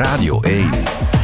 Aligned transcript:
Radio 0.00 0.40
1. 0.40 1.19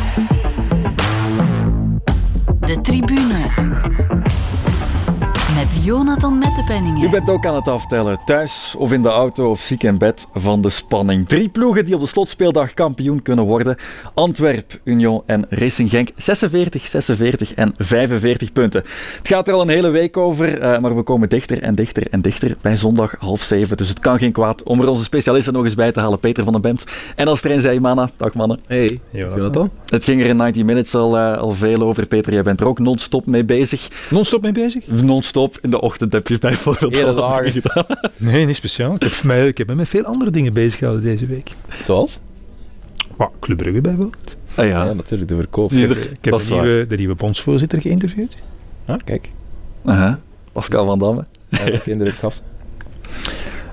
Jonathan 5.87 6.39
Mettepenningen. 6.39 7.03
U 7.03 7.09
bent 7.09 7.31
ook 7.31 7.47
aan 7.47 7.55
het 7.55 7.69
aftellen, 7.69 8.19
thuis 8.25 8.75
of 8.79 8.93
in 8.93 9.03
de 9.03 9.09
auto 9.09 9.51
of 9.51 9.61
ziek 9.61 9.83
in 9.83 9.99
bed 9.99 10.27
van 10.35 10.61
de 10.61 10.71
spanning. 10.71 11.29
Drie 11.29 11.49
ploegen 11.49 11.85
die 11.85 11.95
op 11.95 12.01
de 12.01 12.07
slotspeeldag 12.07 12.75
kampioen 12.75 13.23
kunnen 13.23 13.45
worden. 13.45 13.77
Antwerp, 14.15 14.81
Union 14.85 15.23
en 15.27 15.47
Racing 15.49 15.91
Genk. 15.91 16.09
46, 16.17 16.87
46 16.87 17.55
en 17.55 17.75
45 17.79 18.53
punten. 18.53 18.83
Het 19.17 19.29
gaat 19.29 19.49
er 19.49 19.55
al 19.55 19.61
een 19.61 19.69
hele 19.69 19.89
week 19.89 20.17
over, 20.17 20.59
uh, 20.59 20.79
maar 20.79 20.97
we 20.97 21.03
komen 21.03 21.29
dichter 21.29 21.63
en 21.63 21.75
dichter 21.75 22.07
en 22.11 22.21
dichter 22.21 22.57
bij 22.61 22.77
zondag 22.77 23.15
half 23.19 23.43
zeven. 23.43 23.77
Dus 23.77 23.89
het 23.89 23.99
kan 23.99 24.19
geen 24.19 24.33
kwaad 24.33 24.63
om 24.63 24.81
er 24.81 24.89
onze 24.89 25.05
specialisten 25.05 25.53
nog 25.53 25.65
eens 25.65 25.75
bij 25.75 25.93
te 25.93 26.01
halen. 26.01 26.21
Peter 26.21 26.45
van 26.45 26.53
den 26.53 26.63
Bemt 26.63 26.85
en 27.17 27.29
als 27.29 27.41
trainer 27.41 27.65
zei 27.65 27.81
Mana. 27.81 28.11
Dag 28.17 28.35
mannen. 28.35 28.61
Hey, 28.67 29.01
Jonathan. 29.11 29.71
Het 29.87 30.05
ging 30.05 30.21
er 30.21 30.27
in 30.27 30.37
90 30.37 30.65
Minutes 30.65 30.95
al, 30.95 31.17
uh, 31.17 31.37
al 31.37 31.53
veel 31.53 31.83
over. 31.83 32.07
Peter, 32.07 32.33
jij 32.33 32.43
bent 32.43 32.61
er 32.61 32.67
ook 32.67 32.79
non-stop 32.79 33.27
mee 33.27 33.45
bezig. 33.45 33.89
Non-stop 34.11 34.43
mee 34.43 34.53
bezig? 34.53 34.87
Non-stop. 34.87 35.59
In 35.63 35.71
de 35.71 35.76
ochtend 35.81 36.13
heb 36.13 36.29
je 36.29 36.39
bijvoorbeeld 36.39 36.95
Hele 36.95 37.21
al 37.23 37.43
gedaan. 37.45 37.85
Nee, 38.17 38.47
niet 38.47 38.57
speciaal. 38.57 38.95
Ik 38.95 39.03
heb, 39.03 39.23
mij, 39.25 39.47
ik 39.49 39.59
heb 39.59 39.67
me 39.67 39.75
met 39.75 39.89
veel 39.89 40.05
andere 40.05 40.31
dingen 40.31 40.53
bezig 40.53 40.79
gehouden 40.79 41.05
deze 41.05 41.27
week. 41.27 41.51
Zoals? 41.85 42.19
Wat, 43.17 43.31
Club 43.41 43.57
Brugge 43.57 43.81
bijvoorbeeld. 43.81 44.37
Ah 44.55 44.67
Ja, 44.69 44.85
ja, 44.85 44.93
natuurlijk, 44.93 45.29
de 45.31 45.37
verkoop. 45.37 45.71
Die 45.71 45.83
Ik 45.83 45.89
heb, 45.89 45.97
ik 45.97 46.05
heb 46.25 46.33
dat 46.33 46.41
de, 46.43 46.55
nieuwe, 46.55 46.87
de 46.87 46.97
nieuwe 46.97 47.15
bondsvoorzitter 47.15 47.81
geïnterviewd. 47.81 48.37
Ah, 48.85 48.97
kijk. 49.05 49.31
Aha. 49.85 50.19
Pascal 50.53 50.85
van 50.85 50.99
Damme. 50.99 51.25
Welke 51.49 51.91
indruk 51.91 52.15
gaf 52.15 52.35
ze? 52.35 52.41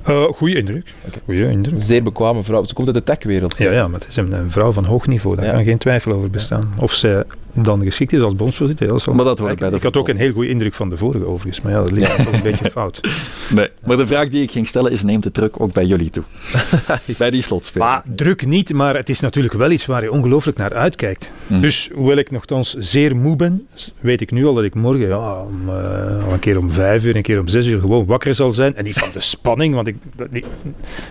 Uh, 0.10 0.24
goeie 0.24 0.56
indruk. 0.56 0.94
Goeie 1.26 1.50
indruk. 1.50 1.80
Zeer 1.80 2.04
bekwame 2.04 2.44
vrouw. 2.44 2.64
Ze 2.64 2.74
komt 2.74 2.88
uit 2.88 2.96
de 2.96 3.04
techwereld. 3.04 3.58
Ja, 3.58 3.72
ja, 3.72 3.88
maar 3.88 4.00
het 4.00 4.10
is 4.10 4.16
een, 4.16 4.32
een 4.32 4.52
vrouw 4.52 4.72
van 4.72 4.86
hoog 4.86 5.08
niveau. 5.08 5.36
Daar 5.36 5.46
Ja. 5.46 5.52
kan 5.52 5.64
geen 5.64 5.78
twijfel 5.78 6.12
over 6.12 6.30
bestaan. 6.30 6.74
Of 6.80 6.92
zij 6.94 7.24
dan 7.54 7.84
geschikt 7.84 8.14
is 8.14 8.22
als 8.22 8.36
bondsvoorzitter. 8.36 8.88
dat 8.88 9.06
Maar 9.06 9.26
dat 9.26 9.40
hoort 9.40 9.52
ik, 9.52 9.60
bij 9.60 9.70
de 9.70 9.76
ik 9.76 9.84
had 9.84 9.98
ook 9.98 10.08
een 10.08 10.18
heel 10.18 10.32
goede 10.32 10.50
indruk 10.50 10.74
van 10.74 10.90
de 10.90 10.98
vorige 10.98 11.26
overigens. 11.26 11.62
Maar 11.62 11.72
ja, 11.72 11.80
dat 11.82 11.92
ligt 11.92 12.16
toch 12.16 12.34
een 12.34 12.42
beetje 12.42 12.72
fout. 12.72 13.02
Nee, 13.50 13.70
maar 13.86 13.98
de 13.98 14.08
vraag 14.08 14.28
die 14.28 14.42
ik 14.42 14.52
ging 14.52 14.68
stellen 14.68 14.92
is, 14.92 15.04
neemt 15.04 15.24
de 15.24 15.32
druk 15.32 15.60
ook 15.60 15.74
bij 15.74 15.86
jullie 15.86 16.10
toe? 16.10 16.24
bij 17.18 17.30
die 17.30 17.42
slotspeel. 17.42 17.84
Maar 17.84 18.04
druk 18.16 18.46
niet, 18.46 18.74
maar 18.74 18.96
het 18.96 19.10
is 19.10 19.20
natuurlijk 19.20 19.54
wel 19.54 19.72
iets 19.72 19.86
waar 19.86 20.04
je 20.04 20.12
ongelooflijk 20.12 20.58
naar 20.58 20.74
uitkijkt. 20.74 21.30
Mhm. 21.48 21.62
Dus 21.62 21.90
hoewel 21.94 22.18
ik 22.18 22.32
nogthans 22.32 22.76
zeer 22.78 23.16
moe 23.16 23.36
ben, 23.36 23.68
weet 24.00 24.22
ik 24.22 24.32
nu 24.32 24.46
al 24.46 24.54
dat 24.54 24.64
ik 24.64 24.76
morgen 24.76 25.08
ja, 25.08 25.42
om, 25.42 25.70
eh, 25.70 26.26
al 26.26 26.34
een 26.34 26.40
keer 26.40 26.58
om 26.58 26.70
vijf 26.70 27.04
uur, 27.04 27.16
een 27.16 27.22
keer 27.22 27.40
om 27.40 27.48
zes 27.48 27.68
uur 27.68 27.80
gewoon 27.80 28.06
wakker 28.06 28.34
zal 28.34 28.52
zijn. 28.52 28.76
En 28.76 28.84
niet 28.84 28.98
van 28.98 29.10
de 29.14 29.20
spanning, 29.20 29.76
want 29.76 29.88
ik, 29.88 29.96
dat 30.16 30.28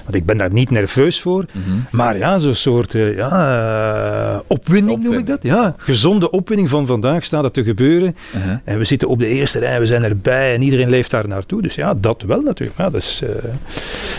want 0.02 0.14
ik 0.14 0.26
ben 0.26 0.36
daar 0.36 0.52
niet 0.52 0.70
nerveus 0.70 1.20
voor. 1.20 1.44
Mhm. 1.52 1.78
Maar 1.90 2.18
ja, 2.18 2.38
zo'n 2.38 2.54
soort 2.54 2.94
eh, 2.94 3.16
ja, 3.16 4.34
eh, 4.34 4.40
opwinding 4.46 5.02
noem 5.02 5.18
ik 5.18 5.26
dat. 5.26 5.42
Ja, 5.42 5.74
gezonde 5.76 6.30
opwinding 6.32 6.68
van 6.68 6.86
vandaag 6.86 7.24
staat 7.24 7.44
het 7.44 7.54
te 7.54 7.64
gebeuren. 7.64 8.16
Uh-huh. 8.36 8.56
En 8.64 8.78
we 8.78 8.84
zitten 8.84 9.08
op 9.08 9.18
de 9.18 9.26
eerste 9.26 9.58
rij, 9.58 9.80
we 9.80 9.86
zijn 9.86 10.02
erbij 10.02 10.54
en 10.54 10.62
iedereen 10.62 10.88
leeft 10.88 11.10
daar 11.10 11.28
naartoe. 11.28 11.62
Dus 11.62 11.74
ja, 11.74 11.94
dat 11.94 12.22
wel 12.22 12.40
natuurlijk. 12.40 12.78
Ja, 12.78 12.90
dat, 12.90 13.02
is, 13.02 13.22
eh, 13.22 13.50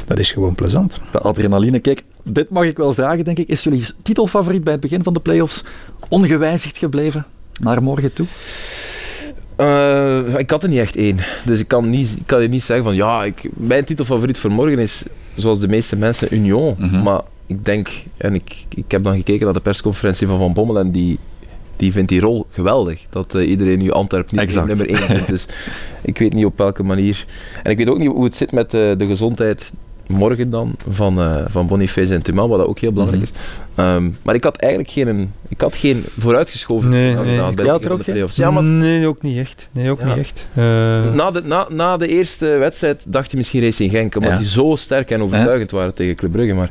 dat 0.05 0.19
is 0.19 0.31
gewoon 0.31 0.55
plezant. 0.55 1.01
De 1.11 1.19
adrenaline. 1.19 1.79
Kijk, 1.79 2.03
dit 2.23 2.49
mag 2.49 2.63
ik 2.63 2.77
wel 2.77 2.93
vragen, 2.93 3.25
denk 3.25 3.37
ik. 3.37 3.47
Is 3.47 3.63
jullie 3.63 3.85
titelfavoriet 4.01 4.63
bij 4.63 4.73
het 4.73 4.81
begin 4.81 5.03
van 5.03 5.13
de 5.13 5.19
playoffs 5.19 5.63
ongewijzigd 6.09 6.77
gebleven 6.77 7.25
naar 7.61 7.83
morgen 7.83 8.13
toe? 8.13 8.25
Eh, 9.55 10.37
ik 10.37 10.49
had 10.49 10.63
er 10.63 10.69
niet 10.69 10.79
echt 10.79 10.95
één. 10.95 11.17
Dus 11.45 11.59
ik 11.59 11.67
kan, 11.67 11.89
niet, 11.89 12.15
ik 12.17 12.23
kan 12.25 12.41
je 12.41 12.47
niet 12.47 12.63
zeggen 12.63 12.85
van 12.85 12.95
ja, 12.95 13.23
ik, 13.23 13.49
mijn 13.53 13.85
titelfavoriet 13.85 14.37
voor 14.37 14.51
morgen 14.51 14.79
is 14.79 15.03
zoals 15.35 15.59
de 15.59 15.67
meeste 15.67 15.95
mensen 15.95 16.27
Union. 16.35 16.75
Mhm. 16.77 17.03
Maar 17.03 17.21
ik 17.47 17.65
denk, 17.65 17.89
en 18.17 18.33
ik, 18.33 18.65
ik 18.75 18.91
heb 18.91 19.03
dan 19.03 19.15
gekeken 19.15 19.45
naar 19.45 19.53
de 19.53 19.59
persconferentie 19.59 20.27
van 20.27 20.37
Van 20.37 20.53
Bommel 20.53 20.79
en 20.79 20.91
die, 20.91 21.19
die 21.83 21.91
vindt 21.91 22.09
die 22.09 22.21
rol 22.21 22.45
geweldig. 22.49 23.05
Dat 23.09 23.35
eh, 23.35 23.49
iedereen 23.49 23.79
nu 23.79 23.91
Antwerp 23.91 24.31
niet 24.31 24.41
Exact. 24.41 24.67
nummer 24.67 24.87
één 24.87 24.97
vindt. 24.97 25.27
Dus 25.27 25.45
ik 26.11 26.17
weet 26.17 26.33
niet 26.33 26.45
op 26.45 26.57
welke 26.57 26.83
manier. 26.83 27.25
En 27.63 27.71
ik 27.71 27.77
weet 27.77 27.89
ook 27.89 27.97
niet 27.97 28.07
hoe 28.11 28.23
het 28.23 28.35
zit 28.35 28.51
met 28.51 28.73
eh, 28.73 28.79
de 28.97 29.05
gezondheid 29.05 29.71
morgen 30.07 30.49
dan 30.49 30.75
van, 30.89 31.19
eh 31.19 31.35
van 31.47 31.67
Boniface 31.67 32.13
en 32.13 32.23
Tumal, 32.23 32.49
wat 32.49 32.65
ook 32.65 32.79
heel 32.79 32.91
belangrijk 32.91 33.21
Mhm. 33.23 33.31
is. 33.33 33.39
Ehm, 33.75 34.09
maar 34.21 34.35
ik 34.35 34.43
had 34.43 34.57
eigenlijk 34.57 34.93
geen, 34.93 35.31
ik 35.47 35.61
had 35.61 35.75
geen 35.75 36.03
vooruitgeschoven 36.19 36.89
Nee, 36.89 37.15
nee. 37.15 37.53
bij 37.53 37.65
de 37.79 37.97
playoffs. 38.03 38.35
Ja, 38.35 38.51
maar 38.51 38.63
Nee, 38.63 39.07
ook 39.07 39.21
niet 39.21 39.37
echt. 39.37 39.69
Nee, 39.71 39.89
ook 39.91 39.99
Ja. 39.99 40.05
niet 40.07 40.17
echt. 40.17 40.45
Na 41.15 41.31
de, 41.31 41.41
na, 41.43 41.67
na 41.69 41.97
de 41.97 42.07
eerste 42.07 42.45
wedstrijd 42.45 43.03
dacht 43.07 43.31
je 43.31 43.37
misschien 43.37 43.61
Racing 43.63 43.91
Genk, 43.91 44.15
omdat 44.15 44.31
Ja. 44.31 44.37
die 44.37 44.49
zo 44.49 44.75
sterk 44.75 45.11
en 45.11 45.21
overtuigend 45.21 45.71
waren 45.71 45.93
tegen 45.93 46.15
Club 46.15 46.31
Brugge. 46.31 46.53
Maar 46.53 46.69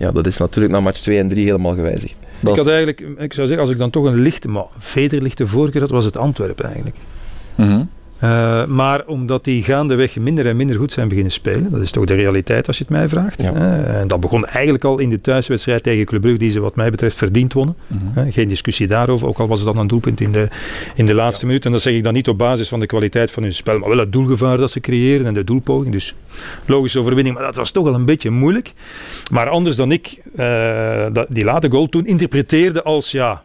ja, 0.00 0.10
dat 0.12 0.26
is 0.26 0.36
natuurlijk 0.36 0.74
na 0.74 0.80
match 0.80 1.00
2 1.00 1.18
en 1.18 1.28
3 1.28 1.44
helemaal 1.44 1.74
gewijzigd. 1.74 2.16
Dat 2.40 2.52
ik 2.52 2.58
had 2.58 2.68
eigenlijk, 2.68 3.00
ik 3.00 3.32
zou 3.32 3.46
zeggen, 3.46 3.58
als 3.58 3.70
ik 3.70 3.78
dan 3.78 3.90
toch 3.90 4.04
een 4.04 4.20
lichte, 4.20 4.48
maar 4.48 4.64
vederlichte 4.78 5.46
voorkeur 5.46 5.80
had, 5.80 5.90
was 5.90 6.04
het 6.04 6.16
Antwerpen 6.16 6.64
eigenlijk. 6.64 6.96
Mhm. 7.54 7.84
Eh, 8.20 8.64
maar 8.64 9.06
omdat 9.06 9.44
die 9.44 9.62
gaandeweg 9.62 10.16
minder 10.16 10.46
en 10.46 10.56
minder 10.56 10.76
goed 10.76 10.92
zijn 10.92 11.08
beginnen 11.08 11.32
spelen, 11.32 11.70
dat 11.70 11.80
is 11.80 11.90
toch 11.90 12.04
de 12.04 12.14
realiteit 12.14 12.66
als 12.66 12.78
je 12.78 12.84
het 12.88 12.92
mij 12.92 13.08
vraagt. 13.08 13.42
Ja. 13.42 13.54
En 13.84 14.08
dat 14.08 14.20
begon 14.20 14.46
eigenlijk 14.46 14.84
al 14.84 14.98
in 14.98 15.08
de 15.08 15.20
thuiswedstrijd 15.20 15.82
tegen 15.82 16.04
Club 16.04 16.20
Brugge, 16.20 16.38
die 16.38 16.50
ze 16.50 16.60
wat 16.60 16.76
mij 16.76 16.90
betreft 16.90 17.16
verdiend 17.16 17.52
wonnen. 17.52 17.76
Mhm. 17.86 18.30
Geen 18.30 18.48
discussie 18.48 18.86
daarover, 18.86 19.28
ook 19.28 19.38
al 19.38 19.48
was 19.48 19.60
het 19.60 19.68
dan 19.68 19.78
een 19.78 19.86
doelpunt 19.86 20.20
in 20.20 20.32
de, 20.32 20.48
in 20.94 21.06
de 21.06 21.14
laatste 21.14 21.46
minuut. 21.46 21.64
En 21.64 21.72
dat 21.72 21.82
zeg 21.82 21.94
ik 21.94 22.04
dan 22.04 22.12
niet 22.12 22.28
op 22.28 22.38
basis 22.38 22.68
van 22.68 22.80
de 22.80 22.86
kwaliteit 22.86 23.30
van 23.30 23.42
hun 23.42 23.54
spel, 23.54 23.78
maar 23.78 23.88
wel 23.88 23.98
het 23.98 24.12
doelgevaar 24.12 24.56
dat 24.56 24.70
ze 24.70 24.80
creëren 24.80 25.26
en 25.26 25.34
de 25.34 25.44
doelpoging. 25.44 25.92
Dus 25.92 26.14
logische 26.66 26.98
overwinning, 26.98 27.34
maar 27.34 27.44
dat 27.44 27.56
was 27.56 27.70
toch 27.70 27.84
wel 27.84 27.94
een 27.94 28.04
beetje 28.04 28.30
moeilijk. 28.30 28.72
Maar 29.30 29.48
anders 29.48 29.76
dan 29.76 29.92
ik 29.92 30.18
eh, 30.36 31.06
dat, 31.12 31.26
die 31.28 31.44
late 31.44 31.70
goal 31.70 31.88
toen 31.88 32.06
interpreteerde 32.06 32.82
als 32.82 33.10
ja. 33.10 33.42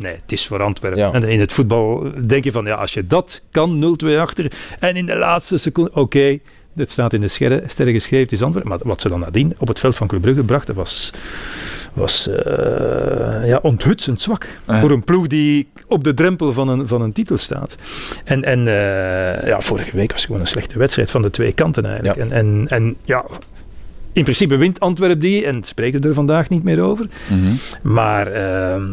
Nee, 0.00 0.12
het 0.12 0.32
is 0.32 0.46
voor 0.46 0.62
Antwerpen. 0.62 1.00
Ja. 1.00 1.12
En 1.12 1.22
in 1.22 1.40
het 1.40 1.52
voetbal 1.52 2.12
denk 2.26 2.44
je 2.44 2.52
van, 2.52 2.64
ja, 2.64 2.74
als 2.74 2.92
je 2.92 3.06
dat 3.06 3.42
kan, 3.50 3.98
0-2 4.04 4.18
achter, 4.18 4.52
en 4.78 4.96
in 4.96 5.06
de 5.06 5.16
laatste 5.16 5.56
seconde, 5.56 5.90
oké, 5.94 6.38
dit 6.72 6.90
staat 6.90 7.12
in 7.12 7.20
de 7.20 7.28
scherre- 7.28 7.62
sterren 7.66 7.94
geschreven, 7.94 8.24
het 8.24 8.32
is 8.32 8.42
Antwerpen. 8.42 8.70
Maar 8.70 8.80
wat 8.82 9.00
ze 9.00 9.08
dan 9.08 9.20
nadien 9.20 9.54
op 9.58 9.68
het 9.68 9.78
veld 9.78 9.96
van 9.96 10.06
Club 10.06 10.20
Brugge 10.20 10.42
brachten, 10.42 10.74
was, 10.74 11.12
was 11.92 12.26
eh, 12.28 13.46
ja, 13.46 13.58
onthutsend 13.62 14.20
zwak. 14.20 14.46
Voor 14.66 14.90
een 14.90 15.04
ploeg 15.04 15.26
die 15.26 15.68
op 15.86 16.04
de 16.04 16.14
drempel 16.14 16.52
van 16.52 16.68
een, 16.68 16.88
van 16.88 17.02
een 17.02 17.12
titel 17.12 17.36
staat. 17.36 17.74
En, 18.24 18.44
en 18.44 18.58
eh, 18.58 19.46
ja, 19.48 19.60
vorige 19.60 19.96
week 19.96 20.10
was 20.10 20.16
het 20.20 20.26
gewoon 20.26 20.40
een 20.40 20.46
slechte 20.46 20.78
wedstrijd 20.78 21.10
van 21.10 21.22
de 21.22 21.30
twee 21.30 21.52
kanten 21.52 21.84
eigenlijk. 21.84 22.16
Ja. 22.16 22.22
En, 22.22 22.32
en, 22.32 22.66
en 22.68 22.96
ja, 23.04 23.24
in 24.12 24.22
principe 24.22 24.56
wint 24.56 24.80
Antwerpen 24.80 25.18
die, 25.18 25.46
en 25.46 25.62
spreken 25.64 26.00
we 26.00 26.08
er 26.08 26.14
vandaag 26.14 26.48
niet 26.48 26.62
meer 26.62 26.80
over. 26.80 27.06
Mhm. 27.28 27.52
Maar 27.82 28.26
ehm, 28.26 28.84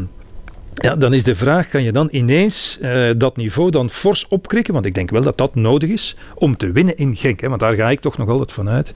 ja, 0.84 0.96
dan 0.96 1.14
is 1.14 1.24
de 1.24 1.36
vraag, 1.36 1.70
kan 1.70 1.84
je 1.84 1.92
dan 1.92 2.08
ineens 2.12 2.78
eh, 2.82 3.10
dat 3.18 3.38
niveau 3.38 3.72
dan 3.72 3.90
fors 3.90 4.28
opkrikken? 4.28 4.74
Want 4.74 4.86
ik 4.86 4.94
denk 4.94 5.10
wel 5.10 5.22
dat 5.22 5.38
dat 5.38 5.56
nodig 5.56 5.90
is 5.90 6.16
om 6.36 6.58
te 6.58 6.72
winnen 6.72 6.98
in 6.98 7.16
Genk. 7.16 7.40
Hè? 7.40 7.50
Want 7.50 7.62
daar 7.62 7.74
ga 7.74 7.90
ik 7.90 8.00
toch 8.00 8.18
nog 8.18 8.30
altijd 8.30 8.52
van 8.52 8.70
uit 8.70 8.94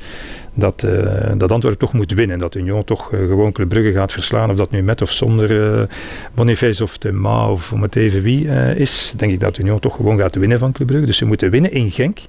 dat, 0.53 0.84
eh, 0.84 1.31
dat 1.38 1.52
Antwerpen 1.52 1.80
toch 1.80 1.94
moet 1.94 2.12
winnen. 2.12 2.40
Dat 2.40 2.56
Union 2.56 2.84
toch 2.84 3.14
eh, 3.14 3.20
gewoon 3.20 3.52
Club 3.52 3.70
Brugge 3.70 3.91
gaat 3.91 4.12
verslaan. 4.12 4.50
Of 4.50 4.56
dat 4.56 4.72
nu 4.72 4.84
met 4.84 5.02
of 5.02 5.12
zonder 5.12 5.90
Boniface 6.34 6.84
of 6.84 6.97
de 6.97 7.12
Ma 7.12 7.50
of 7.50 7.72
om 7.72 7.81
het 7.81 7.96
even 7.96 8.22
wie 8.22 8.46
is. 8.75 9.14
Denk 9.18 9.31
ik 9.31 9.40
dat 9.40 9.58
Union 9.58 9.80
toch 9.80 9.96
gewoon 9.96 10.18
gaat 10.18 10.36
winnen 10.36 10.59
van 10.59 10.72
Club 10.72 10.88
Brugge. 10.88 11.06
Dus 11.06 11.18
ze 11.18 11.25
moeten 11.25 11.52
winnen 11.52 11.72
in 11.72 11.91
Genk. 11.91 12.20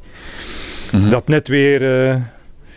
Mhm. 0.92 1.10
Dat 1.10 1.28
net 1.28 1.48
weer 1.48 1.80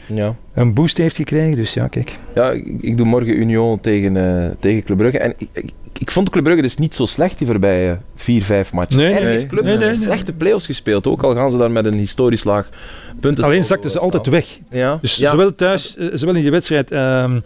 Ja, 0.07 0.35
een 0.53 0.73
boost 0.73 0.97
heeft 0.97 1.15
gekregen. 1.15 1.55
Dus 1.55 1.73
ja, 1.73 1.87
kijk. 1.87 2.19
ja 2.35 2.51
ik, 2.51 2.65
ik 2.81 2.97
doe 2.97 3.05
morgen 3.05 3.39
Union 3.39 3.79
tegen, 3.79 4.17
eh, 4.17 4.49
tegen 4.59 4.83
Club 4.83 4.97
Brugge. 4.97 5.19
En 5.19 5.33
ik, 5.37 5.47
ik, 5.51 5.71
ik 5.99 6.11
vond 6.11 6.29
Club 6.29 6.43
Brugge 6.43 6.61
dus 6.61 6.77
niet 6.77 6.95
zo 6.95 7.05
slecht 7.05 7.37
die 7.37 7.47
voorbije 7.47 7.97
vier, 8.15 8.43
vijf 8.43 8.73
matchen. 8.73 8.97
Nee, 8.97 9.13
heeft 9.13 9.47
Club 9.47 9.63
Nee, 9.63 9.77
nee, 9.77 9.93
slechte 9.93 10.33
play-offs 10.33 10.65
gespeeld. 10.65 11.07
Ook 11.07 11.23
al 11.23 11.35
gaan 11.35 11.51
ze 11.51 11.57
daar 11.57 11.71
met 11.71 11.85
een 11.85 11.93
historisch 11.93 12.43
laag 12.43 12.69
punten. 13.19 13.43
Alleen 13.43 13.63
zakten 13.63 13.89
ze 13.89 13.99
altijd 13.99 14.27
weg. 14.27 14.59
Ja, 14.69 14.97
Dus 15.01 15.15
ja. 15.15 15.29
zowel 15.31 15.55
thuis, 15.55 15.97
eh, 15.97 16.07
zowel 16.13 16.35
in 16.35 16.41
die 16.41 16.51
wedstrijd. 16.51 16.91
ehm, 16.91 17.39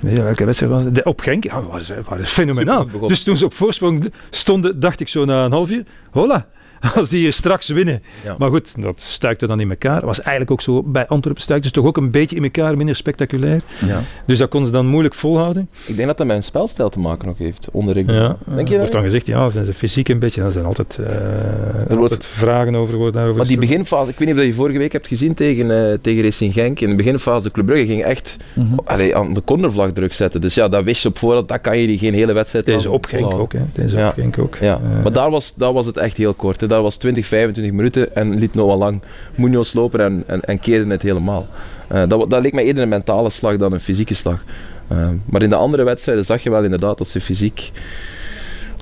nee, 0.00 0.20
welke 0.22 0.44
wedstrijd 0.44 0.72
was 0.72 0.82
het? 0.84 0.94
De- 0.94 1.02
Op 1.04 1.20
Genk, 1.20 1.44
ja, 1.44 1.62
waren 1.62 1.84
ze 1.84 1.94
waren 2.08 2.26
fenomenaal. 2.26 2.86
Dus 3.06 3.22
toen 3.22 3.36
ze 3.36 3.44
op 3.44 3.54
voorsprong 3.54 4.12
stonden, 4.30 4.80
dacht 4.80 5.00
ik 5.00 5.08
zo 5.08 5.24
na 5.24 5.44
een 5.44 5.52
half 5.52 5.70
uur, 5.70 5.84
hola, 6.10 6.46
als 6.96 7.08
die 7.08 7.18
hier 7.20 7.32
straks 7.32 7.68
winnen. 7.68 8.02
Ja. 8.24 8.34
Maar 8.38 8.50
goed, 8.50 8.82
dat 8.82 9.00
stuikte 9.00 9.46
dan 9.46 9.60
in 9.60 9.70
elkaar. 9.70 10.04
Was 10.06 10.20
eigenlijk 10.20 10.50
ook 10.50 10.60
zo, 10.60 10.82
bij 10.82 11.06
Antwerpen 11.06 11.42
stuikte 11.42 11.66
ze 11.68 11.72
toch 11.74 11.84
ook 11.84 11.96
een 11.96 12.10
beetje 12.10 12.36
in 12.36 12.42
elkaar, 12.42 12.76
minder 12.76 12.96
spectaculair. 12.96 13.60
Ja. 13.86 14.00
Dus 14.26 14.38
dat 14.38 14.48
konden 14.48 14.68
ze 14.68 14.74
dan 14.74 14.86
moeilijk 14.86 15.14
volhouden. 15.14 15.68
Ik 15.86 15.96
denk 15.96 16.08
dat 16.08 16.16
dat 16.18 16.26
met 16.26 16.36
een 16.36 16.42
spelstijl 16.42 16.88
te 16.88 16.98
maken 16.98 17.28
ook 17.28 17.38
heeft. 17.38 17.68
Onder 17.72 17.96
ik. 17.96 18.06
Denk 18.06 18.28
je 18.46 18.54
Er 18.54 18.64
dat? 18.64 18.76
wordt 18.76 18.92
dan 18.92 19.02
gezegd, 19.02 19.26
ja, 19.26 19.48
zijn 19.48 19.64
ze 19.64 19.72
fysiek 19.72 20.08
een 20.08 20.18
beetje, 20.18 20.42
er 20.42 20.50
zijn 20.50 20.64
altijd, 20.64 20.98
eh, 20.98 21.06
wordt- 21.88 22.00
altijd 22.02 22.24
vragen 22.24 22.74
over, 22.74 22.96
wordt 22.96 23.14
daarover 23.14 23.36
Maar 23.38 23.46
die 23.46 23.58
beginfase, 23.58 24.10
ik 24.10 24.18
weet 24.18 24.28
niet 24.28 24.36
of 24.38 24.44
je 24.44 24.54
vorige 24.54 24.78
week 24.78 24.92
hebt 24.92 25.08
gezien 25.08 25.34
tegen, 25.34 25.90
eh, 25.90 25.98
tegen 26.00 26.22
Racing 26.22 26.52
Genk. 26.52 26.80
In 26.80 26.88
de 26.88 26.94
beginfase, 26.96 27.50
Club 27.50 27.66
Brugge 27.66 27.86
ging 27.86 28.02
echt 28.04 28.36
Mhm. 28.54 28.74
allee, 28.84 29.16
aan 29.16 29.34
de 29.34 29.42
cornervlag 29.44 29.92
druk 29.92 30.12
zetten. 30.12 30.40
Dus 30.40 30.54
ja, 30.54 30.68
dat 30.68 30.84
wist 30.84 31.02
je 31.02 31.08
op 31.08 31.18
voorhand, 31.18 31.48
dat 31.48 31.60
kan 31.60 31.78
je 31.78 31.98
geen 31.98 32.14
hele 32.14 32.32
wedstrijd 32.32 32.66
Deze 32.66 32.90
op 32.90 33.06
Genk 33.06 33.32
ook, 33.32 33.52
hè. 33.52 33.58
Deze 33.72 33.96
op 34.06 34.12
Genk 34.16 34.38
ook. 34.38 34.56
Ja, 34.60 34.80
Eh, 34.96 35.02
maar 35.02 35.12
daar 35.12 35.30
was, 35.30 35.54
daar 35.54 35.72
was 35.72 35.86
het 35.86 35.96
echt 35.96 36.16
heel 36.16 36.34
kort. 36.34 36.60
Hè. 36.60 36.66
Daar 36.74 36.82
was 36.82 36.96
20, 36.96 37.26
25 37.26 37.72
minuten 37.74 38.14
en 38.14 38.38
liet 38.38 38.54
Noah 38.54 38.78
Lang 38.78 39.02
Munoz 39.34 39.72
lopen 39.72 40.00
en, 40.00 40.24
en, 40.26 40.40
en 40.40 40.58
keerde 40.58 40.90
het 40.90 41.02
helemaal. 41.02 41.46
Eh, 41.88 42.08
dat, 42.08 42.30
dat 42.30 42.42
leek 42.42 42.52
mij 42.52 42.64
eerder 42.64 42.82
een 42.82 42.88
mentale 42.88 43.30
slag 43.30 43.56
dan 43.56 43.72
een 43.72 43.80
fysieke 43.80 44.14
slag. 44.14 44.44
Eh, 44.88 45.08
maar 45.24 45.42
in 45.42 45.48
de 45.48 45.56
andere 45.56 45.82
wedstrijden 45.82 46.24
zag 46.24 46.42
je 46.42 46.50
wel 46.50 46.62
inderdaad 46.64 46.98
dat 46.98 47.08
ze 47.08 47.20
fysiek 47.20 47.70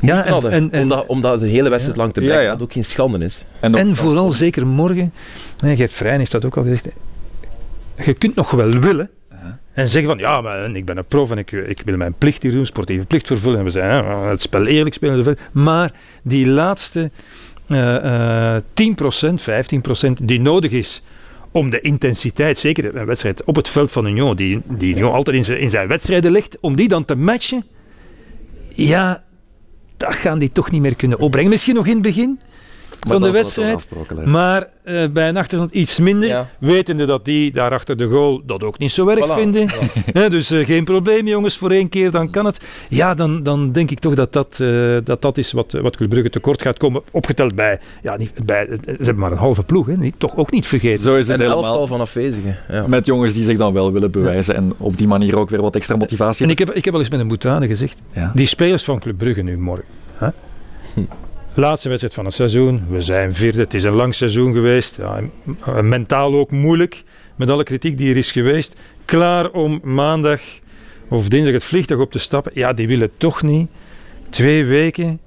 Ja, 0.01 0.25
en, 0.25 0.33
hadden. 0.33 0.51
en, 0.51 0.71
en, 0.73 0.83
omdat, 0.83 1.07
omdat 1.07 1.41
de 1.41 1.49
hele 1.49 1.69
wedstrijd 1.69 1.99
lang 1.99 2.13
te 2.13 2.21
brengen, 2.21 2.43
ja. 2.43 2.51
dat 2.51 2.63
ook 2.63 2.73
geen 2.73 2.85
schande 2.85 3.25
is. 3.25 3.45
en 3.61 3.97
vooral 3.97 4.31
zeker 4.31 4.67
morgen, 4.67 5.13
hè, 5.59 5.77
Gert 5.77 5.93
Vrijen 5.93 6.19
heeft 6.19 6.33
dat 6.33 6.45
ook 6.45 6.57
al 6.57 6.63
gezegd, 6.63 6.89
je 8.05 8.15
kunt 8.15 8.35
nog 8.35 8.51
wel 8.51 8.71
willen 8.71 9.11
en 9.73 9.89
zeggen 9.89 10.11
van 10.11 10.19
ja, 10.19 10.41
maar 10.41 10.71
ik 10.71 10.85
ben 10.85 10.97
een 10.97 11.05
prof 11.05 11.31
en 11.31 11.39
ik, 11.39 11.53
ik 11.53 11.83
wil 11.85 11.97
mijn 11.97 12.15
plicht 12.19 12.43
hier 12.43 12.53
doen, 12.53 12.67
sportieve 12.67 13.07
plicht 13.07 13.27
vervullen 13.27 13.59
en 13.59 13.65
we 13.65 13.71
zijn 13.71 14.05
hè, 14.05 14.29
het 14.29 14.41
spel 14.41 14.67
eerlijk 14.67 14.95
spelen. 14.95 15.37
Maar 15.53 15.93
die 16.23 16.47
laatste 16.47 17.11
eh, 17.75 18.55
eh, 18.57 18.63
10%, 18.75 19.43
15% 19.43 20.13
die 20.23 20.41
nodig 20.41 20.71
is 20.71 21.03
om 21.51 21.71
de 21.71 21.81
intensiteit, 21.81 22.59
zeker 22.59 22.97
een 22.97 23.07
wedstrijd 23.07 23.45
op 23.45 23.57
het 23.57 23.69
veld 23.69 23.93
van 23.93 24.07
Union, 24.07 24.37
die, 24.37 24.61
die 24.69 24.95
Union 24.95 25.13
altijd 25.13 25.37
in 25.37 25.45
zijn, 25.45 25.61
in 25.61 25.71
zijn 25.71 25.89
wedstrijden 25.89 26.33
ligt, 26.33 26.59
om 26.61 26.77
die 26.77 26.89
dan 26.89 27.05
te 27.05 27.15
matchen, 27.15 27.65
ja, 28.69 29.25
dat 29.97 30.15
gaan 30.15 30.39
die 30.39 30.53
toch 30.53 30.71
niet 30.71 30.81
meer 30.81 30.97
kunnen 30.97 31.19
opbrengen. 31.19 31.51
Misschien 31.51 31.75
nog 31.75 31.87
in 31.87 31.93
het 31.93 32.03
begin 32.03 32.41
van 33.09 33.23
de 33.23 33.31
wedstrijd, 33.31 33.87
maar 34.25 34.69
eh, 34.85 35.09
bij 35.09 35.29
een 35.29 35.37
achterstand 35.37 35.73
iets 35.73 35.99
minder, 35.99 36.29
Ja. 36.29 36.49
wetende 36.59 37.05
dat 37.07 37.25
die 37.25 37.53
daar 37.53 37.73
achter 37.73 37.97
de 37.97 38.09
goal 38.09 38.43
dat 38.47 38.63
ook 38.65 38.79
niet 38.79 38.91
zo 38.93 39.09
erg 39.09 39.29
Voilà, 39.29 39.33
vinden. 39.33 39.69
voilà. 39.71 40.29
Dus 40.31 40.51
eh, 40.51 40.67
geen 40.67 40.85
probleem 40.85 41.27
jongens, 41.27 41.57
voor 41.57 41.71
één 41.71 41.89
keer 41.89 42.11
dan 42.11 42.31
kan 42.31 42.45
het. 42.45 42.65
Ja, 42.89 43.15
dan, 43.15 43.43
dan 43.43 43.73
denk 43.73 43.91
ik 43.91 43.99
toch 43.99 44.15
dat 44.15 44.33
dat, 44.33 44.57
eh, 44.61 44.97
dat, 45.05 45.23
dat 45.23 45.39
is 45.39 45.53
wat, 45.53 45.73
wat 45.73 45.97
Club 45.97 46.09
Brugge 46.11 46.31
tekort 46.31 46.63
gaat 46.63 46.79
komen. 46.79 47.03
Opgeteld 47.11 47.55
bij, 47.55 47.79
ja, 48.03 48.17
niet, 48.17 48.33
bij, 48.45 48.67
ze 48.85 48.93
hebben 48.97 49.19
maar 49.19 49.33
een 49.33 49.39
halve 49.39 49.63
ploeg, 49.63 49.87
hè, 49.87 49.97
niet, 49.97 50.15
toch 50.19 50.37
ook 50.37 50.51
niet 50.51 50.67
vergeten. 50.67 51.05
Zo 51.05 51.15
is 51.17 51.29
het 51.29 51.37
Een 51.41 51.43
helemaal. 51.43 51.65
elftal 51.65 51.87
van 51.87 52.01
afwezigen. 52.01 52.57
Ja. 52.69 52.87
Met 52.87 53.07
jongens 53.07 53.35
die 53.35 53.45
zich 53.45 53.59
dan 53.59 53.73
wel 53.73 53.93
willen 53.93 54.11
bewijzen 54.11 54.55
en 54.55 54.73
op 54.79 54.97
die 54.97 55.07
manier 55.09 55.37
ook 55.39 55.51
weer 55.51 55.63
wat 55.63 55.75
extra 55.77 55.97
motivatie 55.97 56.45
En 56.45 56.51
ik 56.51 56.59
heb, 56.59 56.71
ik 56.71 56.85
heb 56.85 56.95
al 56.95 57.01
eens 57.01 57.11
met 57.11 57.21
een 57.21 57.29
boetade 57.29 57.67
gezegd, 57.67 58.01
Ja. 58.13 58.33
die 58.35 58.47
spelers 58.47 58.85
van 58.85 58.99
Club 59.01 59.19
Brugge 59.19 59.43
nu 59.43 59.59
morgen. 59.59 59.85
Hè? 60.17 60.29
Laatste 61.55 61.89
wedstrijd 61.89 62.15
van 62.15 62.25
het 62.25 62.35
seizoen. 62.35 62.85
We 62.89 63.01
zijn 63.03 63.35
vierde. 63.35 63.59
Het 63.61 63.75
is 63.75 63.85
een 63.85 63.95
lang 63.95 64.15
seizoen 64.15 64.53
geweest. 64.55 64.97
Ja, 64.97 65.21
m- 65.45 65.89
mentaal 65.89 66.35
ook 66.35 66.51
moeilijk. 66.51 67.03
Met 67.37 67.51
alle 67.51 67.63
kritiek 67.65 67.99
die 67.99 68.11
er 68.11 68.17
is 68.17 68.33
geweest. 68.33 68.77
Klaar 69.05 69.51
om 69.51 69.81
maandag 69.83 70.41
of 71.09 71.29
dinsdag 71.29 71.53
het 71.55 71.65
vliegtuig 71.65 72.01
op 72.01 72.11
te 72.11 72.19
stappen. 72.19 72.53
Ja, 72.55 72.73
die 72.73 72.89
willen 72.89 73.11
toch 73.17 73.43
niet 73.43 73.71
twee 74.31 74.65
weken 74.65 75.21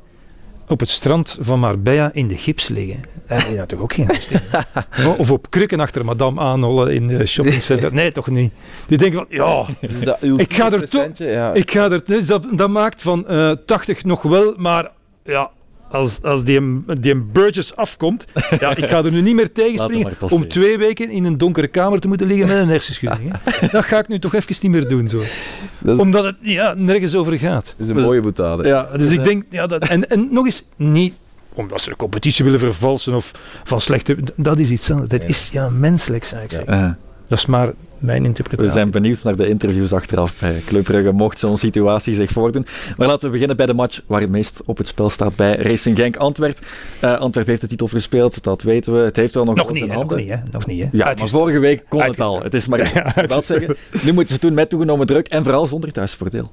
op 0.68 0.80
het 0.80 0.90
strand 0.90 1.38
van 1.42 1.60
Marbella 1.60 2.10
in 2.14 2.28
de 2.28 2.38
gips 2.38 2.68
liggen. 2.68 3.04
Je 3.50 3.56
daar 3.56 3.68
toch 3.68 3.80
ook 3.80 3.94
geen 3.94 4.10
Of 5.18 5.32
op 5.32 5.50
krukken 5.50 5.80
achter 5.80 6.06
madame 6.06 6.40
aanhollen 6.42 6.94
in 6.94 7.08
de 7.08 7.26
shoppingcenter. 7.26 7.94
Nee, 7.94 8.12
toch 8.12 8.28
niet. 8.28 8.52
Die 8.88 8.98
denken 8.98 9.18
van, 9.18 9.26
ja, 9.30 9.66
Ik 10.38 10.54
ga 10.54 10.72
er 10.72 10.90
toch- 10.90 11.08
Ja. 11.18 11.54
ik 11.54 11.72
ga 11.72 11.92
er, 11.92 12.02
dus 12.06 12.26
dat, 12.26 12.48
dat 12.52 12.70
maakt 12.70 13.02
van 13.02 13.28
eh 13.28 13.52
80 13.66 14.04
nog 14.04 14.22
wel, 14.22 14.54
maar 14.58 14.92
ja, 15.24 15.50
als, 15.90 16.22
als 16.24 16.44
die, 16.44 16.58
een- 16.58 16.86
die 17.00 17.16
Burgess 17.16 17.76
afkomt, 17.76 18.26
ja, 18.60 18.76
ik 18.76 18.86
ga 18.90 19.04
er 19.04 19.12
nu 19.12 19.22
niet 19.22 19.36
meer 19.36 19.52
tegen 19.62 19.70
Laat 19.70 19.78
hem 19.80 19.86
springen 19.88 20.08
maar 20.08 20.16
passeren. 20.18 20.44
om 20.44 20.50
twee 20.50 20.78
weken 20.78 21.10
in 21.10 21.26
een 21.26 21.38
donkere 21.38 21.68
kamer 21.68 22.00
te 22.00 22.08
moeten 22.08 22.28
liggen 22.28 22.48
met 22.48 22.58
een 22.58 22.68
hersenschudding. 22.68 23.32
Hè. 23.42 23.68
Dat 23.72 23.86
ga 23.86 24.00
ik 24.00 24.08
nu 24.08 24.20
toch 24.20 24.34
even 24.34 24.56
niet 24.62 24.72
meer 24.72 24.88
doen. 24.88 25.08
Zo. 25.08 25.18
Is- 25.20 25.98
Omdat 25.98 26.24
het 26.24 26.36
ja, 26.42 26.74
nergens 26.74 27.16
over 27.16 27.40
gaat. 27.40 27.74
dat 27.78 27.88
is 27.90 27.96
een 27.96 28.02
mooie 28.02 28.22
boetade. 28.22 28.68
Ja, 28.68 28.90
Dus 28.98 29.12
ik 29.12 29.24
denk, 29.24 29.44
ja, 29.50 29.68
dat, 29.68 29.88
en, 29.88 30.10
en 30.10 30.28
nog 30.32 30.46
eens, 30.46 30.64
niet 30.76 31.14
omdat 31.54 31.82
ze 31.82 31.90
de 31.90 31.96
competitie 31.96 32.46
willen 32.46 32.60
vervalsen 32.60 33.14
of 33.16 33.32
van 33.64 33.82
slechte... 33.82 34.18
Dat 34.36 34.60
is 34.60 34.70
iets 34.70 34.92
anders. 34.92 35.10
Dat 35.10 35.24
is 35.24 35.50
ja, 35.52 35.70
menselijk, 35.70 36.24
zou 36.24 36.44
ik 36.44 36.52
zeggen. 36.52 36.98
Dat 37.28 37.38
is 37.38 37.46
maar 37.46 37.74
mijn 37.98 38.22
we 38.22 38.28
interpretatie. 38.28 38.72
zijn 38.72 38.92
benieuwd 38.92 39.24
naar 39.24 39.36
de 39.36 39.48
interviews 39.48 39.94
achteraf 39.94 40.40
bij 40.40 40.62
Club 40.66 40.84
Brugge, 40.84 41.12
mocht 41.12 41.40
zo'n 41.40 41.58
situatie 41.58 42.16
zich 42.16 42.30
voordoen. 42.32 42.66
Maar 42.98 43.08
laten 43.08 43.26
we 43.26 43.32
beginnen 43.32 43.58
bij 43.58 43.66
de 43.66 43.74
match 43.74 44.02
waar 44.08 44.22
het 44.22 44.30
meest 44.30 44.62
op 44.66 44.78
het 44.78 44.88
spel 44.88 45.10
staat 45.10 45.36
bij 45.36 45.56
Racing 45.56 45.98
Genk 45.98 46.16
Antwerp. 46.16 46.60
Eh 47.00 47.18
Antwerp 47.18 47.48
heeft 47.48 47.62
de 47.62 47.68
titel 47.68 47.88
verspeeld, 47.88 48.44
dat 48.44 48.62
weten 48.62 48.94
we. 48.94 49.00
Het 49.00 49.16
heeft 49.16 49.34
wel 49.34 49.44
nog, 49.46 49.56
Nog 49.56 49.68
niet, 49.70 49.78
zijn 49.78 49.90
hè, 49.90 49.96
nog 49.96 50.06
handen. 50.08 50.26
niet, 50.26 50.36
hè. 50.36 50.42
Nog 50.52 50.66
niet, 50.66 50.82
hè. 50.82 50.88
Ja, 50.92 51.14
maar 51.18 51.30
vorige 51.30 51.60
week 51.60 51.84
kon 51.90 52.02
het 52.02 52.20
al. 52.22 52.42
Het 52.44 52.54
is 52.54 52.68
maar 52.68 52.80
Ja, 53.28 53.42
zeggen. 53.42 53.76
Nu 54.04 54.12
moeten 54.12 54.28
ze 54.28 54.34
het 54.34 54.42
doen 54.42 54.54
met 54.54 54.70
toegenomen 54.70 55.08
druk 55.08 55.28
en 55.28 55.44
vooral 55.44 55.66
zonder 55.66 55.92
thuisvoordeel. 55.92 56.52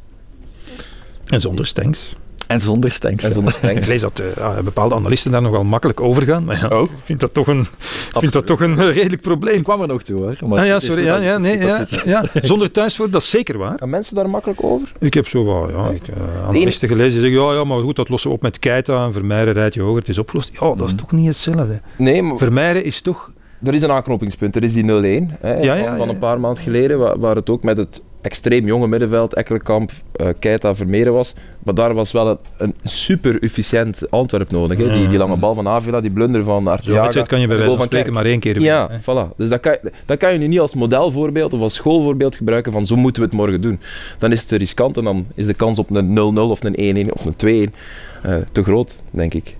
En 1.27 1.41
zonder 1.41 1.67
stanks. 1.67 2.15
En 2.53 2.61
zonder 2.61 2.91
stanks. 2.93 3.25
En 3.25 3.33
zonder 3.33 3.53
Ik 3.53 3.59
stanks. 3.59 3.87
lees 3.87 4.01
dat 4.01 4.21
eh, 4.37 4.45
ah, 4.45 4.59
bepaalde 4.59 4.95
analisten 4.95 5.31
daar 5.31 5.43
nogal 5.43 5.65
makkelijk 5.65 6.01
over 6.01 6.23
gaan. 6.23 6.45
Maar 6.45 6.59
ja, 6.71 6.77
Oh. 6.77 6.83
ik 6.83 6.91
vind 7.05 7.21
dat 7.21 7.35
toch 7.35 7.47
een, 7.47 7.67
vind 8.13 8.33
dat 8.33 8.47
toch 8.47 8.61
een 8.61 8.79
eh, 8.79 8.93
redelijk 8.95 9.23
probleem. 9.23 9.55
Ik 9.57 9.63
kwam 9.65 9.81
er 9.81 9.89
nog 9.89 10.03
toe 10.03 10.21
hoor. 10.21 10.37
Maar 10.49 10.59
Ah, 10.59 10.67
ja, 10.67 10.79
sorry. 10.79 11.05
Ja, 11.05 11.17
ja, 11.17 11.39
nee, 11.39 11.59
ja, 11.59 11.85
ja. 12.05 12.25
Zonder 12.43 12.71
thuisvoor, 12.71 13.11
dat 13.11 13.23
is 13.23 13.31
zeker 13.31 13.59
waar. 13.59 13.75
Gaan 13.79 13.91
mensen 13.91 14.15
daar 14.15 14.31
makkelijk 14.31 14.65
over? 14.65 14.93
Ik 14.99 15.15
heb 15.15 15.29
zo 15.29 15.45
wel 15.45 15.69
ja, 15.71 15.91
eh, 15.91 16.49
analisten 16.49 16.89
gelezen 16.89 17.21
die 17.23 17.31
zeggen, 17.31 17.49
ja, 17.51 17.59
ja, 17.59 17.65
maar 17.65 17.79
goed, 17.81 17.97
dat 17.97 18.09
lossen 18.09 18.31
we 18.31 18.37
op 18.37 18.43
met 18.43 18.59
Keita 18.59 19.05
en 19.05 19.13
Vermeijren 19.13 19.53
rijdt 19.53 19.75
je 19.75 19.81
hoger, 19.81 19.99
het 19.99 20.09
is 20.09 20.19
opgelost. 20.19 20.51
Ja, 20.61 20.75
dat 20.75 20.87
is 20.87 20.93
Mhm. 20.95 20.97
toch 21.03 21.13
niet 21.13 21.27
hetzelfde. 21.27 21.81
Nee, 21.97 22.23
maar 22.23 22.37
Vermeijren 22.39 22.85
is 22.85 23.01
toch... 23.01 23.31
er 23.65 23.75
is 23.75 23.83
een 23.83 23.91
aanknopingspunt. 23.91 24.57
Er 24.57 24.63
is 24.63 24.73
die 24.73 24.85
0-1 24.85 25.31
hè, 25.41 25.55
Ja, 25.61 25.75
ja, 25.75 25.97
van, 25.97 26.09
een 26.09 26.19
paar 26.19 26.41
maanden 26.41 26.63
geleden, 26.63 26.99
waar, 26.99 27.19
waar 27.19 27.37
het 27.37 27.51
ook 27.51 27.63
met 27.63 27.77
het 27.77 28.03
extreem 28.23 28.67
jonge 28.67 28.89
middenveld, 28.89 29.35
Ekkelenkamp, 29.35 29.91
eh 30.13 30.27
Keita, 30.39 30.75
Vermeeren 30.75 31.13
was. 31.13 31.35
Maar 31.65 31.75
daar 31.75 31.95
was 31.95 32.13
wel 32.13 32.29
een, 32.29 32.39
een 32.57 32.75
super 32.83 33.43
efficiënt 33.43 34.11
Antwerp 34.11 34.51
nodig. 34.51 34.79
Hè. 34.79 34.93
Die, 34.93 35.09
die 35.09 35.19
lange 35.19 35.37
bal 35.37 35.55
van 35.55 35.69
Avila, 35.69 36.01
die 36.01 36.11
blunder 36.11 36.45
van 36.45 36.63
Zo'n 36.63 36.73
Arteaga. 36.73 37.01
wedstrijd 37.01 37.29
kan 37.29 37.41
je 37.41 37.47
bij 37.47 37.57
wijze 37.57 37.77
van 37.77 37.85
spreken 37.87 38.13
maar 38.13 38.25
één 38.25 38.41
keer 38.41 38.61
Ja, 38.61 38.89
winnen, 38.89 39.03
hè. 39.07 39.27
voilà. 39.31 39.37
Dus 39.37 39.49
dat 39.49 39.61
kan, 39.61 39.77
dat 40.07 40.19
kan 40.19 40.33
je 40.33 40.39
nu 40.39 40.47
niet 40.47 40.61
als 40.61 40.75
modelvoorbeeld 40.75 41.55
of 41.55 41.61
als 41.61 41.75
schoolvoorbeeld 41.75 42.37
gebruiken 42.37 42.73
van 42.73 42.87
zo 42.87 42.97
moeten 42.97 43.23
we 43.23 43.29
het 43.29 43.37
morgen 43.37 43.61
doen. 43.61 43.81
Dan 44.19 44.33
is 44.33 44.39
het 44.39 44.49
te 44.49 44.57
riskant 44.57 44.97
en 44.97 45.05
dan 45.05 45.27
is 45.35 45.47
de 45.47 45.55
kans 45.55 45.79
op 45.79 45.91
een 45.91 46.35
0-0 46.37 46.39
of 46.39 46.65
een 46.65 47.07
1-1 47.07 47.11
of 47.13 47.25
een 47.25 47.69
2-1 47.71 47.75
eh, 48.23 48.35
te 48.53 48.63
groot, 48.63 49.01
denk 49.11 49.35
ik. 49.35 49.57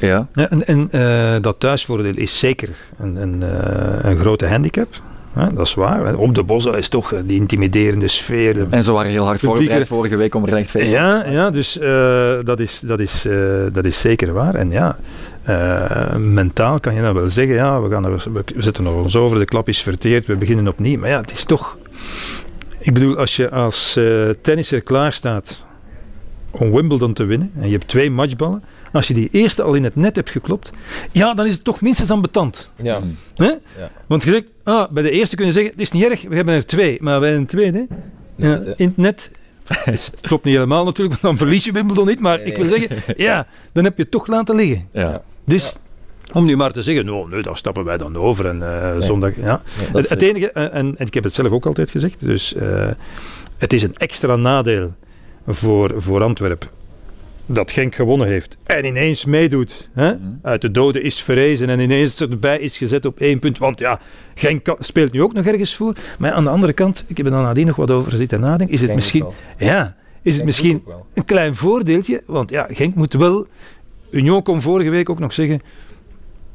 Ja. 0.00 0.28
Ja, 0.34 0.50
en 0.50 0.66
en 0.66 0.88
eh, 0.90 1.42
dat 1.42 1.60
thuisvoordeel 1.60 2.16
is 2.16 2.38
zeker 2.38 2.68
een, 2.98 3.16
een, 3.16 3.42
eh, 3.42 4.10
een 4.10 4.16
grote 4.18 4.46
handicap. 4.46 4.88
Ja, 5.38 5.48
dat 5.54 5.66
is 5.66 5.74
waar. 5.74 6.06
hè. 6.06 6.12
Op 6.12 6.34
de 6.34 6.42
bos 6.42 6.64
dat 6.64 6.76
is 6.76 6.88
toch 6.88 7.12
eh, 7.12 7.18
die 7.24 7.40
intimiderende 7.40 8.08
sfeer. 8.08 8.54
de 8.54 8.66
En 8.70 8.82
ze 8.82 8.92
waren 8.92 9.10
heel 9.10 9.24
hard 9.24 9.40
Publieke- 9.40 9.58
voorbereid 9.62 9.86
vorige 9.88 10.16
week 10.16 10.34
om 10.34 10.46
er 10.46 10.56
echt 10.56 10.70
feest 10.70 10.92
Ja, 10.92 11.24
ja 11.26 11.50
dus 11.50 11.78
eh, 11.78 12.38
dat, 12.42 12.60
is, 12.60 12.80
dat, 12.80 13.00
is, 13.00 13.24
eh, 13.24 13.36
dat 13.72 13.84
is 13.84 14.00
zeker 14.00 14.32
waar. 14.32 14.54
En 14.54 14.70
ja, 14.70 14.96
eh, 15.42 16.16
mentaal 16.16 16.80
kan 16.80 16.94
je 16.94 17.02
dan 17.02 17.14
wel 17.14 17.28
zeggen, 17.28 17.54
ja, 17.54 17.80
we, 17.82 17.90
gaan 17.90 18.04
er, 18.04 18.24
we 18.34 18.44
zetten 18.56 18.84
nog 18.84 18.94
ons 19.02 19.16
over, 19.16 19.38
de 19.38 19.44
klap 19.44 19.68
is 19.68 19.82
verteerd, 19.82 20.26
we 20.26 20.36
beginnen 20.36 20.68
opnieuw. 20.68 20.98
Maar 20.98 21.08
ja, 21.08 21.20
het 21.20 21.32
is 21.32 21.44
toch... 21.44 21.76
Ik 22.80 22.94
bedoel, 22.94 23.16
als 23.16 23.36
je 23.36 23.50
als 23.50 23.96
eh 23.96 24.28
tennisser 24.42 24.80
klaar 24.80 25.12
staat 25.12 25.66
om 26.50 26.72
Wimbledon 26.72 27.12
te 27.12 27.24
winnen, 27.24 27.50
en 27.60 27.66
je 27.66 27.72
hebt 27.76 27.88
twee 27.88 28.10
matchballen, 28.10 28.62
als 28.92 29.08
je 29.08 29.14
die 29.14 29.28
eerste 29.32 29.62
al 29.62 29.74
in 29.74 29.84
het 29.84 29.96
net 29.96 30.16
hebt 30.16 30.30
geklopt, 30.30 30.70
ja, 31.12 31.34
dan 31.34 31.46
is 31.46 31.54
het 31.54 31.64
toch 31.64 31.80
minstens 31.80 32.10
ambetant. 32.10 32.70
Ja. 32.82 33.00
Hè? 33.34 33.46
Ja. 33.78 33.90
Want 34.06 34.24
je 34.24 34.32
zegt, 34.32 34.44
ah, 34.62 34.90
bij 34.90 35.02
de 35.02 35.10
eerste 35.10 35.36
kun 35.36 35.46
je 35.46 35.52
zeggen, 35.52 35.70
het 35.70 35.80
is 35.80 35.90
niet 35.90 36.04
erg, 36.04 36.22
we 36.22 36.36
hebben 36.36 36.54
er 36.54 36.66
twee. 36.66 36.98
Maar 37.00 37.20
bij 37.20 37.34
een 37.34 37.46
tweede, 37.46 37.86
ja, 38.36 38.60
in 38.76 38.86
het 38.86 38.96
net, 38.96 39.30
het 39.68 40.18
klopt 40.20 40.44
niet 40.44 40.54
helemaal 40.54 40.84
natuurlijk, 40.84 41.20
want 41.20 41.36
dan 41.36 41.46
verlies 41.46 41.64
je 41.64 41.72
Wimbledon 41.72 42.06
niet. 42.06 42.20
Maar 42.20 42.38
Nee, 42.38 42.46
ik 42.46 42.56
wil 42.56 42.66
nee. 42.66 42.88
zeggen, 42.88 43.14
ja, 43.24 43.46
dan 43.72 43.84
heb 43.84 43.96
je 43.96 44.02
het 44.02 44.10
toch 44.10 44.26
laten 44.26 44.54
liggen. 44.54 44.88
Ja. 44.92 45.22
Dus, 45.44 45.76
om 46.32 46.44
nu 46.44 46.56
maar 46.56 46.72
te 46.72 46.82
zeggen, 46.82 47.04
nou, 47.04 47.28
nee, 47.28 47.42
daar 47.42 47.56
stappen 47.56 47.84
wij 47.84 47.98
dan 47.98 48.16
over. 48.16 48.46
En 48.46 48.62
eh, 48.62 49.00
zondag, 49.00 49.36
ja. 49.36 49.62
Het, 49.92 50.22
enige, 50.22 50.50
eh, 50.52 50.62
en, 50.62 50.98
en 50.98 51.06
ik 51.06 51.14
heb 51.14 51.24
het 51.24 51.34
zelf 51.34 51.50
ook 51.50 51.66
altijd 51.66 51.90
gezegd, 51.90 52.20
dus 52.20 52.54
eh, 52.54 52.88
het 53.56 53.72
is 53.72 53.82
een 53.82 53.94
extra 53.96 54.36
nadeel 54.36 54.94
voor, 55.46 55.94
voor 55.96 56.22
Antwerpen 56.22 56.77
dat 57.48 57.72
Genk 57.72 57.94
gewonnen 57.94 58.26
heeft 58.26 58.56
en 58.64 58.84
ineens 58.84 59.24
meedoet. 59.24 59.88
Hè? 59.92 60.14
Mhm. 60.14 60.22
Uit 60.42 60.62
de 60.62 60.70
doden 60.70 61.02
is 61.02 61.22
verrezen 61.22 61.68
en 61.68 61.80
ineens 61.80 62.20
erbij 62.20 62.58
is 62.58 62.78
gezet 62.78 63.04
op 63.04 63.20
één 63.20 63.38
punt. 63.38 63.58
Want 63.58 63.78
ja, 63.78 64.00
Genk 64.34 64.76
speelt 64.78 65.12
nu 65.12 65.22
ook 65.22 65.32
nog 65.32 65.46
ergens 65.46 65.74
voor. 65.74 65.94
Maar 66.18 66.32
aan 66.32 66.44
de 66.44 66.50
andere 66.50 66.72
kant, 66.72 67.04
ik 67.06 67.16
heb 67.16 67.26
er 67.26 67.32
dan 67.32 67.42
nadien 67.42 67.66
nog 67.66 67.76
wat 67.76 67.90
over 67.90 68.12
zitten 68.12 68.40
nadenken, 68.40 68.74
is 68.74 68.80
het 68.80 68.94
misschien, 68.94 69.26
ja, 69.58 69.96
is 70.22 70.36
het 70.36 70.44
misschien 70.44 70.82
een 71.14 71.24
klein 71.24 71.54
voordeeltje. 71.54 72.22
Want 72.26 72.50
ja, 72.50 72.66
Genk 72.70 72.94
moet 72.94 73.12
wel... 73.12 73.46
Union 74.10 74.42
kon 74.42 74.62
vorige 74.62 74.90
week 74.90 75.10
ook 75.10 75.18
nog 75.18 75.32
zeggen... 75.32 75.60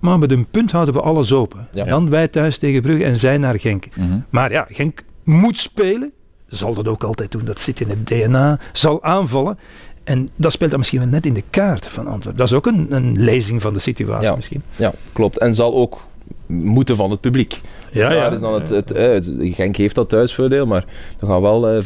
Maar 0.04 0.20
met 0.20 0.32
een 0.32 0.46
punt 0.46 0.72
houden 0.72 0.94
we 0.94 1.02
alles 1.02 1.34
open. 1.34 1.68
Ja. 1.72 1.86
Dan 1.86 2.10
wij 2.10 2.28
thuis 2.28 2.58
tegen 2.58 2.82
Brugge 2.82 3.04
en 3.04 3.16
zij 3.16 3.38
naar 3.38 3.60
Genk. 3.60 3.86
Mhm. 3.96 4.20
Maar 4.30 4.52
ja, 4.52 4.68
Genk 4.70 5.04
moet 5.24 5.60
spelen. 5.60 6.12
Zal 6.48 6.74
dat 6.74 6.88
ook 6.88 7.04
altijd 7.04 7.32
doen. 7.32 7.46
Dat 7.46 7.60
zit 7.60 7.80
in 7.82 7.90
het 7.90 8.08
DNA. 8.08 8.60
Zal 8.72 9.04
aanvallen. 9.04 9.58
En 10.03 10.29
dat 10.36 10.51
speelt 10.51 10.69
dan 10.69 10.79
misschien 10.79 11.00
wel 11.00 11.10
net 11.10 11.25
in 11.25 11.33
de 11.33 11.43
kaart 11.50 11.88
van 11.88 12.07
Antwerpen. 12.07 12.38
Dat 12.38 12.48
is 12.48 12.53
ook 12.53 12.65
een, 12.65 12.86
een 12.89 13.15
lezing 13.19 13.62
van 13.62 13.74
de 13.74 13.79
situatie 13.79 14.27
Ja. 14.27 14.36
misschien. 14.36 14.62
Ja, 14.75 14.93
klopt. 15.13 15.38
En 15.38 15.55
zal 15.55 15.74
ook 15.74 16.00
moeten 16.48 16.95
van 16.95 17.12
het 17.12 17.19
publiek. 17.22 17.62
Ja, 17.91 18.10
Daar 18.10 18.33
is 18.33 18.39
dan 18.39 18.53
het, 18.53 18.69
het, 18.69 18.91
eh, 18.91 19.12
het- 19.12 19.31
Genk 19.41 19.75
heeft 19.75 19.95
dat 19.95 20.10
thuisvoordeel, 20.10 20.65
maar 20.65 20.86
er 21.19 21.27
gaan 21.27 21.41
wel 21.41 21.67
eh, 21.67 21.83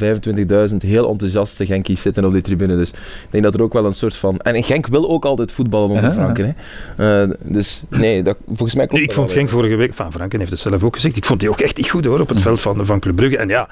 25.000 0.71 0.81
heel 0.81 1.09
enthousiaste 1.09 1.65
Genkies 1.65 2.01
zitten 2.01 2.25
op 2.25 2.31
die 2.31 2.41
tribune. 2.41 2.75
Dus 2.75 2.89
ik 2.89 3.27
denk 3.29 3.43
dat 3.43 3.53
er 3.53 3.61
ook 3.61 3.73
wel 3.73 3.85
een 3.85 3.93
soort 3.93 4.15
van... 4.15 4.39
En 4.39 4.63
Genk 4.63 4.87
wil 4.87 5.09
ook 5.09 5.25
altijd 5.25 5.51
voetballen 5.51 5.89
onder 5.89 6.03
Ja. 6.03 6.11
Franken. 6.11 6.55
Hè. 6.95 7.23
Eh, 7.23 7.33
dus 7.43 7.83
nee, 7.89 8.23
dat, 8.23 8.37
volgens 8.47 8.75
mij 8.75 8.87
klopt 8.87 9.03
ik 9.03 9.13
vond 9.13 9.31
Genk 9.31 9.49
vorige 9.49 9.75
week, 9.75 9.93
Van 9.93 10.11
Franken 10.11 10.39
heeft 10.39 10.51
het 10.51 10.59
zelf 10.59 10.83
ook 10.83 10.95
gezegd, 10.95 11.17
ik 11.17 11.25
vond 11.25 11.39
die 11.39 11.49
ook 11.49 11.61
echt 11.61 11.77
niet 11.77 11.89
goed 11.89 12.05
hoor 12.05 12.19
op 12.19 12.29
het 12.29 12.41
veld 12.41 12.61
van, 12.61 12.85
van 12.85 12.99
Club 12.99 13.15
Brugge. 13.15 13.37
En 13.37 13.47
ja, 13.47 13.67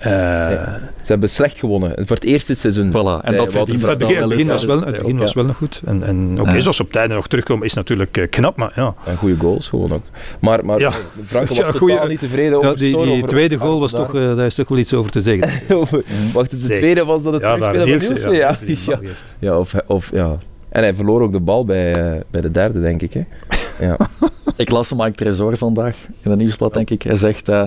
Eh, 0.00 0.10
Ze 1.02 1.10
hebben 1.12 1.30
slecht 1.30 1.58
gewonnen. 1.58 1.92
Voor 1.96 2.16
het 2.16 2.24
eerste 2.24 2.54
seizoen. 2.54 2.90
Voilà, 2.90 2.94
en 2.94 3.00
dat 3.02 3.34
Wouter 3.34 3.50
verdient 3.52 3.86
het 3.88 3.98
begin, 3.98 4.14
wel 4.18 4.28
het 4.28 4.36
begin 4.38 4.46
was 4.52 4.64
wel, 4.64 4.78
eh, 4.80 4.86
het 4.86 4.98
begin 4.98 5.18
was 5.18 5.28
ja. 5.32 5.36
wel 5.36 5.44
nog 5.44 5.56
goed. 5.56 5.82
En, 5.84 6.02
en 6.02 6.40
oké, 6.40 6.52
Ja. 6.52 6.60
zoals 6.60 6.76
ze 6.76 6.82
op 6.82 6.92
tijd 6.92 7.10
nog 7.10 7.26
terugkomen 7.28 7.64
is 7.66 7.74
natuurlijk 7.74 8.16
eh, 8.16 8.28
knap, 8.30 8.56
maar 8.56 8.72
ja. 8.74 8.94
En 9.06 9.16
goede 9.16 9.36
goals 9.36 9.68
gewoon 9.68 9.92
ook. 9.92 10.02
Maar, 10.40 10.64
maar 10.64 10.78
Ja. 10.78 10.92
Frank 11.26 11.48
was 11.48 11.56
Ja, 11.56 11.62
totaal 11.64 11.78
goeie- 11.78 12.06
niet 12.08 12.18
tevreden 12.18 12.56
over 12.58 12.70
ja 12.70 12.76
die, 12.76 12.96
die 12.96 13.12
over- 13.12 13.28
tweede 13.28 13.56
goal 13.56 13.80
was 13.80 13.90
daar- 13.90 14.06
toch, 14.06 14.14
eh, 14.14 14.36
daar 14.36 14.46
is 14.46 14.54
toch 14.54 14.68
wel 14.68 14.78
iets 14.78 14.94
over 14.94 15.10
te 15.10 15.20
zeggen. 15.20 15.50
over- 15.76 16.02
Wacht, 16.32 16.50
de 16.50 16.56
Zeker. 16.56 16.76
tweede 16.76 17.04
was 17.04 17.22
dat 17.22 17.32
het 17.32 17.42
ja, 17.42 17.54
terugspelen 17.54 18.00
van 18.00 18.08
Nielsen? 18.08 18.32
Ja, 18.32 18.56
de 18.66 18.76
ja. 18.86 18.98
Ja, 19.50 19.58
of, 19.58 19.74
of, 19.86 20.10
ja. 20.12 20.36
En 20.68 20.82
hij 20.82 20.94
verloor 20.94 21.22
ook 21.22 21.32
de 21.32 21.40
bal 21.40 21.64
bij, 21.64 21.94
eh, 22.14 22.20
bij 22.30 22.40
de 22.40 22.50
derde, 22.50 22.80
denk 22.80 23.02
ik. 23.02 23.12
Hè. 23.12 23.24
Ja. 23.86 23.96
Ik 24.56 24.70
las 24.70 24.92
Mike 24.94 25.12
Tresor 25.12 25.56
vandaag 25.56 25.96
in 26.22 26.30
het 26.30 26.38
nieuwsblad, 26.40 26.74
denk 26.74 26.90
ik. 26.90 27.02
Hij 27.02 27.14
zegt, 27.16 27.48
eh, 27.48 27.62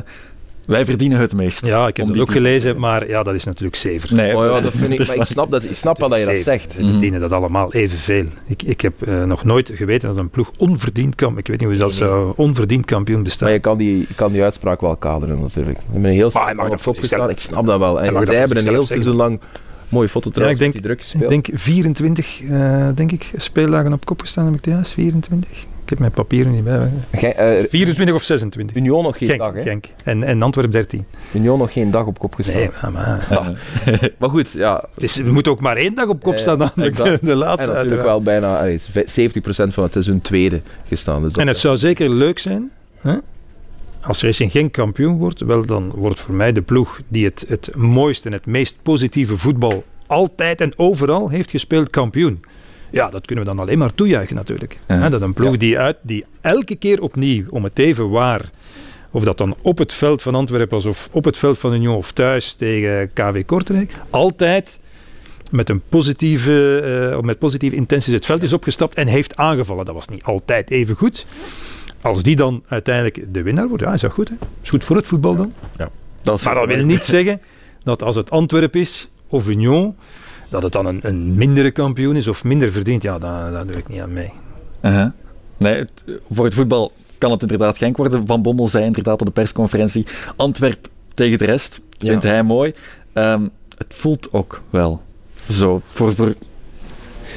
wij 0.65 0.85
verdienen 0.85 1.19
het 1.19 1.33
meest. 1.33 1.65
Ja, 1.65 1.87
ik 1.87 1.97
heb 1.97 2.07
die 2.13 2.21
ook 2.21 2.31
gelezen, 2.31 2.79
maar 2.79 3.07
ja, 3.07 3.23
dat 3.23 3.33
is 3.35 3.43
natuurlijk 3.43 3.75
zever. 3.75 4.13
Nee, 4.15 4.35
Oh 4.37 4.45
ja, 4.45 4.59
dat 4.59 4.71
vind 4.71 4.93
ik, 4.93 4.99
is 4.99 5.07
maar 5.07 5.15
ik 5.15 5.23
snap, 5.37 5.51
dat, 5.51 5.63
ik 5.63 5.75
snap 5.75 5.99
wel 5.99 6.09
dat 6.09 6.19
je 6.19 6.25
dat 6.25 6.35
zegt. 6.37 6.71
Ze 6.71 6.85
verdienen 6.85 7.19
dat 7.19 7.31
allemaal 7.31 7.73
evenveel. 7.73 8.23
Ik, 8.47 8.63
ik 8.63 8.81
heb 8.81 9.01
eh, 9.01 9.23
nog 9.23 9.43
nooit 9.43 9.71
geweten 9.73 10.07
dat 10.07 10.17
een 10.17 10.29
ploeg 10.29 10.51
onverdiend 10.57 11.15
kan. 11.15 11.37
Ik 11.37 11.47
weet 11.47 11.59
niet 11.59 11.69
hoe 11.69 11.77
dat 11.77 11.93
zou 11.93 12.33
onverdiend 12.35 12.85
kampioen 12.85 13.23
bestaat. 13.23 13.41
Maar 13.41 13.51
je 13.51 13.59
kan 13.59 13.77
die, 13.77 13.97
je 13.97 14.15
kan 14.15 14.31
die 14.31 14.43
uitspraak 14.43 14.81
wel 14.81 14.95
kaderen 14.95 15.39
natuurlijk. 15.39 15.77
We 15.77 15.83
hebben 15.91 16.09
een 16.09 16.15
heel 16.15 16.31
snel 16.31 16.69
op 16.85 16.97
gestaan. 16.97 17.29
Ik 17.29 17.39
snap 17.39 17.65
dat 17.65 17.79
wel. 17.79 18.01
En 18.01 18.25
zij 18.25 18.35
hebben 18.35 18.57
een 18.57 18.67
heel 18.67 18.85
seizoen 18.85 19.15
lang 19.15 19.39
mooie 19.89 20.09
foto 20.09 20.29
trouwens 20.29 20.59
ik 20.59 20.65
met 20.65 20.83
denk- 20.83 20.97
die 20.97 21.07
druk 21.11 21.21
Ik 21.23 21.29
denk 21.29 21.59
24, 21.59 22.41
eh, 22.41 22.87
denk 22.95 23.11
ik, 23.11 23.31
speeldagen 23.35 23.93
op 23.93 24.05
kop 24.05 24.21
gestaan, 24.21 24.45
heb 24.45 24.53
ik 24.53 24.65
het 24.65 24.73
juist? 24.73 24.93
24? 24.93 25.49
Ik 25.93 25.99
heb 25.99 26.13
mijn 26.13 26.27
papieren 26.27 26.51
niet 26.53 26.63
bij. 26.63 26.89
Ge- 27.11 27.27
eh, 27.33 27.63
24 27.69 28.15
of 28.15 28.23
26? 28.23 28.75
Union 28.75 29.03
nog 29.03 29.17
geen 29.17 29.27
Genk, 29.29 29.39
dag, 29.41 29.53
hè? 29.53 29.61
Genk. 29.61 29.85
En, 30.03 30.23
en 30.23 30.41
Antwerp 30.41 30.71
13. 30.71 31.05
Union 31.33 31.59
nog 31.59 31.73
geen 31.73 31.91
dag 31.91 32.05
op 32.05 32.19
kop 32.19 32.35
gestaan. 32.35 32.55
Nee, 32.55 32.69
maar, 32.81 32.91
maar 33.29 33.53
Maar 34.19 34.29
goed, 34.29 34.51
ja. 34.51 34.83
het 34.93 35.03
is, 35.03 35.17
er 35.17 35.33
moet 35.33 35.47
ook 35.47 35.59
maar 35.59 35.77
één 35.77 35.95
dag 35.95 36.07
op 36.07 36.23
kop 36.23 36.33
Eh, 36.33 36.39
staan, 36.39 36.57
namelijk 36.57 36.95
de, 37.03 37.03
de 37.21 37.31
En 37.31 37.37
laatste. 37.37 37.67
natuurlijk 37.67 37.75
uiteraard. 37.75 38.03
wel 38.03 38.21
bijna 38.21 38.57
allee, 38.59 38.79
70% 38.81 39.73
van 39.73 39.83
het 39.83 39.91
seizoen 39.93 40.21
tweede 40.21 40.61
gestaan. 40.87 41.21
Dus 41.21 41.33
En 41.33 41.47
het 41.47 41.57
zou 41.57 41.77
zeker 41.77 42.09
leuk 42.09 42.39
zijn, 42.39 42.71
hè? 43.01 43.15
als 44.01 44.21
Racing 44.23 44.51
Genk 44.51 44.71
kampioen 44.71 45.17
wordt, 45.17 45.39
wel 45.41 45.65
dan 45.65 45.91
wordt 45.95 46.19
voor 46.19 46.33
mij 46.33 46.51
de 46.51 46.61
ploeg 46.61 46.99
die 47.07 47.25
het, 47.25 47.45
het 47.47 47.71
mooiste 47.75 48.27
en 48.27 48.33
het 48.33 48.45
meest 48.45 48.75
positieve 48.81 49.37
voetbal 49.37 49.83
altijd 50.07 50.61
en 50.61 50.73
overal 50.77 51.29
heeft 51.29 51.51
gespeeld 51.51 51.89
kampioen. 51.89 52.39
Ja, 52.93 53.09
dat 53.09 53.25
kunnen 53.25 53.45
we 53.45 53.51
dan 53.51 53.59
alleen 53.59 53.77
maar 53.77 53.93
toejuichen 53.93 54.35
natuurlijk. 54.35 54.77
Ja. 54.87 55.09
Dat 55.09 55.21
een 55.21 55.33
ploeg 55.33 55.51
Ja. 55.51 55.57
die, 55.57 55.79
uit, 55.79 55.97
die 56.01 56.25
elke 56.41 56.75
keer 56.75 57.01
opnieuw, 57.01 57.45
om 57.49 57.63
het 57.63 57.79
even 57.79 58.09
waar, 58.09 58.49
of 59.11 59.23
dat 59.23 59.37
dan 59.37 59.55
op 59.61 59.77
het 59.77 59.93
veld 59.93 60.21
van 60.21 60.35
Antwerpen 60.35 60.69
was 60.75 60.85
of 60.85 61.09
op 61.11 61.25
het 61.25 61.37
veld 61.37 61.57
van 61.57 61.73
Union 61.73 61.95
of 61.95 62.11
thuis 62.11 62.53
tegen 62.53 63.13
KW 63.13 63.37
Kortrijk, 63.45 63.91
altijd 64.09 64.79
met 65.51 65.69
een 65.69 65.81
positieve, 65.89 66.79
eh, 67.13 67.19
met 67.19 67.39
positieve 67.39 67.75
intenties 67.75 68.13
het 68.13 68.25
veld 68.25 68.43
is 68.43 68.53
opgestapt 68.53 68.95
en 68.95 69.07
heeft 69.07 69.37
aangevallen. 69.37 69.85
Dat 69.85 69.95
was 69.95 70.07
niet 70.07 70.23
altijd 70.23 70.69
even 70.69 70.95
goed. 70.95 71.25
Als 72.01 72.23
die 72.23 72.35
dan 72.35 72.63
uiteindelijk 72.67 73.33
de 73.33 73.41
winnaar 73.41 73.67
wordt, 73.67 73.83
ja, 73.83 73.93
is 73.93 74.01
dat 74.01 74.11
goed. 74.11 74.29
Hè? 74.29 74.35
Is 74.61 74.69
goed 74.69 74.83
voor 74.83 74.95
het 74.95 75.07
voetbal 75.07 75.35
dan. 75.35 75.53
Dat 76.21 76.37
is 76.37 76.45
Maar 76.45 76.55
dat 76.55 76.67
wil 76.67 76.85
niet 76.85 77.05
zeggen 77.05 77.41
dat 77.83 78.03
als 78.03 78.15
het 78.15 78.31
Antwerp 78.31 78.75
is 78.75 79.09
of 79.27 79.47
Union, 79.49 79.95
dat 80.53 80.63
het 80.63 80.71
dan 80.71 80.85
een, 80.85 80.99
een 81.03 81.35
mindere 81.35 81.71
kampioen 81.71 82.15
is 82.15 82.27
of 82.27 82.43
minder 82.43 82.71
verdient. 82.71 83.03
Ja, 83.03 83.19
daar, 83.19 83.51
daar 83.51 83.65
doe 83.67 83.75
ik 83.75 83.87
niet 83.87 83.99
aan 84.01 84.13
mee. 84.13 84.31
Uh-huh. 84.81 85.07
Nee, 85.57 85.75
het- 85.75 86.03
voor 86.31 86.45
het 86.45 86.53
voetbal 86.53 86.91
kan 87.17 87.31
het 87.31 87.41
inderdaad 87.41 87.77
Genk 87.77 87.97
worden. 87.97 88.27
Van 88.27 88.41
Bommel 88.41 88.67
zei 88.67 88.85
inderdaad 88.85 89.19
op 89.19 89.25
de 89.27 89.33
persconferentie, 89.33 90.05
Antwerp 90.35 90.87
tegen 91.13 91.37
de 91.37 91.45
rest, 91.45 91.81
vindt 91.97 92.23
Ja. 92.23 92.29
hij 92.29 92.43
mooi. 92.43 92.73
Ehm, 93.13 93.47
het 93.77 93.93
voelt 93.93 94.33
ook 94.33 94.61
wel 94.69 95.01
zo. 95.49 95.81
Voor, 95.91 96.15
voor 96.15 96.33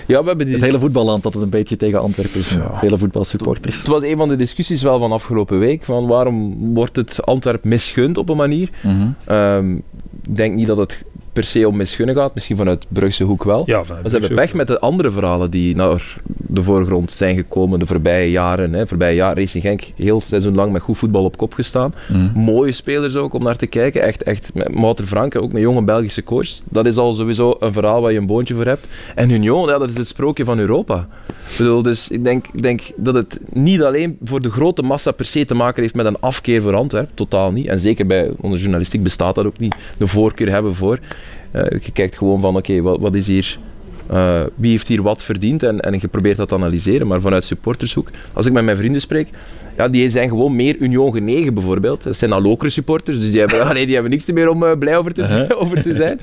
ja, 0.06 0.20
we 0.20 0.26
hebben 0.28 0.46
die, 0.46 0.54
het 0.54 0.64
hele 0.64 0.78
voetballand 0.80 1.22
dat 1.22 1.34
het 1.34 1.42
een 1.42 1.50
beetje 1.50 1.76
tegen 1.76 2.00
Antwerpen 2.00 2.40
is. 2.40 2.50
Ja. 2.50 2.78
Vele 2.78 2.98
voetbalsupporters. 2.98 3.78
het 3.78 3.86
was 3.86 4.02
een 4.02 4.16
van 4.16 4.28
de 4.28 4.36
discussies 4.36 4.82
wel 4.82 4.98
van 4.98 5.12
afgelopen 5.12 5.58
week. 5.58 5.84
Van 5.84 6.06
waarom 6.06 6.56
wordt 6.74 6.96
het 6.96 7.26
Antwerp 7.26 7.64
misgund 7.64 8.18
op 8.18 8.28
een 8.28 8.36
manier? 8.36 8.70
Mhm. 8.82 9.08
Ehm, 9.26 9.74
ik 10.22 10.36
denk 10.36 10.54
niet 10.54 10.66
dat 10.66 10.76
het 10.76 11.04
per 11.36 11.44
se 11.44 11.68
om 11.68 11.76
misgunnen 11.76 12.14
gaat. 12.14 12.34
Misschien 12.34 12.56
vanuit 12.56 12.86
Brugse 12.88 13.24
hoek 13.24 13.44
wel. 13.44 13.62
Ja, 13.66 13.82
Maar 13.88 14.10
ze 14.10 14.18
hebben 14.18 14.34
pech 14.34 14.54
met 14.54 14.66
de 14.66 14.80
andere 14.80 15.10
verhalen 15.10 15.50
die 15.50 15.76
naar 15.76 16.16
de 16.48 16.62
voorgrond 16.62 17.10
zijn 17.10 17.36
gekomen 17.36 17.78
de 17.78 17.86
voorbije 17.86 18.30
jaren. 18.30 18.72
Hè. 18.72 18.86
Voorbije 18.86 19.14
jaar 19.14 19.36
Racing 19.36 19.62
Genk 19.62 19.82
heel 19.96 20.20
seizoen 20.20 20.54
lang 20.54 20.72
met 20.72 20.82
goed 20.82 20.98
voetbal 20.98 21.24
op 21.24 21.36
kop 21.36 21.54
gestaan. 21.54 21.94
Mhm. 22.08 22.38
Mooie 22.40 22.72
spelers 22.72 23.16
ook 23.16 23.34
om 23.34 23.42
naar 23.42 23.56
te 23.56 23.66
kijken. 23.66 24.02
Echt, 24.02 24.22
echt 24.22 24.50
met 24.54 24.68
Wouter 24.72 25.06
Franke, 25.06 25.42
ook 25.42 25.52
een 25.52 25.60
jonge 25.60 25.84
Belgische 25.84 26.24
coach. 26.24 26.48
Dat 26.64 26.86
is 26.86 26.96
al 26.96 27.14
sowieso 27.14 27.56
een 27.60 27.72
verhaal 27.72 28.00
waar 28.00 28.12
je 28.12 28.18
een 28.18 28.26
boontje 28.26 28.54
voor 28.54 28.64
hebt. 28.64 28.86
En 29.14 29.30
Union, 29.30 29.68
ja, 29.68 29.78
dat 29.78 29.88
is 29.88 29.96
het 29.96 30.08
sprookje 30.08 30.44
van 30.44 30.58
Europa. 30.58 31.08
Ik 31.50 31.56
bedoel, 31.56 31.82
dus 31.82 32.08
ik 32.08 32.24
denk, 32.24 32.46
ik 32.52 32.62
denk 32.62 32.80
dat 32.96 33.14
het 33.14 33.38
niet 33.52 33.82
alleen 33.82 34.18
voor 34.24 34.42
de 34.42 34.50
grote 34.50 34.82
massa 34.82 35.10
per 35.10 35.24
se 35.24 35.44
te 35.44 35.54
maken 35.54 35.82
heeft 35.82 35.94
met 35.94 36.06
een 36.06 36.20
afkeer 36.20 36.62
voor 36.62 36.74
Antwerpen. 36.74 37.14
Totaal 37.14 37.52
niet. 37.52 37.66
En 37.66 37.80
zeker 37.80 38.06
bij 38.06 38.30
onze 38.40 38.58
journalistiek 38.58 39.02
bestaat 39.02 39.34
dat 39.34 39.46
ook 39.46 39.58
niet. 39.58 39.74
De 39.98 40.06
voorkeur 40.06 40.50
hebben 40.50 40.74
voor. 40.74 40.98
Eh, 41.50 41.80
je 41.80 41.92
kijkt 41.92 42.16
gewoon 42.16 42.40
van, 42.40 42.56
oké, 42.56 42.80
wat, 42.82 43.00
wat 43.00 43.14
is 43.14 43.26
hier... 43.26 43.58
eh, 44.10 44.40
wie 44.54 44.70
heeft 44.70 44.88
hier 44.88 45.02
wat 45.02 45.22
verdiend 45.22 45.62
en, 45.62 45.80
en 45.80 45.98
je 46.00 46.08
probeert 46.08 46.36
dat 46.36 46.48
te 46.48 46.54
analyseren, 46.54 47.06
maar 47.06 47.20
vanuit 47.20 47.44
supportershoek. 47.44 48.10
Als 48.32 48.46
ik 48.46 48.52
met 48.52 48.64
mijn 48.64 48.76
vrienden 48.76 49.00
spreek, 49.00 49.28
ja, 49.76 49.88
die 49.88 50.10
zijn 50.10 50.28
gewoon 50.28 50.56
meer 50.56 50.76
Union 50.76 51.12
genegen 51.12 51.54
bijvoorbeeld. 51.54 52.02
Dat 52.02 52.16
zijn 52.16 52.32
al 52.32 52.42
lokere 52.42 52.70
supporters, 52.70 53.20
dus 53.20 53.30
die 53.30 53.40
hebben, 53.40 53.74
die 53.86 53.94
hebben 53.94 54.10
niks 54.10 54.26
meer 54.26 54.48
om 54.50 54.62
eh, 54.64 54.78
blij 54.78 54.96
over 54.96 55.12
te, 55.12 55.22
Uh-huh. 55.22 55.60
over 55.62 55.82
te 55.82 55.94
zijn. 55.94 56.18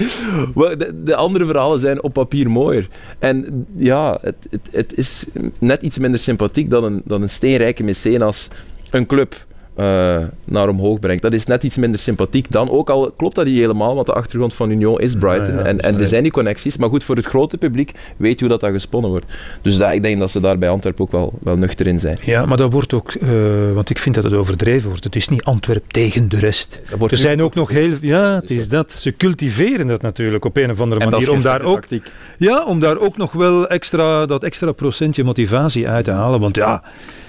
De, 0.78 1.02
de 1.04 1.16
andere 1.16 1.46
verhalen 1.46 1.80
zijn 1.80 2.04
op 2.04 2.14
papier 2.14 2.50
mooier. 2.52 2.88
En 3.20 3.66
ja, 3.76 4.18
het, 4.22 4.36
het, 4.50 4.70
het 4.72 4.98
is 4.98 5.26
net 5.60 5.82
iets 5.82 5.98
minder 5.98 6.20
sympathiek 6.20 6.70
dan 6.70 6.84
een, 6.84 7.02
dan 7.06 7.22
een 7.22 7.30
steenrijke 7.30 7.84
mecenas 7.84 8.48
een 8.92 9.06
club 9.06 9.46
eh, 9.76 10.18
naar 10.46 10.70
omhoog 10.70 11.00
brengt. 11.00 11.22
Dat 11.22 11.34
is 11.34 11.46
net 11.46 11.64
iets 11.64 11.76
minder 11.76 12.00
sympathiek 12.00 12.52
dan. 12.52 12.70
Ook 12.70 12.90
al 12.90 13.12
klopt 13.18 13.36
dat 13.36 13.46
niet 13.46 13.58
helemaal, 13.58 13.96
want 13.96 14.08
de 14.08 14.14
achtergrond 14.14 14.54
van 14.54 14.72
Union 14.72 15.00
is 15.00 15.16
Brighton. 15.16 15.54
Ja, 15.54 15.60
ja, 15.60 15.66
en, 15.66 15.80
en 15.80 16.00
er 16.00 16.08
zijn 16.08 16.24
die 16.24 16.32
connecties. 16.32 16.78
Maar 16.78 16.90
goed, 16.90 17.04
voor 17.04 17.16
het 17.16 17.26
grote 17.26 17.58
publiek 17.58 17.92
weet 18.18 18.34
je 18.34 18.40
hoe 18.40 18.50
dat, 18.50 18.60
dat 18.60 18.72
gesponnen 18.72 19.10
wordt. 19.10 19.26
Dus 19.62 19.78
dat, 19.78 19.92
ik 19.92 20.04
denk 20.04 20.20
dat 20.20 20.32
ze 20.32 20.40
daar 20.40 20.58
bij 20.58 20.70
Antwerpen 20.70 21.04
ook 21.04 21.12
wel, 21.12 21.34
wel 21.42 21.56
nuchter 21.56 21.88
in 21.88 22.00
zijn. 22.00 22.18
Ja, 22.22 22.46
maar 22.46 22.58
dat 22.58 22.72
wordt 22.72 22.94
ook, 22.94 23.12
eh, 23.14 23.30
want 23.74 23.90
ik 23.90 24.00
vind 24.00 24.16
dat 24.16 24.24
het 24.24 24.34
overdreven 24.34 24.90
wordt. 24.90 25.04
Het 25.04 25.16
is 25.16 25.28
niet 25.28 25.44
Antwerp 25.44 25.84
tegen 25.88 26.30
de 26.30 26.40
rest. 26.40 26.82
Er 27.10 27.18
zijn 27.18 27.42
ook 27.42 27.56
nog 27.56 27.70
heel, 27.70 27.92
ja, 28.02 28.36
het 28.36 28.52
is 28.52 28.70
dat. 28.70 28.92
Ze 28.92 29.16
cultiveren 29.18 29.88
dat 29.88 30.02
natuurlijk 30.02 30.46
op 30.46 30.58
een 30.58 30.72
of 30.72 30.82
andere 30.82 31.02
En 31.02 31.10
dat 31.10 31.22
is 31.22 31.28
manier. 31.28 31.46
Om 31.46 31.52
daar, 31.52 31.62
ook, 31.62 31.80
tactiek. 31.80 32.12
ja, 32.38 32.66
om 32.66 32.80
daar 32.80 33.00
ook 33.00 33.18
nog 33.18 33.32
wel 33.32 33.68
extra, 33.68 34.26
dat 34.26 34.44
extra 34.44 34.72
procentje 34.72 35.24
motivatie 35.24 35.88
uit 35.88 36.06
te 36.06 36.12
halen. 36.12 36.40
Want 36.40 36.56
ja, 36.56 36.84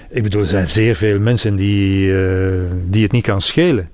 ik 0.09 0.23
bedoel, 0.23 0.41
er 0.41 0.47
zijn 0.47 0.69
zeer 0.69 0.95
veel 0.95 1.19
mensen 1.19 1.55
die, 1.55 2.17
eh, 2.17 2.53
die 2.87 3.03
het 3.03 3.11
niet 3.11 3.23
kan 3.23 3.41
schelen. 3.41 3.89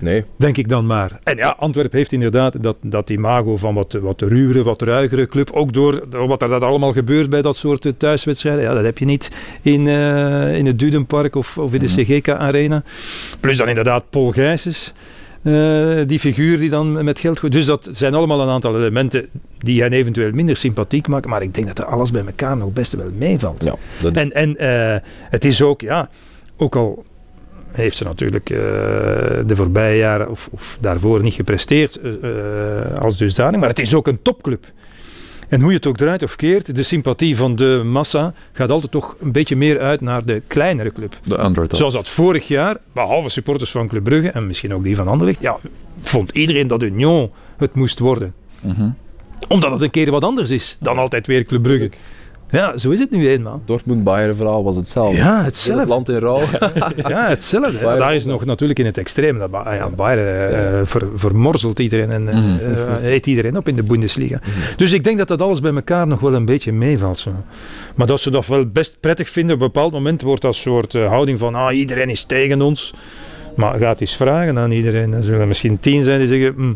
Nee. 0.00 0.24
Denk 0.36 0.56
ik 0.56 0.68
dan 0.68 0.86
maar. 0.86 1.18
En 1.22 1.36
ja, 1.36 1.54
Antwerp 1.58 1.92
heeft 1.92 2.12
inderdaad 2.12 2.62
dat, 2.62 2.76
dat 2.82 3.10
imago 3.10 3.56
van 3.56 3.74
wat, 3.74 3.92
wat 3.92 4.20
ruwere, 4.20 4.62
wat 4.62 4.82
ruigere 4.82 5.26
club. 5.26 5.50
Ook 5.50 5.72
door, 5.72 6.02
wat 6.10 6.42
er 6.42 6.48
dat 6.48 6.62
allemaal 6.62 6.92
gebeurt 6.92 7.30
bij 7.30 7.42
dat 7.42 7.56
soort 7.56 7.86
eh, 7.86 7.92
thuiswedstrijden. 7.96 8.62
Ja, 8.64 8.74
dat 8.74 8.84
heb 8.84 8.98
je 8.98 9.04
niet 9.04 9.30
in, 9.62 9.86
eh, 9.86 10.56
in 10.56 10.66
het 10.66 10.78
Dudenpark 10.78 11.34
of, 11.34 11.58
of 11.58 11.74
in 11.74 11.80
de 11.80 11.86
CGK 11.86 12.28
Arena. 12.28 12.82
Plus 13.40 13.56
dan 13.56 13.68
inderdaad 13.68 14.04
Paul 14.10 14.30
Gijsens. 14.30 14.94
Eh, 15.42 15.98
die 16.06 16.18
figuur 16.18 16.58
die 16.58 16.70
dan 16.70 17.04
met 17.04 17.18
geld 17.18 17.38
gooit. 17.38 17.52
Dus 17.52 17.66
dat 17.66 17.88
zijn 17.92 18.14
allemaal 18.14 18.40
een 18.40 18.48
aantal 18.48 18.76
elementen 18.76 19.28
die 19.58 19.82
hen 19.82 19.92
eventueel 19.92 20.32
minder 20.32 20.56
sympathiek 20.56 21.08
maken. 21.08 21.30
Maar 21.30 21.42
ik 21.42 21.54
denk 21.54 21.66
dat 21.66 21.78
er 21.78 21.84
alles 21.84 22.10
bij 22.10 22.24
elkaar 22.26 22.56
nog 22.56 22.72
best 22.72 22.92
wel 22.92 23.10
meevalt. 23.16 23.64
Ja, 23.64 23.74
dat, 24.00 24.16
En, 24.16 24.32
en 24.32 24.56
eh, 24.56 25.00
het 25.30 25.44
is 25.44 25.62
ook, 25.62 25.80
ja, 25.80 26.08
ook 26.56 26.76
al 26.76 27.04
heeft 27.70 27.96
ze 27.96 28.04
natuurlijk 28.04 28.50
eh, 28.50 28.58
de 29.46 29.52
voorbije 29.56 29.96
jaren 29.96 30.30
of, 30.30 30.48
of 30.52 30.78
daarvoor 30.80 31.22
niet 31.22 31.34
gepresteerd 31.34 32.00
als 32.98 33.18
dusdanig, 33.18 33.60
maar 33.60 33.68
het 33.68 33.78
is 33.78 33.94
ook 33.94 34.06
een 34.06 34.22
topclub. 34.22 34.66
En 35.50 35.60
hoe 35.60 35.70
je 35.70 35.76
het 35.76 35.86
ook 35.86 35.96
draait 35.96 36.22
of 36.22 36.36
keert, 36.36 36.76
de 36.76 36.82
sympathie 36.82 37.36
van 37.36 37.56
de 37.56 37.82
massa 37.84 38.32
gaat 38.52 38.70
altijd 38.70 38.92
toch 38.92 39.16
een 39.20 39.32
beetje 39.32 39.56
meer 39.56 39.80
uit 39.80 40.00
naar 40.00 40.24
de 40.24 40.42
kleinere 40.46 40.92
club. 40.92 41.18
De 41.24 41.44
underdog. 41.44 41.78
Zoals 41.78 41.94
dat 41.94 42.08
vorig 42.08 42.48
jaar, 42.48 42.76
behalve 42.92 43.28
supporters 43.28 43.70
van 43.70 43.88
Club 43.88 44.04
Brugge 44.04 44.30
en 44.30 44.46
misschien 44.46 44.74
ook 44.74 44.82
die 44.82 44.96
van 44.96 45.08
Anderlecht, 45.08 45.40
ja, 45.40 45.56
vond 46.00 46.30
iedereen 46.30 46.66
dat 46.66 46.82
Union 46.82 47.30
het 47.56 47.74
moest 47.74 47.98
worden. 47.98 48.34
Mhm. 48.60 48.90
Omdat 49.48 49.70
het 49.70 49.80
een 49.80 49.90
keer 49.90 50.10
wat 50.10 50.24
anders 50.24 50.50
is 50.50 50.76
dan 50.80 50.98
altijd 50.98 51.26
weer 51.26 51.44
Club 51.44 51.62
Brugge. 51.62 51.90
Ja, 52.50 52.76
zo 52.76 52.90
is 52.90 52.98
het 52.98 53.10
nu 53.10 53.28
eenmaal. 53.28 53.62
Dortmund-Bayern 53.64 54.34
verhaal 54.36 54.64
was 54.64 54.76
hetzelfde. 54.76 55.16
Ja, 55.16 55.44
hetzelfde. 55.44 55.80
Het 55.80 55.88
land 55.90 56.08
in 56.08 56.18
rouw. 56.18 56.40
Ja, 57.08 57.28
hetzelfde. 57.28 57.78
Bayern 57.78 57.98
Daar 57.98 58.14
is 58.14 58.24
nog 58.24 58.44
natuurlijk 58.44 58.78
in 58.78 58.86
het 58.86 58.98
extreem. 58.98 59.38
Dat 59.38 59.50
Ba- 59.50 59.74
ja, 59.74 59.88
Bayern 59.90 60.54
eh, 60.54 60.80
ver- 60.84 61.08
vermorzelt 61.14 61.78
iedereen 61.78 62.10
en 62.10 62.28
eh, 62.28 62.34
Mhm. 62.36 63.04
eh, 63.04 63.12
eet 63.12 63.26
iedereen 63.26 63.56
op 63.56 63.68
in 63.68 63.76
de 63.76 63.82
Bundesliga. 63.82 64.38
Dus 64.76 64.92
ik 64.92 65.04
denk 65.04 65.18
dat 65.18 65.28
dat 65.28 65.42
alles 65.42 65.60
bij 65.60 65.74
elkaar 65.74 66.06
nog 66.06 66.20
wel 66.20 66.34
een 66.34 66.44
beetje 66.44 66.72
meevalt. 66.72 67.18
Zo. 67.18 67.30
Maar 67.94 68.06
dat 68.06 68.20
ze 68.20 68.30
dat 68.30 68.46
wel 68.46 68.66
best 68.66 68.96
prettig 69.00 69.28
vinden. 69.28 69.54
Op 69.56 69.60
een 69.60 69.66
bepaald 69.72 69.92
moment 69.92 70.22
wordt 70.22 70.42
dat 70.42 70.54
soort 70.54 70.94
eh, 70.94 71.06
houding 71.08 71.38
van 71.38 71.54
ah, 71.54 71.76
iedereen 71.76 72.08
is 72.10 72.24
tegen 72.24 72.62
ons. 72.62 72.94
Maar 73.56 73.78
ga 73.78 73.88
het 73.88 74.00
eens 74.00 74.16
vragen 74.16 74.58
aan 74.58 74.70
iedereen. 74.70 75.12
Er 75.12 75.22
zullen 75.24 75.48
misschien 75.48 75.80
tien 75.80 76.02
zijn 76.02 76.18
die 76.18 76.28
zeggen, 76.28 76.54
"Hm, 76.56 76.72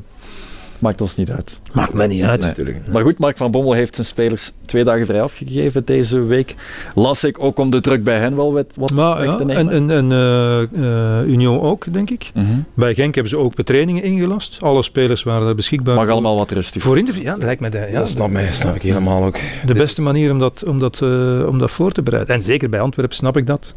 Maakt 0.84 1.00
ons 1.00 1.16
niet 1.16 1.30
uit. 1.30 1.60
Maakt 1.72 1.92
mij 1.92 2.06
niet 2.06 2.22
uit. 2.22 2.40
Nee. 2.40 2.48
Natuurlijk. 2.48 2.78
Maar 2.92 3.02
goed, 3.02 3.18
Mark 3.18 3.36
van 3.36 3.50
Bommel 3.50 3.72
heeft 3.72 3.94
zijn 3.94 4.06
spelers 4.06 4.52
twee 4.64 4.84
dagen 4.84 5.06
vrij 5.06 5.20
afgegeven 5.22 5.84
deze 5.84 6.20
week. 6.20 6.54
Las 6.94 7.24
ik 7.24 7.38
ook 7.42 7.58
om 7.58 7.70
de 7.70 7.80
druk 7.80 8.04
bij 8.04 8.18
hen 8.18 8.36
wel 8.36 8.52
wat, 8.52 8.90
Maar 8.94 9.18
weg 9.18 9.26
ja, 9.26 9.34
te 9.34 9.44
nemen. 9.44 9.72
en, 9.72 9.90
en, 9.90 10.10
en 10.10 10.12
eh, 10.12 11.20
eh, 11.20 11.26
Union 11.28 11.60
ook, 11.60 11.92
denk 11.92 12.10
ik. 12.10 12.30
Mhm. 12.34 12.46
Bij 12.74 12.94
Genk 12.94 13.14
hebben 13.14 13.32
ze 13.32 13.38
ook 13.38 13.54
betrainingen 13.54 14.02
ingelast. 14.02 14.58
Alle 14.62 14.82
spelers 14.82 15.22
waren 15.22 15.48
er 15.48 15.54
beschikbaar. 15.54 15.94
Mag 15.94 16.04
voor- 16.04 16.12
allemaal 16.12 16.36
wat 16.36 16.50
rustig. 16.50 16.82
Voor 16.82 16.98
interview, 16.98 17.24
ja, 17.24 17.32
dat 17.34 17.42
lijkt 17.42 17.60
me 17.60 17.68
de, 17.68 17.78
ja, 17.78 17.86
Ja, 17.86 18.06
snap, 18.06 18.30
mij, 18.30 18.52
snap 18.52 18.74
ik 18.74 18.82
helemaal 18.82 19.24
ook. 19.24 19.36
de 19.66 19.74
beste 19.74 20.02
manier 20.02 20.30
om 20.30 20.38
dat, 20.38 20.64
om, 20.68 20.78
dat, 20.78 21.00
eh, 21.02 21.46
om 21.48 21.58
dat 21.58 21.70
voor 21.70 21.92
te 21.92 22.02
bereiden. 22.02 22.34
En 22.34 22.42
zeker 22.42 22.68
bij 22.68 22.80
Antwerpen 22.80 23.16
snap 23.16 23.36
ik 23.36 23.46
dat. 23.46 23.74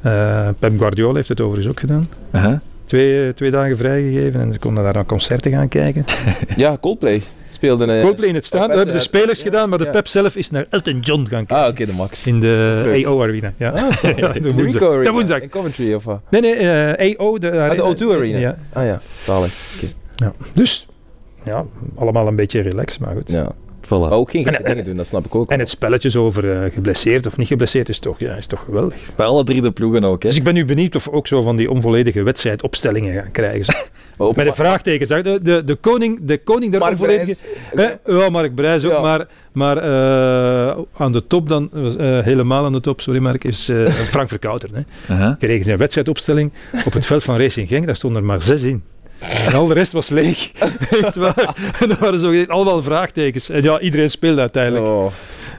Eh, 0.00 0.48
Pep 0.58 0.78
Guardiola 0.78 1.14
heeft 1.14 1.28
het 1.28 1.40
overigens 1.40 1.68
ook 1.72 1.80
gedaan. 1.80 2.08
Uh-huh. 2.34 2.54
Twee, 2.86 3.34
twee 3.34 3.50
dagen 3.50 3.76
vrijgegeven 3.76 4.40
en 4.40 4.52
ze 4.52 4.58
konden 4.58 4.84
daar 4.84 4.92
naar 4.94 5.06
concerten 5.06 5.50
gaan 5.52 5.68
kijken. 5.68 6.04
Ja, 6.56 6.76
Coldplay 6.80 7.22
speelde... 7.50 7.92
eh, 7.92 8.02
Coldplay 8.02 8.28
in 8.28 8.34
het 8.34 8.44
stadion, 8.44 8.68
dat 8.68 8.76
hebben 8.76 8.94
de 8.94 9.00
spelers 9.02 9.42
gedaan, 9.42 9.68
maar 9.68 9.78
de 9.78 9.84
ja. 9.84 9.90
Pep 9.90 10.06
zelf 10.06 10.36
is 10.36 10.50
naar 10.50 10.66
Elton 10.70 11.00
John 11.00 11.20
gaan 11.28 11.46
kijken. 11.46 11.56
Ah, 11.64 11.68
oké, 11.70 11.86
de 11.86 11.92
max. 11.92 12.26
In 12.26 12.40
de. 12.40 13.02
AO 13.06 13.22
Arena. 13.22 13.52
Ja. 13.56 13.72
ja, 14.16 14.28
de 14.32 14.40
De 14.40 14.52
woensdag. 14.52 14.82
Arena 14.82 15.12
woensdag. 15.12 15.40
in 15.40 15.48
Coventry, 15.48 15.94
of 15.94 16.04
wat? 16.04 16.20
Nee, 16.30 16.40
nee, 16.40 16.54
eh, 16.54 17.18
AO. 17.18 17.38
De, 17.38 17.50
Ah, 17.50 17.70
de 17.96 18.04
O2 18.04 18.16
Arena. 18.16 18.38
Ja, 18.38 18.56
Ah 18.72 18.84
ja, 18.84 19.00
zalig. 19.22 19.52
Oké. 19.76 19.92
ja. 20.16 20.32
Dus, 20.54 20.86
ja, 21.44 21.64
allemaal 21.94 22.26
een 22.26 22.36
beetje 22.36 22.60
relaxed, 22.60 23.00
maar 23.00 23.14
goed. 23.14 23.30
Ja. 23.30 23.52
Voilà. 23.86 24.10
Ook 24.12 24.30
geen 24.30 24.42
gekke 24.42 24.58
En- 24.58 24.64
en- 24.64 24.70
dingen 24.70 24.84
doen, 24.84 24.96
dat 24.96 25.06
snap 25.06 25.24
ik 25.26 25.34
ook. 25.34 25.50
En 25.50 25.58
het 25.58 25.68
spelletjes 25.70 26.16
over 26.16 26.62
eh, 26.64 26.72
geblesseerd 26.72 27.26
of 27.26 27.36
niet 27.36 27.46
geblesseerd 27.48 27.88
is 27.88 27.98
toch, 27.98 28.18
ja, 28.18 28.34
is 28.34 28.46
toch 28.46 28.60
geweldig. 28.64 29.14
Bij 29.16 29.26
alle 29.26 29.44
drie 29.44 29.62
de 29.62 29.70
ploegen 29.70 30.04
ook. 30.04 30.22
Hè. 30.22 30.28
Dus 30.28 30.38
ik 30.38 30.44
ben 30.44 30.54
nu 30.54 30.64
benieuwd 30.64 30.94
of 30.94 31.04
we 31.04 31.12
ook 31.12 31.26
zo 31.26 31.42
van 31.42 31.56
die 31.56 31.70
onvolledige 31.70 32.22
wedstrijdopstellingen 32.22 33.14
gaan 33.22 33.30
krijgen. 33.30 33.74
Met 34.34 34.46
de 34.46 34.52
vraagtekens. 34.52 35.08
hè. 35.10 35.22
De, 35.22 35.38
de, 35.42 35.62
de 35.64 35.74
koning, 35.74 36.18
de 36.22 36.38
koning 36.38 36.70
der 36.70 36.80
Mark 36.80 36.92
onvolledige... 36.92 37.36
Ja, 38.06 38.28
Mark 38.30 38.54
Brijs 38.54 38.84
ook, 38.84 38.90
Ja. 38.92 39.00
maar, 39.00 39.26
maar 39.52 39.76
eh, 39.76 40.78
aan 40.96 41.12
de 41.12 41.26
top 41.26 41.48
dan, 41.48 41.70
eh, 41.98 42.22
helemaal 42.24 42.64
aan 42.64 42.72
de 42.72 42.80
top, 42.80 43.00
sorry 43.00 43.20
Mark, 43.20 43.44
is 43.44 43.68
eh, 43.68 43.86
Frank 44.14 44.28
Verkouter. 44.28 44.68
Hè. 45.06 45.34
Kregen 45.36 45.64
ze 45.64 45.72
een 45.72 45.78
wedstrijdopstelling 45.78 46.52
op 46.86 46.92
het 46.92 47.06
veld 47.06 47.22
van 47.24 47.36
Racing 47.36 47.68
Genk, 47.68 47.86
daar 47.86 47.96
stonden 47.96 48.20
er 48.20 48.26
maar 48.28 48.42
zes 48.42 48.62
in. 48.62 48.82
En 49.18 49.54
al 49.54 49.66
de 49.66 49.74
rest 49.74 49.92
was 49.92 50.08
leeg. 50.08 50.50
Echt 51.02 51.16
waar. 51.16 51.54
En 51.80 51.88
dat 51.88 51.98
waren 51.98 52.18
zo 52.18 52.44
allemaal 52.46 52.82
vraagtekens. 52.82 53.48
En 53.48 53.62
ja, 53.62 53.80
iedereen 53.80 54.10
speelde 54.10 54.40
uiteindelijk. 54.40 54.86
Oh, 54.86 55.12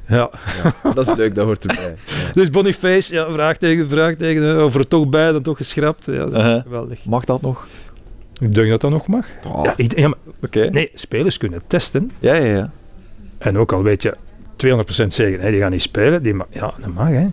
Ja. 0.07 0.29
ja, 0.63 0.91
dat 0.93 1.07
is 1.07 1.15
leuk, 1.15 1.35
dat 1.35 1.45
hoort 1.45 1.65
erbij. 1.65 1.83
Ja. 2.05 2.33
Dus 2.33 2.49
Boniface, 2.49 3.13
ja, 3.13 3.31
vraagteken, 3.31 3.89
vraagteken. 3.89 4.63
Of 4.63 4.75
er 4.75 4.87
toch 4.87 5.07
bij, 5.09 5.31
dan 5.31 5.41
toch 5.41 5.57
geschrapt. 5.57 6.05
Ja, 6.05 6.13
dat 6.17 6.33
Uh-huh. 6.33 6.61
geweldig. 6.61 7.05
Mag 7.05 7.25
dat 7.25 7.41
nog? 7.41 7.67
Ik 8.39 8.55
denk 8.55 8.69
dat 8.69 8.81
dat 8.81 8.91
nog 8.91 9.07
mag. 9.07 9.25
Oh. 9.47 9.63
Ja, 9.63 9.73
ik- 9.77 9.97
ja, 9.97 10.07
maar- 10.07 10.17
Oké. 10.45 10.69
nee, 10.71 10.91
spelers 10.93 11.37
kunnen 11.37 11.61
testen. 11.67 12.11
Ja, 12.19 12.33
ja, 12.33 12.53
ja. 12.55 12.71
En 13.37 13.57
ook 13.57 13.71
al 13.71 13.83
weet 13.83 14.01
je 14.01 14.15
200% 14.55 15.13
zeker, 15.13 15.41
hè, 15.41 15.51
die 15.51 15.59
gaan 15.59 15.71
niet 15.71 15.81
spelen. 15.81 16.23
Die 16.23 16.33
ma- 16.33 16.47
ja, 16.49 16.73
dat 16.79 16.93
mag 16.93 17.07
hè. 17.07 17.27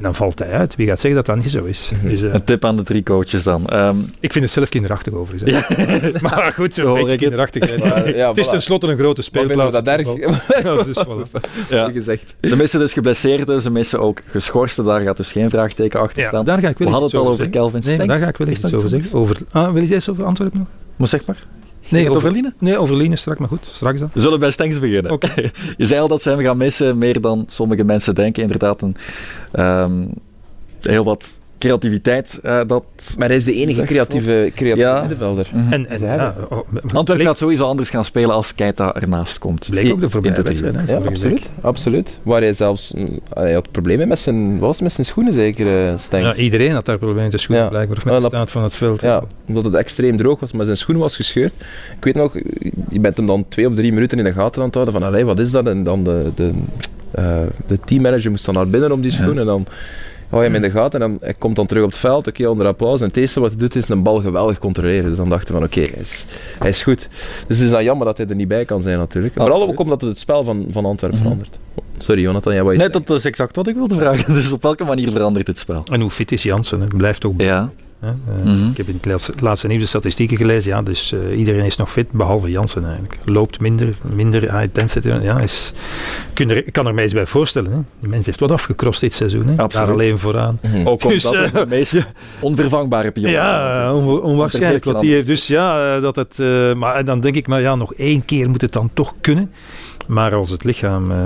Dan 0.00 0.14
valt 0.14 0.38
hij 0.38 0.50
uit. 0.50 0.76
Wie 0.76 0.86
gaat 0.86 1.00
zeggen 1.00 1.24
dat 1.24 1.34
dat 1.34 1.44
niet 1.44 1.52
zo 1.52 1.64
is? 1.64 1.90
Dus, 2.02 2.22
eh, 2.22 2.32
Een 2.32 2.44
tip 2.44 2.64
aan 2.64 2.76
de 2.76 2.82
drie 2.82 3.02
coaches 3.02 3.42
dan. 3.42 3.66
Ehm, 3.66 3.96
ik 4.20 4.32
vind 4.32 4.44
het 4.44 4.52
zelf 4.52 4.68
kinderachtig 4.68 5.12
overigens. 5.12 5.66
hè. 5.66 6.10
maar 6.28 6.52
goed, 6.54 6.74
Zo 6.74 6.86
hoor 6.86 6.94
beetje 6.94 7.04
ik 7.14 7.20
het. 7.20 7.20
kinderachtig. 7.20 7.76
Maar, 7.88 8.16
ja, 8.16 8.28
het 8.28 8.36
is 8.38 8.48
tenslotte 8.48 8.86
een 8.86 8.98
grote 8.98 9.22
speelplaats. 9.22 9.72
dat 9.72 9.86
erg? 9.86 10.06
Ja, 10.62 10.82
dus 10.82 11.04
voilà. 11.06 11.68
ja. 11.70 11.90
gezegd. 11.90 12.36
Ze 12.40 12.56
missen 12.56 12.80
dus 12.80 12.92
geblesseerden, 12.92 13.60
ze 13.60 13.70
missen 13.70 14.00
ook 14.00 14.20
geschorsten. 14.26 14.84
Daar 14.84 15.00
gaat 15.00 15.16
dus 15.16 15.32
geen 15.32 15.50
vraagteken 15.50 16.00
achter 16.00 16.22
Ja, 16.22 16.28
staan. 16.28 16.44
daar 16.44 16.58
ga 16.58 16.68
ik 16.68 16.78
wel 16.78 16.86
We 16.88 16.92
hadden 16.94 17.10
het 17.10 17.18
al 17.18 17.24
over 17.26 17.34
zeggen. 17.44 17.54
Kelvin 17.54 17.80
Nee, 17.84 17.94
Stenks. 17.94 18.06
daar 18.12 18.18
ga 18.22 18.28
ik 18.28 18.36
wel 18.36 18.48
iets 18.48 18.64
over 18.64 18.78
zo? 18.78 18.86
zeggen. 18.86 19.18
Over, 19.18 19.36
ah, 19.50 19.72
wil 19.72 19.82
je 19.82 19.94
iets 19.94 20.08
over 20.08 20.24
Antwerpen 20.24 20.58
nog? 20.58 20.68
Maar 20.96 21.08
zeg 21.08 21.26
maar. 21.26 21.36
Nee, 21.90 22.10
over, 22.10 22.52
nee, 22.58 22.78
over 22.78 22.96
Liene 22.96 23.16
straks, 23.16 23.38
maar 23.38 23.48
goed, 23.48 23.68
straks 23.72 24.00
dan. 24.00 24.10
We 24.12 24.20
zullen 24.20 24.38
bij 24.38 24.50
Stenks 24.50 24.78
beginnen. 24.78 25.12
Oké. 25.12 25.32
Je 25.76 25.86
zei 25.86 26.00
al 26.00 26.08
dat 26.08 26.22
ze 26.22 26.30
hem 26.30 26.40
gaan 26.40 26.56
missen, 26.56 26.98
meer 26.98 27.20
dan 27.20 27.44
sommige 27.48 27.84
mensen 27.84 28.14
denken. 28.14 28.42
Inderdaad, 28.42 28.82
een, 28.82 28.96
ehm, 29.52 30.06
heel 30.80 31.04
wat 31.04 31.40
creativiteit. 31.58 32.40
eh, 32.42 32.60
dat... 32.66 32.84
Maar 33.18 33.28
hij 33.28 33.36
is 33.36 33.44
de 33.44 33.54
enige 33.54 33.82
creatieve, 33.82 34.50
creatieve 34.54 34.88
Ja. 34.88 35.00
middenvelder. 35.00 35.50
Mhm. 35.54 35.72
En, 35.72 35.86
en 35.88 36.00
ja, 36.00 36.06
hebben- 36.06 36.50
oh, 36.50 36.58
Antwerpen 36.92 37.26
gaat 37.26 37.38
sowieso 37.38 37.64
anders 37.64 37.90
gaan 37.90 38.04
spelen 38.04 38.30
als 38.30 38.54
Keita 38.54 38.94
ernaast 38.94 39.38
komt. 39.38 39.66
bleek 39.70 39.92
ook 39.92 40.00
de 40.00 40.10
voorbije 40.10 40.42
wedstrijd. 40.42 40.88
Ja, 40.88 40.96
absoluut. 40.96 41.50
absoluut. 41.60 42.18
Waar 42.22 42.40
hij 42.40 42.54
zelfs... 42.54 42.94
Hij 43.32 43.52
had 43.52 43.70
problemen 43.70 44.08
met 44.08 44.18
zijn... 44.18 44.58
Was 44.58 44.72
het 44.74 44.82
met 44.82 44.92
zijn 44.92 45.06
schoenen 45.06 45.32
zeker, 45.32 45.86
eh. 45.88 45.92
Stenks? 45.98 46.36
Ja, 46.36 46.42
iedereen 46.42 46.72
had 46.72 46.84
daar 46.84 46.98
problemen 46.98 47.30
te 47.30 47.38
schoenen 47.38 47.64
Ja. 47.64 47.70
blijkbaar, 47.70 47.96
of 47.96 48.04
met 48.04 48.20
de 48.20 48.26
staat 48.26 48.50
van 48.50 48.62
het 48.62 48.74
veld. 48.74 49.00
Ja, 49.00 49.22
omdat 49.48 49.64
het 49.64 49.74
extreem 49.74 50.16
droog 50.16 50.40
was, 50.40 50.52
maar 50.52 50.64
zijn 50.64 50.76
schoen 50.76 50.96
was 50.96 51.16
gescheurd. 51.16 51.52
Ik 51.96 52.04
weet 52.04 52.14
nog, 52.14 52.34
je 52.88 53.00
bent 53.00 53.16
hem 53.16 53.26
dan 53.26 53.44
twee 53.48 53.68
of 53.68 53.74
drie 53.74 53.92
minuten 53.92 54.18
in 54.18 54.24
de 54.24 54.32
gaten 54.32 54.58
aan 54.60 54.66
het 54.66 54.74
houden 54.74 54.94
van 54.94 55.02
allee, 55.02 55.24
wat 55.24 55.38
is 55.38 55.50
dat? 55.50 55.66
En 55.66 55.82
dan 55.82 56.04
de, 56.04 56.30
de, 56.34 56.50
eh, 57.10 57.38
de 57.66 57.78
teammanager 57.84 58.30
moest 58.30 58.44
dan 58.44 58.54
naar 58.54 58.68
binnen 58.68 58.92
om 58.92 59.00
die 59.00 59.10
schoen 59.10 59.38
en 59.38 59.46
dan 59.46 59.66
hou 60.28 60.42
je 60.42 60.48
hem 60.50 60.54
in 60.62 60.70
de 60.70 60.70
gaten 60.70 61.02
en 61.02 61.08
dan, 61.08 61.18
hij 61.20 61.34
komt 61.34 61.56
dan 61.56 61.66
terug 61.66 61.82
op 61.84 61.90
het 61.90 61.98
veld, 61.98 62.26
oké, 62.26 62.46
onder 62.48 62.66
applaus. 62.66 63.00
En 63.00 63.06
het 63.06 63.16
eerste 63.16 63.40
wat 63.40 63.50
hij 63.50 63.58
doet 63.58 63.74
is 63.76 63.88
een 63.88 64.02
bal 64.02 64.20
geweldig 64.20 64.58
controleren. 64.58 65.04
Dus 65.08 65.16
dan 65.16 65.28
dachten 65.28 65.46
we 65.54 65.60
van 65.60 65.68
oké, 65.68 65.80
hij, 65.80 66.00
is, 66.00 66.26
hij 66.58 66.68
is 66.68 66.82
goed. 66.82 67.08
Dus 67.46 67.56
het 67.56 67.66
is 67.66 67.70
dan 67.72 67.84
jammer 67.84 68.06
dat 68.06 68.16
hij 68.16 68.26
er 68.26 68.34
niet 68.34 68.48
bij 68.48 68.64
kan 68.64 68.82
zijn 68.82 68.98
natuurlijk. 68.98 69.34
Vooral 69.34 69.52
Absoluut. 69.52 69.74
ook 69.74 69.80
omdat 69.84 70.00
het 70.00 70.10
het 70.10 70.18
spel 70.18 70.44
van, 70.44 70.66
van 70.70 70.84
Antwerpen 70.84 71.18
Mhm. 71.18 71.28
verandert. 71.28 71.58
Sorry 71.98 72.22
Jonathan, 72.22 72.52
jij 72.54 72.62
wou 72.62 72.76
Nee, 72.76 72.88
dat 72.88 73.10
is 73.10 73.24
exact 73.24 73.56
wat 73.56 73.66
ik 73.66 73.74
wilde 73.74 73.94
vragen. 73.94 74.34
Dus 74.38 74.52
op 74.52 74.62
welke 74.62 74.84
manier 74.84 75.10
verandert 75.10 75.46
het 75.46 75.58
spel? 75.58 75.84
En 75.92 76.00
hoe 76.00 76.10
fit 76.10 76.32
is 76.32 76.42
Jansen? 76.42 76.88
Blijft 76.96 77.20
toch 77.20 77.32
Ja. 77.36 77.70
Hè? 78.00 78.08
Eh, 78.08 78.14
Mhm. 78.44 78.70
Ik 78.70 78.76
heb 78.76 78.86
in 78.88 78.94
het 78.94 79.04
laatste, 79.06 79.32
laatste 79.40 79.66
nieuws 79.66 79.80
de 79.80 79.86
statistieken 79.88 80.36
gelezen. 80.36 80.70
Ja, 80.70 80.82
dus 80.82 81.12
eh, 81.12 81.38
iedereen 81.38 81.64
is 81.64 81.76
nog 81.76 81.90
fit, 81.92 82.10
behalve 82.10 82.50
Jansen 82.50 82.84
eigenlijk. 82.84 83.16
Loopt 83.24 83.60
minder, 83.60 83.94
minder 84.14 84.40
high 84.40 84.62
intensity. 84.62 85.08
Ja, 85.22 85.38
is, 85.40 85.72
kun 86.32 86.50
er, 86.50 86.56
ik 86.66 86.72
kan 86.72 86.86
er 86.86 86.94
mij 86.94 87.04
iets 87.04 87.12
bij 87.12 87.26
voorstellen. 87.26 87.72
Hè? 87.72 87.78
Die 88.00 88.08
mens 88.08 88.26
heeft 88.26 88.40
wat 88.40 88.50
afgekrost 88.50 89.00
dit 89.00 89.12
seizoen. 89.12 89.46
Hè? 89.46 89.56
Absoluut. 89.56 89.72
Daar 89.86 89.94
alleen 89.94 90.18
vooraan. 90.18 90.58
Mhm. 90.62 90.86
Ook 90.86 91.08
Dus, 91.08 91.24
omdat 91.26 91.40
eh, 91.46 91.52
het 91.52 91.68
de 91.70 91.76
meest 91.76 92.06
onvervangbare 92.40 93.10
pion. 93.10 93.30
Ja, 93.30 93.94
on- 93.94 94.22
onwaarschijnlijk. 94.22 94.84
Want 94.84 94.96
Wat 94.96 95.04
die 95.04 95.14
heeft 95.14 95.26
Dus 95.26 95.46
ja, 95.46 95.94
eh, 95.96 96.02
dat 96.02 96.16
het, 96.16 96.40
eh, 96.40 96.74
maar 96.74 97.04
dan 97.04 97.20
denk 97.20 97.34
ik, 97.36 97.46
maar 97.46 97.60
ja, 97.60 97.74
nog 97.74 97.94
één 97.94 98.24
keer 98.24 98.50
moet 98.50 98.60
het 98.60 98.72
dan 98.72 98.90
toch 98.94 99.14
kunnen. 99.20 99.50
Maar 100.06 100.34
als 100.34 100.50
het 100.50 100.64
lichaam 100.64 101.10
eh, 101.10 101.16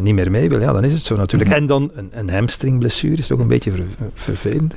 niet 0.00 0.14
meer 0.14 0.30
mee 0.30 0.48
wil, 0.48 0.60
ja, 0.60 0.72
dan 0.72 0.84
is 0.84 0.92
het 0.92 1.02
zo 1.02 1.16
natuurlijk. 1.16 1.50
Mhm. 1.50 1.60
En 1.60 1.66
dan 1.66 1.90
een, 1.94 2.10
een 2.14 2.30
hamstringblessure 2.30 3.16
is 3.16 3.26
toch 3.26 3.38
een 3.38 3.46
beetje 3.48 3.70
ver- 3.70 3.84
vervelend. 4.14 4.74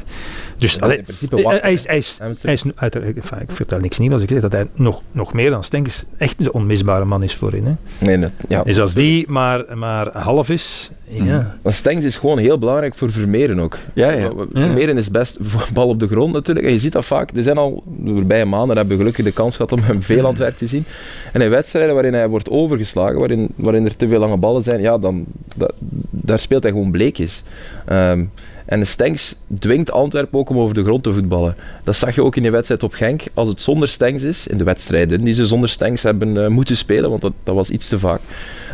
Dus 0.58 0.74
Ja, 0.74 0.80
allee, 0.82 0.98
in 0.98 1.04
principe 1.04 1.36
hij, 1.36 1.44
wachten, 1.44 1.62
hij 1.62 1.74
is, 1.74 1.88
hij 1.88 1.98
is, 1.98 2.18
hij 2.42 2.54
is 2.54 2.64
uiteraard- 2.76 3.16
enfin, 3.16 3.42
ik 3.42 3.52
vertel 3.52 3.80
niks 3.80 3.98
nieuws 3.98 4.14
als 4.14 4.22
ik 4.22 4.30
zeg 4.30 4.42
dat 4.42 4.52
hij 4.52 4.68
nog, 4.74 5.02
nog 5.12 5.34
meer 5.34 5.50
dan 5.50 5.64
Stenks 5.64 6.04
echt 6.18 6.44
de 6.44 6.52
onmisbare 6.54 7.06
man 7.06 7.24
is 7.24 7.36
voorin. 7.36 7.66
Hè. 7.66 7.72
Nee, 8.06 8.18
nee, 8.18 8.30
ja. 8.48 8.64
Dus 8.64 8.80
als 8.80 8.94
die 8.94 9.26
maar, 9.30 9.64
maar 9.78 10.18
half 10.18 10.50
is, 10.50 10.92
ja. 11.08 11.24
Mhm. 11.24 11.46
Maar 11.62 11.74
Stengs 11.74 12.06
is 12.06 12.18
gewoon 12.18 12.38
heel 12.38 12.60
belangrijk 12.60 12.96
voor 12.96 13.12
Vermeeren 13.12 13.60
ook. 13.60 13.78
Ja, 13.94 14.12
ja. 14.12 14.32
Vermeeren 14.54 14.98
is 14.98 15.12
best 15.12 15.38
voor 15.42 15.68
bal 15.74 15.88
op 15.88 16.00
de 16.00 16.08
grond 16.08 16.34
natuurlijk. 16.34 16.66
En 16.66 16.74
je 16.74 16.80
ziet 16.80 16.92
dat 16.94 17.06
vaak. 17.06 17.30
Er 17.36 17.44
zijn 17.44 17.58
al 17.58 17.84
de 18.00 18.12
voorbije 18.14 18.46
maanden 18.46 18.78
hebben 18.78 18.94
we 18.94 19.00
gelukkig 19.04 19.26
de 19.26 19.32
kans 19.32 19.56
gehad 19.56 19.72
om 19.72 19.80
hem 19.82 20.02
veel 20.02 20.24
aan 20.24 20.30
het 20.30 20.38
werk 20.38 20.58
te 20.58 20.68
zien. 20.68 20.86
En 21.34 21.42
in 21.42 21.50
wedstrijden 21.50 21.94
waarin 21.94 22.14
hij 22.14 22.28
wordt 22.28 22.50
overgeslagen, 22.50 23.20
waarin, 23.20 23.35
waarin 23.56 23.86
er 23.86 23.96
te 23.96 24.08
veel 24.08 24.20
lange 24.20 24.38
ballen 24.38 24.64
zijn, 24.64 24.82
ja, 24.82 24.98
dan, 24.98 25.26
da- 25.56 25.72
daar 26.10 26.40
speelt 26.40 26.64
hij 26.64 26.72
gewoon 26.72 26.92
bleekjes. 26.92 27.44
Ehm 27.86 28.24
en 28.66 28.80
de 28.80 28.86
Stengs 28.86 29.36
dwingt 29.60 29.92
Antwerpen 29.92 30.40
ook 30.40 30.50
om 30.50 30.58
over 30.58 30.76
de 30.76 30.84
grond 30.84 31.04
te 31.04 31.14
voetballen. 31.14 31.56
Dat 31.84 31.96
zag 31.96 32.16
je 32.16 32.24
ook 32.24 32.36
in 32.36 32.42
die 32.42 32.52
wedstrijd 32.52 32.84
op 32.84 32.94
Genk. 32.94 33.22
Als 33.34 33.48
het 33.48 33.62
zonder 33.62 33.88
Stengs 33.88 34.24
is, 34.24 34.48
in 34.48 34.58
de 34.58 34.64
wedstrijden 34.64 35.22
die 35.24 35.34
ze 35.34 35.46
zonder 35.46 35.70
Stengs 35.70 36.04
hebben 36.04 36.44
eh, 36.44 36.50
moeten 36.50 36.78
spelen, 36.78 37.10
want 37.10 37.22
dat, 37.22 37.34
dat 37.44 37.56
was 37.56 37.70
iets 37.70 37.88
te 37.88 38.00
vaak, 38.00 38.22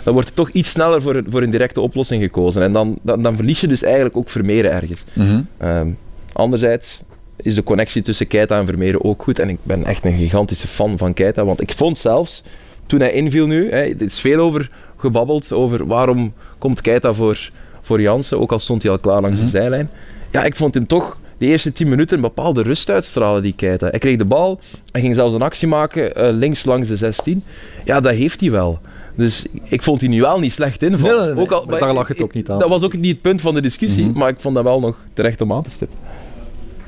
dan 0.04 0.14
wordt 0.14 0.28
er 0.30 0.36
toch 0.36 0.50
iets 0.50 0.70
sneller 0.70 1.02
voor, 1.02 1.24
voor 1.30 1.42
een 1.42 1.50
directe 1.52 1.82
oplossing 1.82 2.24
gekozen. 2.24 2.62
En 2.62 2.74
dan, 2.74 3.00
dan, 3.02 3.22
dan 3.22 3.36
verlies 3.36 3.62
je 3.62 3.68
dus 3.68 3.84
eigenlijk 3.84 4.18
ook 4.18 4.30
Vermeeren 4.30 4.72
ergens. 4.72 5.04
Mhm. 5.14 5.42
Ehm, 5.58 5.88
anderzijds 6.34 7.04
is 7.36 7.56
de 7.56 7.64
connectie 7.64 8.02
tussen 8.02 8.28
Keita 8.28 8.60
en 8.60 8.66
Vermeeren 8.66 9.04
ook 9.04 9.24
goed. 9.24 9.40
En 9.40 9.50
ik 9.50 9.58
ben 9.64 9.86
echt 9.86 10.06
een 10.06 10.18
gigantische 10.18 10.68
fan 10.68 10.98
van 10.98 11.14
Keita. 11.14 11.46
Want 11.46 11.62
ik 11.62 11.74
vond 11.76 11.98
zelfs, 11.98 12.44
toen 12.92 13.00
hij 13.00 13.12
inviel 13.12 13.48
nu, 13.48 13.70
hè, 13.70 13.78
er 13.82 14.02
is 14.02 14.20
veel 14.20 14.40
over 14.40 14.70
gebabbeld, 14.98 15.52
over 15.52 15.88
waarom 15.88 16.34
komt 16.58 16.82
Keita 16.82 17.14
voor, 17.14 17.50
voor 17.82 18.02
Jansen, 18.02 18.40
ook 18.40 18.52
al 18.52 18.60
stond 18.60 18.82
hij 18.84 18.92
al 18.92 19.00
klaar 19.00 19.22
langs 19.22 19.38
Mhm. 19.38 19.46
de 19.46 19.52
zijlijn. 19.52 19.90
Ja, 20.32 20.44
ik 20.44 20.56
vond 20.56 20.74
hem 20.74 20.88
toch 20.88 21.20
de 21.38 21.46
eerste 21.46 21.72
10 21.72 21.90
minuten 21.90 22.16
een 22.16 22.22
bepaalde 22.24 22.62
rust 22.62 22.90
uitstralen, 22.90 23.42
die 23.42 23.54
Keita. 23.56 23.88
Hij 23.88 24.00
kreeg 24.00 24.18
de 24.18 24.26
bal 24.26 24.60
en 24.92 25.02
ging 25.02 25.16
zelfs 25.16 25.34
een 25.36 25.42
actie 25.42 25.68
maken 25.68 26.16
eh, 26.16 26.34
links 26.34 26.66
langs 26.66 26.88
de 26.88 26.96
16. 26.98 27.44
Ja, 27.86 28.00
dat 28.00 28.14
heeft 28.14 28.40
hij 28.40 28.52
wel. 28.52 28.80
Dus 29.16 29.46
ik 29.64 29.82
vond 29.82 30.02
hij 30.02 30.10
nu 30.10 30.22
wel 30.22 30.40
niet 30.40 30.54
slecht 30.54 30.84
invallen. 30.84 31.16
Nee, 31.18 31.26
nee, 31.26 31.34
nee. 31.34 31.44
Ook 31.44 31.52
al, 31.52 31.66
Maar 31.66 31.80
daar 31.80 31.94
lag 31.94 32.08
het 32.08 32.24
ook 32.24 32.34
niet 32.34 32.50
aan. 32.50 32.60
Dat 32.60 32.70
was 32.70 32.84
ook 32.84 32.94
niet 32.98 33.12
het 33.12 33.22
punt 33.22 33.42
van 33.42 33.54
de 33.54 33.62
discussie, 33.62 34.06
Mhm. 34.06 34.18
maar 34.18 34.30
ik 34.30 34.40
vond 34.40 34.56
dat 34.56 34.64
wel 34.64 34.80
nog 34.80 34.98
terecht 35.14 35.42
om 35.42 35.54
aan 35.54 35.64
te 35.64 35.72
stippen. 35.72 35.98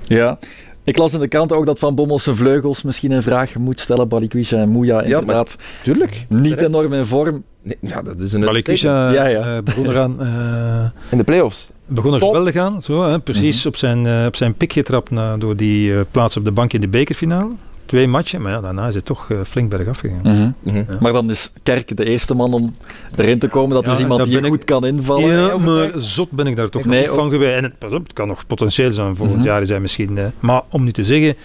Ja. 0.08 0.38
Ik 0.86 0.98
las 0.98 1.13
in 1.13 1.19
de 1.19 1.28
krant 1.28 1.52
ook 1.52 1.65
dat 1.65 1.80
Van 1.80 1.96
Bommel 1.96 2.19
zijn 2.19 2.36
vleugels 2.36 2.84
misschien 2.84 3.12
een 3.12 3.22
vraag 3.22 3.56
moet 3.56 3.80
stellen. 3.80 4.08
Balikwisha 4.08 4.58
en 4.58 4.72
maar- 4.78 5.04
inderdaad 5.06 5.58
Tuurlijk. 5.84 6.26
niet 6.30 6.62
enorm 6.62 6.93
in 6.93 7.06
vorm. 7.06 7.43
Nee, 7.62 7.78
ja, 7.82 8.02
dat 8.02 8.19
is 8.19 8.34
een 8.34 8.41
Balikwisha 8.41 9.12
Ja, 9.12 9.26
ja. 9.26 9.56
eh, 9.58 9.63
begon 9.63 9.89
eraan... 9.89 10.15
eh, 10.22 11.12
In 11.12 11.17
de 11.17 11.24
play-offs. 11.24 11.67
begon 11.86 12.13
er 12.13 12.19
Top. 12.19 12.30
geweldig 12.30 12.56
aan. 12.56 12.82
Zo, 12.82 13.08
hè, 13.08 13.19
precies 13.19 13.58
Mhm. 13.60 13.67
op, 13.67 13.76
zijn, 13.76 14.06
eh, 14.06 14.26
op 14.26 14.36
zijn 14.36 14.54
pik 14.56 14.74
getrapt 14.74 15.10
na, 15.12 15.38
door 15.38 15.56
die 15.56 15.93
eh, 15.93 16.00
plaats 16.12 16.38
op 16.38 16.46
de 16.46 16.52
bank 16.52 16.74
in 16.74 16.82
de 16.82 16.88
bekerfinale. 16.88 17.50
Twee 17.86 18.08
matchen, 18.08 18.41
maar 18.41 18.52
ja, 18.52 18.62
daarna 18.62 18.88
is 18.88 18.96
het 18.96 19.06
toch 19.06 19.30
eh, 19.32 19.38
flink 19.46 19.69
bergaf 19.69 20.00
gegaan. 20.00 20.19
Mhm. 20.24 20.52
Mhm. 20.78 20.84
Maar 21.00 21.12
dan 21.12 21.30
is 21.30 21.52
Kerk 21.63 21.98
de 21.98 22.06
eerste 22.06 22.34
man 22.34 22.54
om 22.54 22.76
erin 23.15 23.39
te 23.39 23.48
komen. 23.48 23.76
Dat 23.76 23.86
Ja, 23.86 23.91
is 23.91 24.00
iemand 24.00 24.24
die 24.24 24.38
ik- 24.38 24.46
goed 24.46 24.63
kan 24.63 24.86
invallen. 24.86 25.30
Ja, 25.38 25.58
maar 25.58 25.91
zot 25.96 26.32
ben 26.32 26.48
ik 26.48 26.56
daar 26.56 26.69
toch 26.69 26.86
Nee, 26.86 27.00
niet 27.02 27.10
van 27.10 27.30
geweest. 27.30 27.56
En 27.58 27.63
het, 27.63 27.78
pas 27.78 27.91
op, 27.91 28.04
het 28.04 28.13
kan 28.13 28.28
nog 28.28 28.48
potentieel 28.48 28.91
zijn, 28.91 29.15
volgend 29.15 29.38
Mhm. 29.38 29.48
jaar 29.48 29.62
is 29.62 29.69
hij 29.69 29.80
misschien... 29.80 30.17
eh, 30.17 30.26
maar 30.39 30.62
om 30.69 30.84
nu 30.84 30.91
te 30.91 31.04
zeggen, 31.04 31.36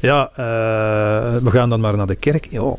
ja, 0.00 0.30
eh, 0.36 1.36
we 1.42 1.50
gaan 1.50 1.68
dan 1.68 1.80
maar 1.80 1.96
naar 1.96 2.06
de 2.06 2.14
kerk. 2.14 2.46
Ja. 2.50 2.74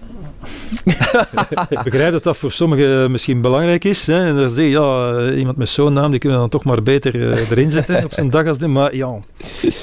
ik 1.69 1.82
begrijp 1.84 2.12
dat 2.12 2.23
dat 2.23 2.38
voor 2.38 2.51
sommigen 2.51 3.12
misschien 3.12 3.41
belangrijk 3.41 3.84
is. 3.84 4.08
Hè. 4.08 4.25
En 4.25 4.36
dan 4.36 4.49
zeg 4.49 4.63
je, 4.65 4.69
ja, 4.69 5.21
iemand 5.32 5.58
met 5.58 5.69
zo'n 5.69 5.93
naam, 5.93 6.12
die 6.12 6.19
kunnen 6.19 6.38
we 6.38 6.49
dan 6.49 6.60
toch 6.60 6.63
maar 6.69 6.84
beter 6.84 7.15
erin 7.51 7.69
zetten 7.69 8.04
op 8.04 8.13
zijn 8.13 8.30
dag 8.30 8.47
als 8.47 8.58
dit. 8.58 8.69
Maar 8.69 8.95
ja, 8.95 9.15
ik 9.62 9.73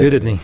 weet 0.00 0.12
het 0.12 0.22
niet. 0.22 0.40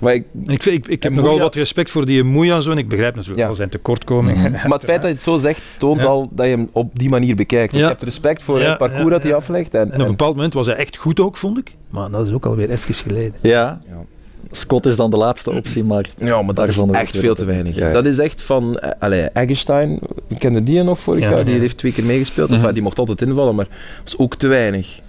Maar, 0.00 0.14
ik, 0.14 0.24
ik, 0.46 0.64
ik, 0.64 0.86
ik 0.86 1.02
heb 1.02 1.12
nogal 1.12 1.28
Moeja- 1.30 1.42
wat 1.44 1.54
respect 1.54 1.90
voor 1.90 2.06
die 2.06 2.22
Moeja 2.22 2.60
zo. 2.60 2.70
En 2.70 2.78
ik 2.78 2.88
begrijp 2.88 3.14
natuurlijk 3.14 3.40
Ja. 3.42 3.48
al 3.48 3.54
zijn 3.54 3.68
tekortkomingen. 3.68 4.50
Mhm. 4.52 4.62
maar 4.68 4.78
het 4.78 4.84
feit 4.84 5.00
dat 5.00 5.10
je 5.10 5.14
het 5.16 5.22
zo 5.24 5.38
zegt, 5.38 5.74
toont 5.78 6.00
Ja. 6.00 6.06
al 6.06 6.28
dat 6.32 6.46
je 6.46 6.50
hem 6.52 6.68
op 6.72 6.90
die 6.98 7.08
manier 7.08 7.36
bekijkt. 7.36 7.72
Ja. 7.72 7.78
Je 7.78 7.84
hebt 7.86 8.02
respect 8.02 8.42
voor 8.42 8.60
Ja, 8.60 8.68
het 8.68 8.78
parcours 8.78 9.02
ja, 9.04 9.10
dat 9.10 9.22
hij 9.22 9.30
ja. 9.32 9.36
aflegt. 9.36 9.74
En, 9.74 9.80
En 9.80 9.86
op 9.86 9.94
een 9.94 10.00
en- 10.00 10.10
bepaald 10.10 10.34
moment 10.34 10.54
was 10.54 10.66
hij 10.66 10.74
echt 10.76 10.96
goed 10.96 11.20
ook, 11.20 11.36
vond 11.36 11.58
ik. 11.58 11.72
Maar 11.90 12.10
dat 12.10 12.26
is 12.26 12.32
ook 12.32 12.46
alweer 12.46 12.70
even 12.70 12.94
geleden. 12.94 13.34
Ja. 13.40 13.80
Ja. 13.88 14.04
Scott 14.50 14.86
is 14.86 14.96
dan 14.96 15.10
de 15.10 15.16
laatste 15.16 15.50
optie, 15.52 15.84
maar 15.84 16.06
ja, 16.18 16.42
maar 16.42 16.54
dat 16.54 16.68
is 16.68 16.76
echt 16.90 17.16
veel 17.16 17.30
ik 17.30 17.36
te 17.36 17.44
weinig. 17.44 17.66
niet. 17.66 17.76
Ja, 17.76 17.86
ja. 17.86 17.92
Dat 17.92 18.06
is 18.06 18.18
echt 18.18 18.42
van... 18.42 18.78
eh, 18.78 18.90
Allee, 18.98 19.22
Eggestein, 19.22 19.98
we 20.28 20.38
kenden 20.38 20.64
die 20.64 20.82
nog 20.82 20.98
vorig 21.00 21.22
Ja, 21.22 21.30
jaar, 21.30 21.44
die 21.44 21.54
ja. 21.54 21.60
heeft 21.60 21.78
twee 21.78 21.92
keer 21.92 22.04
meegespeeld. 22.04 22.48
Mhm. 22.48 22.58
Enfin, 22.58 22.74
die 22.74 22.82
mocht 22.82 22.98
altijd 22.98 23.22
invallen, 23.22 23.54
maar 23.54 23.64
dat 24.04 24.12
is 24.12 24.18
ook 24.18 24.34
te 24.36 24.46
weinig. 24.46 25.00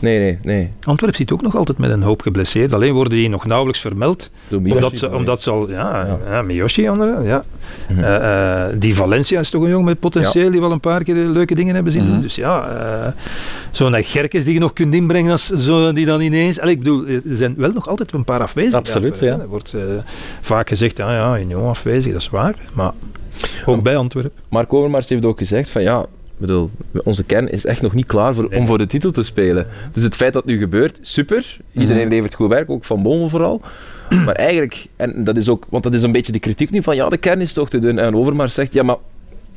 Nee, 0.00 0.18
nee, 0.18 0.38
nee. 0.42 0.70
Antwerp 0.82 1.14
zit 1.14 1.32
ook 1.32 1.42
nog 1.42 1.56
altijd 1.56 1.78
met 1.78 1.90
een 1.90 2.02
hoop 2.02 2.22
geblesseerd. 2.22 2.72
Alleen 2.72 2.92
worden 2.92 3.12
die 3.12 3.28
nog 3.28 3.46
nauwelijks 3.46 3.80
vermeld. 3.80 4.30
Door 4.48 4.60
Miyoshi 4.60 4.84
Omdat 4.84 4.98
ze, 4.98 5.14
omdat 5.14 5.42
ze 5.42 5.50
al, 5.50 5.70
ja, 5.70 6.06
Ja. 6.06 6.18
ja. 6.30 6.42
Miyoshi 6.42 6.88
andere, 6.88 7.22
ja. 7.22 7.44
Mhm. 7.88 8.04
Eh, 8.04 8.66
eh, 8.66 8.74
die 8.78 8.94
Valencia 8.94 9.40
is 9.40 9.50
toch 9.50 9.62
een 9.62 9.68
jongen 9.68 9.84
met 9.84 10.00
potentieel 10.00 10.50
die 10.50 10.60
wel 10.60 10.72
een 10.72 10.80
paar 10.80 11.02
keer 11.02 11.14
leuke 11.14 11.54
dingen 11.54 11.74
hebben 11.74 11.92
zien 11.92 12.02
doen. 12.02 12.12
Mhm. 12.12 12.20
Dus 12.20 12.34
ja, 12.34 12.68
eh, 12.68 13.12
zo'n 13.70 14.02
Gerkes 14.02 14.44
die 14.44 14.54
je 14.54 14.60
nog 14.60 14.72
kunt 14.72 14.94
inbrengen, 14.94 15.30
als, 15.30 15.46
zo, 15.46 15.92
die 15.92 16.06
dan 16.06 16.20
ineens... 16.20 16.60
Allee, 16.60 16.72
ik 16.72 16.78
bedoel, 16.78 17.06
er 17.06 17.22
zijn 17.30 17.54
wel 17.56 17.72
nog 17.72 17.88
altijd 17.88 18.12
een 18.12 18.24
paar 18.24 18.42
afwezigen. 18.42 18.78
Absoluut, 18.78 19.18
ja. 19.18 19.38
Er 19.38 19.48
wordt 19.48 19.74
vaak 20.40 20.68
gezegd, 20.68 20.96
ja, 20.96 21.14
ja, 21.14 21.38
een 21.38 21.48
jongen 21.48 21.68
afwezig, 21.68 22.12
dat 22.12 22.20
is 22.20 22.28
waar. 22.28 22.54
Maar 22.74 22.92
ook 23.66 23.82
bij 23.82 23.96
Antwerpen. 23.96 24.32
Mark 24.48 24.72
Overmars 24.72 25.08
heeft 25.08 25.24
ook 25.24 25.38
gezegd 25.38 25.68
van 25.68 25.82
ja, 25.82 26.06
ik 26.38 26.46
bedoel, 26.46 26.70
onze 27.04 27.24
kern 27.24 27.50
is 27.50 27.64
echt 27.66 27.82
nog 27.82 27.94
niet 27.94 28.06
klaar 28.06 28.34
voor, 28.34 28.48
om 28.54 28.66
voor 28.66 28.78
de 28.78 28.86
titel 28.86 29.10
te 29.10 29.22
spelen. 29.22 29.66
Dus 29.92 30.02
het 30.02 30.16
feit 30.16 30.32
dat 30.32 30.42
het 30.42 30.52
nu 30.52 30.58
gebeurt, 30.58 30.98
super. 31.00 31.56
Iedereen 31.72 32.00
Mhm. 32.06 32.10
levert 32.14 32.34
goed 32.34 32.48
werk, 32.48 32.70
ook 32.70 32.84
Van 32.84 33.02
Bommel 33.02 33.28
vooral. 33.28 33.60
Maar 34.24 34.34
eigenlijk, 34.34 34.86
en 34.96 35.24
dat 35.24 35.36
is 35.36 35.48
ook, 35.48 35.66
want 35.68 35.82
dat 35.82 35.94
is 35.94 36.02
een 36.02 36.12
beetje 36.12 36.32
de 36.32 36.38
kritiek 36.38 36.70
nu 36.70 36.82
van 36.82 36.96
ja, 36.96 37.08
de 37.08 37.16
kern 37.16 37.40
is 37.40 37.52
toch 37.52 37.68
te 37.68 37.78
doen. 37.78 37.98
En 37.98 38.14
Overmars 38.16 38.54
zegt 38.54 38.72
ja, 38.72 38.82
maar 38.82 38.96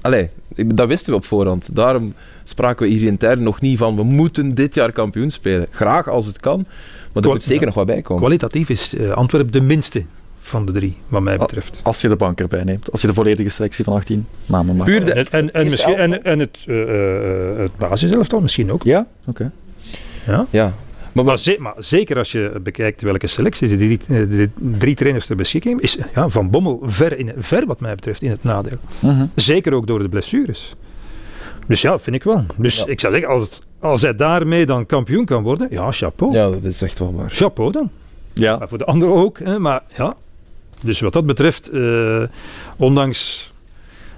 allee, 0.01 0.29
dat 0.65 0.87
wisten 0.87 1.11
we 1.11 1.17
op 1.17 1.25
voorhand. 1.25 1.75
Daarom 1.75 2.13
spraken 2.43 2.85
we 2.87 2.91
hier 2.93 3.07
intern 3.07 3.43
nog 3.43 3.61
niet 3.61 3.77
van 3.77 3.95
we 3.95 4.03
moeten 4.03 4.53
dit 4.53 4.75
jaar 4.75 4.91
kampioen 4.91 5.31
spelen. 5.31 5.67
Graag 5.71 6.09
als 6.09 6.25
het 6.25 6.39
kan, 6.39 6.65
maar 7.13 7.23
er 7.23 7.29
moet 7.29 7.43
zeker 7.43 7.65
nog 7.65 7.75
wat 7.75 7.85
bij 7.85 8.01
komen. 8.01 8.21
Kwalitatief 8.23 8.69
is 8.69 8.95
eh, 8.95 9.11
Antwerpen 9.11 9.51
de 9.51 9.61
minste 9.61 10.03
van 10.49 10.65
de 10.65 10.71
drie, 10.71 10.97
wat 11.07 11.21
mij 11.21 11.37
betreft. 11.37 11.79
als 11.83 12.01
je 12.01 12.07
de 12.07 12.15
bank 12.15 12.39
erbij 12.39 12.63
neemt, 12.63 12.91
als 12.91 13.01
je 13.01 13.07
de 13.07 13.13
volledige 13.13 13.49
selectie 13.49 13.83
van 13.83 13.93
18 13.93 14.27
namen 14.45 14.75
maakt. 14.75 14.89
Puur 14.89 15.05
de, 15.05 15.13
En, 15.13 15.53
en, 15.53 15.69
misschien, 15.69 15.95
en, 15.95 16.23
en 16.23 16.39
het, 16.39 16.65
eh 16.67 17.51
eh, 17.51 17.57
het 17.57 17.77
basiselftal 17.77 18.41
misschien 18.41 18.71
ook. 18.71 18.83
Ja? 18.83 19.07
Oké. 19.27 19.51
Ja. 20.27 20.45
ja. 20.49 20.73
Maar, 21.13 21.23
Maar, 21.25 21.39
ze- 21.39 21.57
maar 21.59 21.73
zeker 21.77 22.17
als 22.17 22.31
je 22.31 22.59
bekijkt 22.63 23.01
welke 23.01 23.27
selecties 23.27 23.69
die 23.69 23.77
drie, 23.77 23.99
eh, 24.23 24.29
de 24.29 24.49
drie 24.77 24.95
trainers 24.95 25.25
ter 25.25 25.35
beschikking 25.35 25.81
hebben, 25.81 26.03
is 26.03 26.11
ja, 26.15 26.29
Van 26.29 26.49
Bommel 26.49 26.79
ver, 26.85 27.17
in, 27.17 27.31
ver 27.37 27.65
wat 27.65 27.79
mij 27.79 27.95
betreft 27.95 28.21
in 28.21 28.29
het 28.29 28.43
nadeel. 28.43 28.77
Mhm. 28.99 29.25
Zeker 29.35 29.73
ook 29.73 29.87
door 29.87 29.99
de 29.99 30.09
blessures. 30.09 30.73
Dus 31.67 31.81
ja, 31.81 31.99
vind 31.99 32.15
ik 32.15 32.23
wel. 32.23 32.43
Dus 32.57 32.77
Ja. 32.77 32.85
ik 32.87 32.99
zou 32.99 33.13
zeggen, 33.13 33.31
als, 33.31 33.41
het- 33.41 33.61
als 33.79 34.01
hij 34.01 34.15
daarmee 34.15 34.65
dan 34.65 34.85
kampioen 34.85 35.25
kan 35.25 35.43
worden, 35.43 35.67
ja, 35.71 35.91
chapeau. 35.91 36.33
ja, 36.33 36.49
dat 36.49 36.63
is 36.63 36.81
echt 36.81 36.99
wel 36.99 37.13
waar. 37.13 37.29
Chapeau 37.29 37.71
dan. 37.71 37.89
Ja. 38.33 38.57
Maar 38.57 38.69
voor 38.69 38.77
de 38.77 38.85
anderen 38.85 39.15
ook, 39.15 39.39
hè, 39.39 39.59
maar 39.59 39.81
ja. 39.97 40.15
Dus 40.81 40.99
wat 40.99 41.13
dat 41.13 41.25
betreft, 41.25 41.69
eh, 41.69 42.23
ondanks 42.77 43.51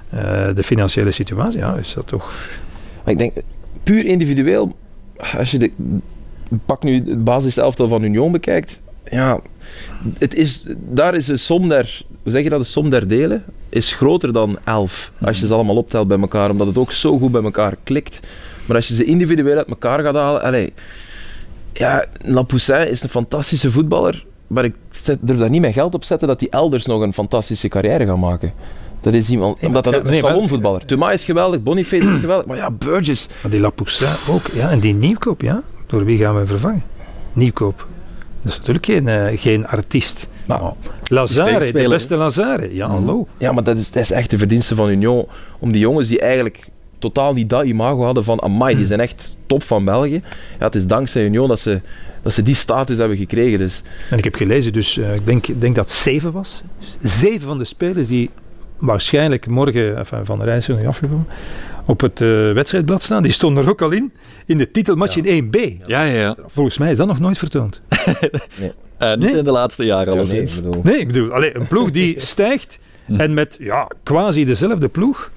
eh, 0.10 0.48
de 0.56 0.64
financiële 0.64 1.12
situatie, 1.12 1.60
ja, 1.60 1.76
is 1.76 1.94
dat 1.94 2.08
toch... 2.08 2.34
Maar 3.04 3.14
ik 3.14 3.18
denk, 3.18 3.34
puur 3.84 4.06
individueel, 4.06 4.76
als 5.38 5.52
je 5.52 5.58
de, 5.58 5.72
pak 6.66 6.84
nu 6.84 6.94
het 7.10 7.24
basiselftal 7.24 7.88
van 7.88 8.04
Union 8.04 8.32
bekijkt, 8.32 8.82
ja, 9.12 9.40
het 10.18 10.36
is, 10.36 10.66
daar 10.78 11.16
is 11.16 11.26
de 11.26 11.38
som 11.38 11.70
der, 11.70 12.02
hoe 12.24 12.32
zeg 12.32 12.44
je 12.44 12.50
dat, 12.50 12.60
de 12.60 12.66
som 12.66 12.90
der 12.90 13.08
delen 13.08 13.44
is 13.70 13.94
groter 13.94 14.34
dan 14.34 14.58
11. 14.64 15.12
Als 15.22 15.40
je 15.40 15.48
ze 15.48 15.54
allemaal 15.54 15.76
optelt 15.76 16.08
bij 16.08 16.20
elkaar, 16.20 16.50
omdat 16.50 16.68
het 16.68 16.78
ook 16.78 16.92
zo 16.92 17.18
goed 17.18 17.32
bij 17.32 17.44
elkaar 17.44 17.76
klikt. 17.84 18.20
Maar 18.66 18.76
als 18.76 18.88
je 18.88 18.96
ze 18.96 19.06
individueel 19.06 19.58
uit 19.58 19.68
elkaar 19.68 20.04
gaat 20.04 20.16
halen, 20.16 20.42
allee, 20.42 20.74
ja, 21.74 22.06
Lapoussin 22.26 22.90
is 22.90 23.04
een 23.04 23.10
fantastische 23.10 23.72
voetballer, 23.72 24.26
maar 24.52 24.66
ik 24.66 24.76
durf 25.20 25.40
daar 25.40 25.50
niet 25.50 25.62
mijn 25.62 25.74
geld 25.74 25.94
op 25.94 26.04
zetten 26.04 26.28
dat 26.28 26.40
hij 26.40 26.50
elders 26.50 26.86
nog 26.86 27.02
een 27.02 27.14
fantastische 27.14 27.68
carrière 27.68 28.06
gaat 28.06 28.18
maken. 28.18 28.54
Dat 29.02 29.14
is 29.14 29.30
iemand, 29.30 29.58
omdat 29.62 29.84
dat 29.84 30.06
een 30.06 30.14
salonvoetballer. 30.14 30.86
Thomas 30.86 31.14
is 31.14 31.24
geweldig, 31.24 31.64
Boniface 31.64 32.10
is 32.10 32.20
geweldig, 32.20 32.46
maar 32.46 32.58
ja, 32.58 32.72
Burgess, 32.72 33.28
Maar 33.42 33.52
die 33.52 33.60
Lapoussin 33.60 34.08
ook, 34.30 34.48
ja. 34.54 34.70
En 34.70 34.80
die 34.80 34.94
Nieuwkoop, 34.94 35.42
ja. 35.42 35.62
Door 35.88 36.06
wie 36.06 36.18
gaan 36.18 36.40
we 36.40 36.46
vervangen? 36.46 36.84
Nieuwkoop. 37.34 37.88
Dat 38.42 38.52
is 38.52 38.58
natuurlijk 38.58 38.86
geen, 38.86 39.08
eh, 39.08 39.40
geen 39.40 39.68
artiest. 39.68 40.28
Nou, 40.46 40.74
Lazare, 41.04 41.72
de 41.72 41.90
beste 41.90 42.16
Lazare. 42.16 42.76
Ja, 42.76 42.88
Mhm. 42.88 42.96
hallo. 42.96 43.28
Ja, 43.38 43.52
maar 43.52 43.64
dat 43.64 43.78
is, 43.78 43.92
dat 43.92 44.04
is 44.04 44.12
echt 44.12 44.30
de 44.30 44.38
verdienste 44.38 44.76
van 44.76 44.90
Union. 44.90 45.26
Om 45.60 45.72
die 45.72 45.82
jongens 45.82 46.08
die 46.08 46.20
eigenlijk 46.20 46.68
totaal 47.02 47.34
niet 47.34 47.50
dat 47.50 47.64
imago 47.64 48.04
hadden 48.04 48.24
van 48.24 48.42
amai, 48.42 48.76
die 48.76 48.86
zijn 48.86 49.00
echt 49.00 49.36
top 49.46 49.64
van 49.64 49.86
België. 49.86 50.22
Ja, 50.60 50.66
het 50.66 50.76
is 50.76 50.88
dankzij 50.88 51.26
Union 51.26 51.48
dat 51.48 51.60
ze, 51.60 51.82
dat 52.22 52.34
ze 52.34 52.42
die 52.42 52.56
status 52.56 52.98
hebben 52.98 53.18
gekregen. 53.18 53.60
Dus 53.60 53.82
En 54.10 54.18
ik 54.18 54.24
heb 54.24 54.36
gelezen, 54.36 54.74
dus 54.74 54.98
eh, 54.98 55.16
ik 55.16 55.26
denk, 55.26 55.48
ik 55.48 55.62
denk 55.62 55.76
dat 55.76 55.86
het 55.86 55.94
zeven 55.94 56.32
was. 56.32 56.64
Zeven 57.04 57.48
van 57.48 57.58
de 57.58 57.64
spelers 57.66 58.08
die 58.08 58.30
waarschijnlijk 58.78 59.48
morgen, 59.48 59.98
enfin, 59.98 60.26
van 60.26 60.40
de 60.40 60.46
reis 60.46 60.66
zijn 60.66 60.78
nog 60.78 60.88
afgekomen, 60.88 61.28
op 61.86 62.02
het 62.02 62.22
eh, 62.22 62.28
wedstrijdblad 62.52 63.04
staan, 63.04 63.24
die 63.24 63.32
stonden 63.32 63.64
er 63.64 63.70
ook 63.70 63.82
al 63.82 63.92
in, 63.92 64.14
in 64.46 64.58
de 64.58 64.72
titelmatch 64.72 65.18
in 65.18 65.44
1B. 65.46 65.58
Ja, 65.88 66.04
ja, 66.04 66.14
ja. 66.20 66.36
Volgens 66.48 66.78
mij 66.78 66.92
is 66.92 66.98
dat 66.98 67.08
nog 67.08 67.20
nooit 67.20 67.38
vertoond. 67.38 67.82
Eh, 68.98 69.10
niet 69.10 69.20
Nee. 69.20 69.38
in 69.38 69.44
de 69.44 69.52
laatste 69.52 69.86
jaren, 69.86 70.16
ja, 70.16 70.24
nee, 70.24 70.42
ik 70.42 70.56
bedoel, 70.56 70.82
Nee, 70.84 70.98
ik 71.00 71.08
bedoel, 71.08 71.32
allee, 71.32 71.56
een 71.56 71.68
ploeg 71.68 71.92
die 71.92 72.20
stijgt 72.34 72.80
en 73.18 73.34
met 73.34 73.56
ja, 73.60 73.88
quasi 74.04 74.46
dezelfde 74.46 74.88
ploeg 74.88 75.32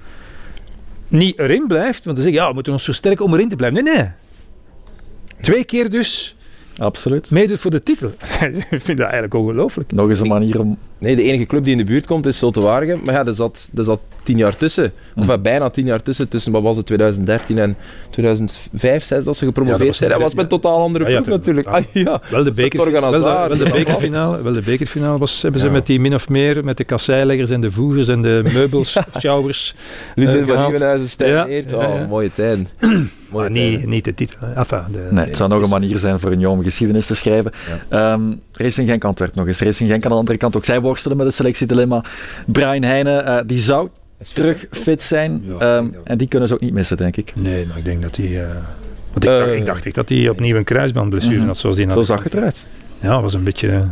niet 1.07 1.39
erin 1.39 1.67
blijft. 1.67 2.03
Want 2.03 2.15
dan 2.15 2.25
zeg 2.25 2.33
je, 2.33 2.39
ja, 2.39 2.47
we 2.47 2.53
moeten 2.53 2.73
ons 2.73 2.83
versterken 2.83 3.25
om 3.25 3.33
erin 3.33 3.49
te 3.49 3.55
blijven. 3.55 3.83
Nee, 3.83 3.95
nee. 3.95 4.09
Twee 5.41 5.63
keer 5.63 5.89
dus 5.89 6.35
Absoluut. 6.77 7.31
meedoet 7.31 7.59
voor 7.59 7.71
de 7.71 7.83
titel. 7.83 8.09
ik 8.69 8.81
vind 8.81 8.97
dat 8.97 8.99
eigenlijk 8.99 9.33
ongelooflijk. 9.33 9.91
Nog 9.91 10.09
eens 10.09 10.19
een 10.19 10.27
manier 10.27 10.59
om... 10.59 10.77
nee, 11.05 11.15
de 11.15 11.23
enige 11.23 11.45
club 11.45 11.63
die 11.63 11.71
in 11.71 11.77
de 11.77 11.83
buurt 11.83 12.05
komt 12.05 12.25
is 12.25 12.37
Zulte 12.37 12.61
Waregem. 12.61 12.99
Maar 13.03 13.13
ja, 13.13 13.25
er 13.25 13.35
zat, 13.35 13.69
er 13.75 13.83
zat 13.83 13.99
tien 14.23 14.37
jaar 14.37 14.57
tussen. 14.57 14.91
Of 15.15 15.27
ja, 15.27 15.37
bijna 15.37 15.69
tien 15.69 15.85
jaar 15.85 16.01
tussen, 16.03 16.27
tussen 16.29 16.51
wat 16.51 16.61
was 16.61 16.75
het, 16.77 16.85
2013 16.85 17.57
en 17.57 17.75
2005, 18.09 18.69
2006 18.79 19.23
dat 19.25 19.35
ze 19.37 19.45
Ja, 19.45 19.51
gepromoveerd 19.51 19.87
dat 19.87 19.95
zijn. 19.95 20.09
Dat 20.09 20.19
was 20.21 20.33
met 20.33 20.43
een 20.43 20.49
totaal 20.59 20.81
andere 20.81 21.05
Ah, 21.05 21.11
ja, 21.11 21.21
ploeg 21.21 21.39
tuurlijk. 21.39 21.67
natuurlijk. 21.67 21.95
Ah, 21.95 22.21
ja. 22.21 22.29
Wel 22.31 22.43
de, 22.43 22.51
beker, 22.51 22.91
wel 22.91 23.11
de, 23.11 23.19
wel 23.19 23.57
bekerfinale, 23.71 24.41
wel 24.41 24.53
de 24.53 24.61
bekerfinale 24.61 25.17
was, 25.17 25.41
hebben 25.41 25.59
ze 25.61 25.65
Ja. 25.67 25.71
met 25.73 25.85
die 25.85 25.99
min 25.99 26.13
of 26.13 26.29
meer, 26.29 26.63
met 26.63 26.77
de 26.77 26.83
kasseileggers 26.83 27.49
en 27.49 27.61
de 27.61 27.71
voegers 27.71 28.07
en 28.07 28.21
de 28.21 28.41
meubels, 28.53 28.97
sjouwers. 29.17 29.75
Ludwig 30.15 30.41
Eh, 30.41 30.47
van. 30.47 30.57
Nieuwenhuizen, 30.63 31.09
Stijn 31.09 31.31
Ja, 31.31 31.45
Eert. 31.47 31.69
ja, 31.69 31.77
Oh, 31.77 31.95
ja. 31.99 32.05
mooie 32.09 32.31
tijd. 32.33 32.59
Maar 33.31 33.51
niet, 33.51 33.85
niet 33.87 34.05
de 34.05 34.13
titel. 34.13 34.37
Enfin, 34.55 34.79
de, 34.91 35.07
Nee, 35.11 35.25
het 35.25 35.35
zou 35.35 35.49
nog 35.49 35.63
een 35.63 35.69
manier 35.69 35.97
zijn 35.97 36.19
voor 36.19 36.31
Union 36.31 36.51
om 36.57 36.63
geschiedenis 36.63 37.05
te 37.05 37.15
schrijven. 37.15 37.51
Ehm, 37.89 38.21
Racing 38.51 38.87
Genk 38.89 39.03
Antwerp 39.03 39.35
nog 39.35 39.47
eens. 39.47 39.59
Racing 39.59 39.89
Genk 39.89 40.03
aan 40.03 40.11
de 40.11 40.17
andere 40.17 40.37
kant 40.37 40.55
ook. 40.57 40.65
Zij 40.65 40.81
worstelen 40.95 41.17
met 41.17 41.25
het 41.25 41.35
selectiedilemma. 41.35 42.03
Brian 42.45 42.83
Heijnen, 42.83 43.25
eh, 43.25 43.37
die 43.45 43.59
zou 43.59 43.89
terug 44.33 44.65
fit 44.71 45.01
zijn. 45.01 45.43
Ja, 45.45 45.53
Ehm, 45.53 45.91
dat- 45.91 46.01
en 46.03 46.17
die 46.17 46.27
kunnen 46.27 46.47
ze 46.47 46.53
ook 46.53 46.59
niet 46.61 46.73
missen, 46.73 46.97
denk 46.97 47.17
ik. 47.17 47.33
Nee, 47.35 47.65
maar 47.67 47.77
ik 47.77 47.83
denk 47.85 48.01
dat 48.01 48.15
hij... 48.15 48.43
eh, 48.43 48.47
Want 49.13 49.25
ik, 49.25 49.31
Eh, 49.31 49.37
dacht, 49.37 49.51
ik 49.51 49.65
dacht 49.65 49.85
echt 49.85 49.95
dat 49.95 50.09
hij 50.09 50.29
opnieuw 50.29 50.55
een 50.55 50.63
kruisbandblessure 50.63 51.37
Mhm. 51.37 51.47
had, 51.47 51.57
zoals 51.57 51.75
die 51.75 51.89
Zo 51.91 52.01
zag 52.01 52.23
het 52.23 52.33
eruit. 52.33 52.67
Ja, 52.99 53.21
was 53.21 53.33
een 53.33 53.43
beetje... 53.43 53.83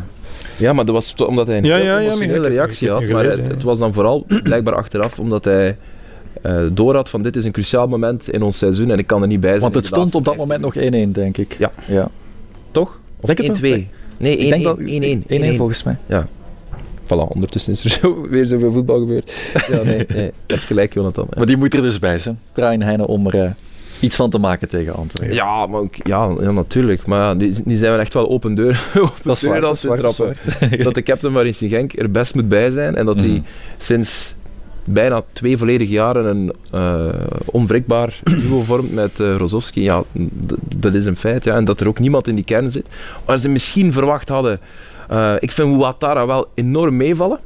Ja, 0.57 0.73
maar 0.73 0.85
dat 0.85 0.93
was 0.95 1.15
omdat 1.15 1.47
hij 1.47 1.57
een 1.57 1.63
Ja, 1.63 1.77
ja, 1.77 1.83
ja, 1.83 1.99
emotionele 1.99 2.47
reactie 2.47 2.89
had. 2.89 3.07
Maar 3.07 3.25
het, 3.25 3.37
ja. 3.37 3.43
het 3.43 3.63
was 3.63 3.79
dan 3.79 3.93
vooral 3.93 4.25
blijkbaar 4.43 4.75
achteraf 4.75 5.19
omdat 5.19 5.43
hij 5.45 5.77
eh 6.41 6.61
door 6.71 6.95
had 6.95 7.09
van 7.09 7.21
dit 7.21 7.35
is 7.35 7.45
een 7.45 7.51
cruciaal 7.51 7.87
moment 7.87 8.29
in 8.29 8.41
ons 8.41 8.57
seizoen 8.57 8.91
en 8.91 8.97
ik 8.97 9.07
kan 9.07 9.21
er 9.21 9.27
niet 9.27 9.39
bij 9.39 9.49
zijn. 9.49 9.61
Want 9.61 9.75
het 9.75 9.85
stond 9.85 10.15
op 10.15 10.25
dat 10.25 10.35
moment 10.35 10.61
15 10.61 10.91
nog 10.91 11.07
1-1, 11.07 11.11
denk 11.11 11.37
ik. 11.37 11.55
Ja. 11.59 11.71
ja. 11.87 12.09
Toch? 12.71 12.99
Of 13.19 13.25
Denk 13.33 13.47
het 13.47 13.59
wel. 13.59 13.71
1-2? 13.77 13.87
Nee, 14.17 14.37
1-1. 14.37 14.39
Ik 14.43 14.49
denk 14.49 14.63
dat 14.63 14.77
1-1. 14.79 15.23
1-1 15.53 15.55
volgens 15.57 15.83
mij. 15.83 15.97
Voilà, 17.13 17.27
ondertussen 17.33 17.73
is 17.73 17.83
er 17.83 17.89
zo, 18.01 18.27
weer 18.29 18.45
zoveel 18.45 18.71
voetbal 18.71 18.99
gebeurd. 18.99 19.31
Ja, 19.71 19.81
nee, 19.83 20.05
hebt 20.47 20.61
gelijk, 20.61 20.93
Jonathan. 20.93 21.25
Ja. 21.29 21.37
Maar 21.37 21.45
die 21.45 21.57
moet 21.57 21.73
er 21.73 21.81
dus 21.81 21.99
bij 21.99 22.17
zijn. 22.19 22.39
Brian 22.53 22.81
Heijnen 22.81 23.05
om 23.07 23.27
er 23.27 23.43
eh, 23.43 23.49
iets 23.99 24.15
van 24.15 24.29
te 24.29 24.37
maken 24.37 24.67
tegen 24.69 24.93
Antwerpen. 24.95 25.35
Ja, 25.35 25.65
maar 25.67 25.79
ook- 25.81 25.95
ja, 26.07 26.33
ja, 26.41 26.51
natuurlijk. 26.51 27.05
Maar 27.07 27.19
ja, 27.19 27.33
nu, 27.33 27.53
nu 27.65 27.75
zijn 27.75 27.93
we 27.93 27.99
echt 27.99 28.13
wel 28.13 28.29
open 28.29 28.55
deur, 28.55 28.83
open 28.97 29.11
Dat 29.23 29.35
is 29.35 29.41
deur 29.41 29.49
waar, 29.49 29.57
aan 29.59 29.63
dat 29.65 29.73
is 29.73 29.79
te 29.79 29.87
waar, 29.87 30.01
dat 30.01 30.09
is 30.09 30.15
trappen. 30.15 30.83
Dat 30.83 30.93
de 30.93 31.03
captain 31.03 31.33
van 31.33 31.43
Racing 31.43 31.71
Genk 31.71 31.99
er 31.99 32.11
best 32.11 32.35
moet 32.35 32.47
bij 32.47 32.69
zijn 32.71 32.95
en 32.95 33.05
dat 33.05 33.19
hij 33.19 33.27
Mhm. 33.27 33.41
sinds 33.77 34.35
bijna 34.85 35.23
twee 35.33 35.57
volledige 35.57 35.91
jaren 35.91 36.25
een 36.25 36.53
eh 36.71 37.07
onwrikbaar 37.45 38.19
duo 38.41 38.59
vormt 38.61 38.93
met 38.93 39.19
eh 39.19 39.35
Rozovski. 39.35 39.81
Ja, 39.81 40.03
dat 40.77 40.93
is 40.93 41.05
een 41.05 41.17
feit. 41.17 41.43
Ja. 41.43 41.55
En 41.55 41.65
dat 41.65 41.79
er 41.79 41.87
ook 41.87 41.99
niemand 41.99 42.27
in 42.27 42.35
die 42.35 42.43
kern 42.43 42.71
zit. 42.71 42.85
Waar 43.25 43.37
ze 43.37 43.49
misschien 43.49 43.93
verwacht 43.93 44.29
hadden... 44.29 44.59
eh, 45.13 45.33
ik 45.39 45.51
vind 45.51 45.75
Ouattara 45.75 46.25
wel 46.25 46.47
enorm 46.53 46.97
meevallen. 46.97 47.39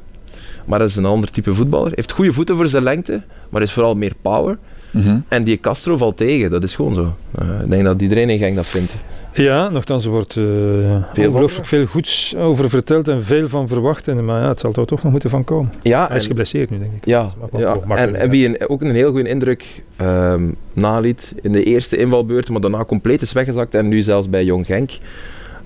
Maar 0.64 0.78
dat 0.78 0.88
is 0.88 0.96
een 0.96 1.04
ander 1.04 1.30
type 1.30 1.54
voetballer. 1.54 1.92
Heeft 1.94 2.12
goede 2.12 2.32
voeten 2.32 2.56
voor 2.56 2.68
zijn 2.68 2.82
lengte, 2.82 3.22
maar 3.48 3.62
is 3.62 3.72
vooral 3.72 3.94
meer 3.94 4.12
power. 4.22 4.58
Mhm. 4.90 5.20
En 5.28 5.44
die 5.44 5.60
Castro 5.60 5.96
valt 5.96 6.16
tegen, 6.16 6.50
dat 6.50 6.62
is 6.62 6.74
gewoon 6.74 6.94
zo. 6.94 7.14
Eh, 7.34 7.48
ik 7.62 7.70
denk 7.70 7.84
dat 7.84 8.00
iedereen 8.00 8.30
in 8.30 8.38
Genk 8.38 8.56
dat 8.56 8.66
vindt. 8.66 8.94
Ja, 9.32 9.68
nogthans, 9.68 10.04
er 10.04 10.10
wordt 10.10 10.36
eh 10.36 11.26
ongelooflijk 11.26 11.66
veel 11.66 11.86
goeds 11.86 12.36
over 12.36 12.68
verteld 12.68 13.08
en 13.08 13.24
veel 13.24 13.48
van 13.48 13.68
verwacht. 13.68 14.08
En, 14.08 14.24
maar 14.24 14.42
ja, 14.42 14.48
het 14.48 14.60
zal 14.60 14.72
er 14.72 14.86
toch 14.86 15.02
nog 15.02 15.12
moeten 15.12 15.30
van 15.30 15.44
komen. 15.44 15.72
Ja, 15.82 16.06
Hij 16.08 16.16
is 16.16 16.26
geblesseerd 16.26 16.70
nu, 16.70 16.78
denk 16.78 16.92
ik. 16.92 17.06
Ja, 17.06 17.30
ja. 17.56 17.76
En, 17.88 18.14
en 18.14 18.30
wie 18.30 18.46
een, 18.46 18.68
ook 18.68 18.80
een 18.80 18.94
heel 18.94 19.10
goede 19.10 19.28
indruk 19.28 19.82
ehm, 19.96 20.48
naliet 20.72 21.34
in 21.42 21.52
de 21.52 21.62
eerste 21.62 21.96
invalbeurt, 21.96 22.48
maar 22.48 22.60
daarna 22.60 22.84
compleet 22.84 23.22
is 23.22 23.32
weggezakt 23.32 23.74
en 23.74 23.88
nu 23.88 24.02
zelfs 24.02 24.28
bij 24.28 24.44
Jong 24.44 24.66
Genk 24.66 24.90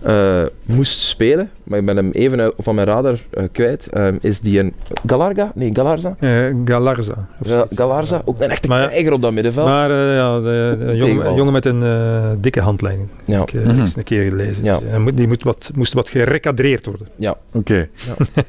eh, 0.05 0.43
moest 0.65 0.99
spelen, 1.01 1.51
maar 1.65 1.79
ik 1.79 1.85
ben 1.85 1.97
hem 1.97 2.11
even 2.13 2.41
uit- 2.41 2.55
van 2.59 2.75
mijn 2.75 2.87
radar 2.87 3.19
eh, 3.31 3.45
kwijt, 3.53 3.87
ehm, 3.87 4.17
is 4.21 4.41
die 4.41 4.59
een 4.61 4.73
Galarga? 5.07 5.53
Nee, 5.55 5.71
Galarza? 5.75 6.17
Eh, 6.19 6.47
Galarza. 6.65 7.29
Ga-. 7.43 7.67
Galarza, 7.71 8.23
ook 8.25 8.41
een 8.41 8.51
echte 8.51 8.69
Maar- 8.69 8.89
krijger 8.89 9.13
op 9.13 9.23
dat 9.23 9.33
middenveld. 9.33 9.67
Maar 9.67 9.91
eh, 9.91 10.15
ja, 10.17 10.39
de, 10.41 10.43
de 10.79 10.85
jongen, 10.85 10.99
Tegenval. 10.99 11.37
jongen 11.37 11.53
met 11.53 11.65
een 11.65 11.83
eh, 11.83 12.31
dikke 12.39 12.61
handleiding. 12.61 13.09
ja. 13.25 13.43
Ik 13.43 13.51
heb 13.51 13.65
Mhm. 13.65 13.81
eens 13.81 13.97
een 13.97 14.03
keer 14.03 14.31
gelezen. 14.31 14.65
Ja. 14.65 14.79
Dus, 14.79 14.89
hij 14.89 14.99
moet- 14.99 15.17
die 15.17 15.29
moet 15.29 15.43
wat, 15.43 15.71
moest 15.75 15.93
wat 15.93 16.11
gerecadreerd 16.11 16.87
worden. 16.87 17.09
Oké. 17.53 17.89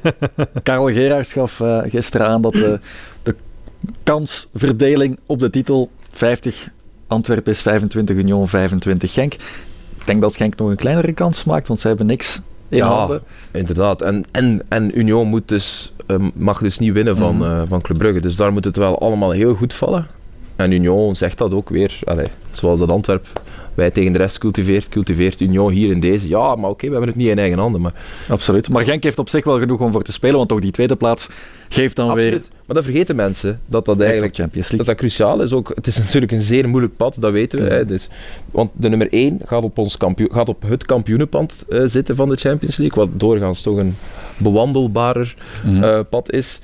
Karel 0.62 0.90
Geraerts 0.92 1.32
gaf 1.32 1.60
eh, 1.60 1.78
gisteren 1.88 2.26
aan 2.26 2.42
dat 2.42 2.52
de, 2.52 2.80
de 3.22 3.34
kansverdeling 4.02 5.18
op 5.26 5.38
de 5.38 5.50
titel 5.50 5.90
50 6.12 6.68
Antwerpen 7.06 7.52
is 7.52 7.62
25 7.62 8.16
Union, 8.16 8.48
25 8.48 9.12
Genk. 9.12 9.34
Ik 10.04 10.10
denk 10.10 10.22
dat 10.22 10.36
Genk 10.36 10.56
nog 10.56 10.68
een 10.68 10.76
kleinere 10.76 11.12
kans 11.12 11.44
maakt, 11.44 11.68
want 11.68 11.80
ze 11.80 11.86
hebben 11.88 12.06
niks 12.06 12.40
in 12.68 12.76
Ja. 12.76 12.86
handen. 12.86 13.22
Inderdaad. 13.50 14.02
En, 14.02 14.24
en, 14.30 14.62
en 14.68 14.98
Union 14.98 15.28
moet 15.28 15.48
dus, 15.48 15.92
eh, 16.06 16.16
mag 16.34 16.58
dus 16.58 16.78
niet 16.78 16.92
winnen 16.92 17.16
van, 17.16 17.44
eh, 17.44 17.62
van 17.68 17.80
Club 17.80 17.98
Brugge. 17.98 18.20
Dus 18.20 18.36
daar 18.36 18.52
moet 18.52 18.64
het 18.64 18.76
wel 18.76 18.98
allemaal 19.00 19.30
heel 19.30 19.54
goed 19.54 19.72
vallen. 19.74 20.06
En 20.56 20.72
Union 20.72 21.16
zegt 21.16 21.38
dat 21.38 21.54
ook 21.54 21.68
weer. 21.68 21.98
Zoals 22.52 22.78
dat 22.80 22.90
Antwerp 22.90 23.26
wij 23.74 23.90
tegen 23.90 24.12
de 24.12 24.18
rest 24.18 24.38
cultiveert, 24.38 24.88
cultiveert 24.88 25.40
Union 25.40 25.72
hier 25.72 25.90
in 25.90 26.00
deze. 26.00 26.28
Ja, 26.28 26.54
maar 26.54 26.70
oké, 26.70 26.86
we 26.86 26.90
hebben 26.92 27.08
het 27.08 27.18
niet 27.18 27.28
in 27.28 27.38
eigen 27.38 27.58
handen. 27.58 27.80
Maar 27.80 27.92
Absoluut. 28.28 28.68
Maar 28.68 28.82
Genk 28.84 29.02
heeft 29.02 29.18
op 29.18 29.28
zich 29.28 29.44
wel 29.44 29.58
genoeg 29.58 29.80
om 29.80 29.92
voor 29.92 30.02
te 30.02 30.12
spelen, 30.12 30.36
want 30.36 30.48
toch 30.48 30.60
die 30.60 30.70
tweede 30.70 30.96
plaats 30.96 31.28
geeft 31.68 31.96
dan 31.96 32.06
weer 32.14 32.24
absoluut. 32.24 32.50
Maar 32.66 32.76
dat 32.76 32.84
vergeten 32.84 33.16
mensen, 33.16 33.60
dat 33.66 33.84
dat 33.84 34.00
eigenlijk 34.00 34.34
Champions 34.34 34.68
dat 34.68 34.76
League. 34.76 34.94
dat 34.94 35.04
cruciaal 35.04 35.42
is. 35.42 35.52
Ook, 35.52 35.72
het 35.74 35.86
is 35.86 35.98
natuurlijk 35.98 36.32
een 36.32 36.42
zeer 36.42 36.68
moeilijk 36.68 36.96
pad, 36.96 37.16
dat 37.20 37.32
weten 37.32 37.58
we. 37.58 37.64
Ja. 37.64 37.70
Hè, 37.70 37.84
dus, 37.86 38.08
want 38.50 38.70
de 38.74 38.88
nummer 38.88 39.08
1 39.12 39.40
gaat 39.46 39.62
op, 39.62 39.78
ons 39.78 39.96
kampioen, 39.96 40.30
gaat 40.32 40.48
op 40.48 40.62
het 40.66 40.84
kampioenenpad 40.86 41.64
eh, 41.68 41.82
zitten 41.84 42.16
van 42.16 42.28
de 42.28 42.36
Champions 42.36 42.76
League. 42.76 43.04
Wat 43.04 43.20
doorgaans 43.20 43.62
toch 43.62 43.76
een 43.76 43.96
bewandelbarer 44.36 45.34
Mhm. 45.64 45.82
eh, 45.84 46.00
pad 46.10 46.32
is. 46.32 46.60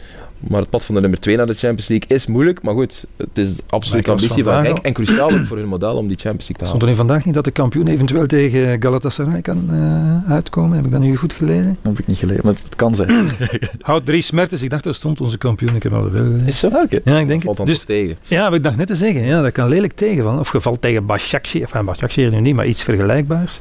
Maar 0.48 0.60
het 0.60 0.70
pad 0.70 0.82
van 0.84 0.94
de 0.94 1.00
nummer 1.00 1.20
2 1.20 1.36
naar 1.36 1.46
de 1.46 1.54
Champions 1.54 1.88
League 1.88 2.08
is 2.16 2.26
moeilijk. 2.26 2.62
Maar 2.62 2.74
goed, 2.74 3.06
het 3.16 3.38
is 3.38 3.58
absoluut 3.68 4.06
las 4.06 4.22
ambitie 4.22 4.44
van 4.44 4.64
Genk. 4.64 4.78
En 4.78 4.92
cruciaal 4.92 5.30
ook 5.30 5.44
voor 5.44 5.56
hun 5.56 5.68
model 5.68 5.94
om 5.96 6.08
die 6.08 6.16
Champions 6.16 6.48
League 6.48 6.56
te 6.56 6.64
Stond 6.64 6.82
halen. 6.82 6.82
er 6.82 6.88
in 6.88 6.96
vandaag 7.06 7.24
niet 7.24 7.34
dat 7.34 7.44
de 7.44 7.50
kampioen 7.50 7.88
eventueel 7.88 8.26
tegen 8.26 8.82
Galatasaray 8.82 9.40
kan 9.42 9.64
eh, 9.70 10.32
uitkomen? 10.32 10.76
Heb 10.76 10.84
ik 10.84 10.90
dat 10.90 11.00
nu 11.00 11.16
goed 11.16 11.32
gelezen? 11.32 11.76
Dat 11.82 11.92
heb 11.92 11.98
ik 11.98 12.06
niet 12.06 12.18
gelezen, 12.18 12.40
maar 12.44 12.54
het 12.64 12.76
kan 12.76 12.94
zijn. 12.94 13.10
Houd 13.80 14.06
drie 14.06 14.22
smertes. 14.22 14.62
Ik 14.62 14.70
dacht, 14.70 14.84
daar 14.84 14.94
stond 14.94 15.20
onze 15.20 15.38
kampioen. 15.38 15.74
Ik 15.76 15.82
heb 15.82 15.92
wel 15.92 16.10
wel 16.10 16.22
gelezen. 16.24 16.46
Is 16.46 16.58
zo? 16.58 16.66
Oké. 16.66 17.00
Ja, 17.04 17.18
ik 17.18 17.28
denk 17.28 17.42
Valt 17.42 17.66
Dus, 17.66 17.78
tegen. 17.84 18.16
ja, 18.22 18.44
wat 18.44 18.54
ik 18.54 18.62
dacht 18.62 18.76
net 18.76 18.86
te 18.86 18.94
zeggen. 18.94 19.22
Ja, 19.22 19.42
dat 19.42 19.52
kan 19.52 19.68
lelijk 19.68 19.92
tegenvallen. 19.92 20.40
Of 20.40 20.48
gevalt 20.48 20.82
tegen 20.82 21.06
Başakşehir. 21.06 21.62
Enfin, 21.66 21.84
Başakşehir 21.84 22.30
nu 22.30 22.40
niet, 22.40 22.54
maar 22.54 22.66
iets 22.66 22.82
vergelijkbaars. 22.82 23.60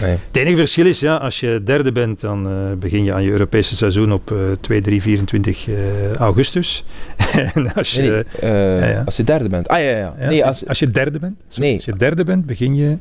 Nee. 0.00 0.10
Het 0.10 0.36
enige 0.36 0.56
verschil 0.56 0.86
is, 0.86 1.00
ja, 1.00 1.16
als 1.16 1.40
je 1.40 1.60
derde 1.64 1.92
bent, 1.92 2.20
dan 2.20 2.46
eh, 2.46 2.52
begin 2.78 3.04
je 3.04 3.14
aan 3.14 3.22
je 3.22 3.30
Europese 3.30 3.76
seizoen 3.76 4.12
op 4.12 4.30
eh 4.30 4.36
2, 4.60 4.80
3, 4.80 5.02
24 5.02 5.68
eh, 5.68 5.74
augustus. 6.18 6.84
en 7.54 7.74
als 7.74 7.92
je, 7.92 8.00
Nee, 8.00 8.10
nee, 8.10 8.24
eh, 8.40 8.80
ja, 8.80 8.86
ja. 8.88 9.02
Als 9.04 9.16
je 9.16 9.24
derde 9.24 9.48
bent. 9.48 9.68
Ah 9.68 9.78
ja, 9.78 9.84
ja. 9.84 9.96
ja. 9.96 10.14
ja, 10.20 10.28
nee, 10.28 10.44
als, 10.44 10.48
als, 10.50 10.60
je, 10.60 10.66
als 10.66 10.78
je 10.78 10.90
derde 10.90 11.18
bent, 11.18 11.34
sorry, 11.48 11.66
Nee. 11.68 11.74
als 11.76 11.84
je 11.84 11.96
derde 11.96 12.24
bent, 12.24 12.46
begin 12.46 12.74
je 12.74 12.96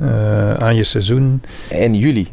eh, 0.00 0.54
aan 0.54 0.76
je 0.76 0.84
seizoen. 0.84 1.42
in 1.70 1.94
juli. 1.94 2.28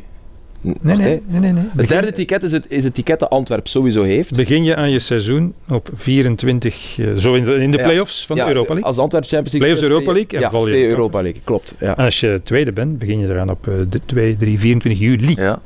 Nee, 0.62 0.75
Wacht, 0.82 0.99
nee, 0.99 1.21
nee, 1.28 1.39
nee. 1.39 1.52
nee. 1.52 1.63
Het 1.63 1.73
Begin- 1.73 1.95
derde 1.95 2.12
ticket 2.12 2.43
is 2.43 2.52
het, 2.52 2.65
is 2.69 2.84
het 2.84 2.93
ticket 2.93 3.19
dat 3.19 3.30
Antwerp 3.30 3.67
sowieso 3.67 4.04
heeft. 4.04 4.36
Begin 4.36 4.63
je 4.63 4.75
aan 4.75 4.91
je 4.91 4.99
seizoen 4.99 5.54
op 5.69 5.89
24, 5.93 6.97
eh, 6.99 7.06
zo 7.15 7.34
in 7.34 7.43
de, 7.45 7.54
in 7.56 7.71
de 7.71 7.78
Ja. 7.78 7.84
play-offs 7.84 8.25
van 8.25 8.36
Ja, 8.36 8.43
de 8.43 8.49
Europa 8.49 8.67
League. 8.73 8.86
Als 8.88 8.97
Antwerp 8.97 9.23
Champions 9.23 9.52
League 9.54 9.69
Play-offs 9.69 9.93
Europa 9.93 10.12
League 10.19 10.38
en 10.38 10.45
ja, 10.45 10.49
val 10.49 10.67
je 10.67 10.88
Europa 10.88 11.21
League. 11.21 11.41
Klopt. 11.43 11.75
Ja. 11.80 11.97
En 11.97 12.04
als 12.06 12.19
je 12.19 12.41
tweede 12.43 12.71
bent, 12.71 12.99
begin 12.99 13.19
je 13.19 13.28
eraan 13.28 13.49
op 13.49 13.67
eh, 13.67 13.73
de 13.89 13.99
2, 14.06 14.38
3, 14.38 14.60
24 14.60 15.02
juli 15.02 15.34
Ja. 15.36 15.60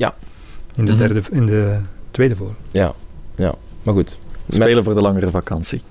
in 0.76 0.86
de, 0.86 0.92
Mhm. 0.92 1.00
derde, 1.00 1.22
in 1.32 1.46
de 1.46 1.76
tweede 2.12 2.36
voor. 2.36 2.54
Ja. 2.72 2.94
ja. 3.36 3.54
Maar 3.84 3.94
goed. 3.94 4.18
Met- 4.46 4.56
Spelen 4.56 4.84
voor 4.84 4.94
de 4.94 5.02
langere 5.02 5.30
vakantie, 5.30 5.82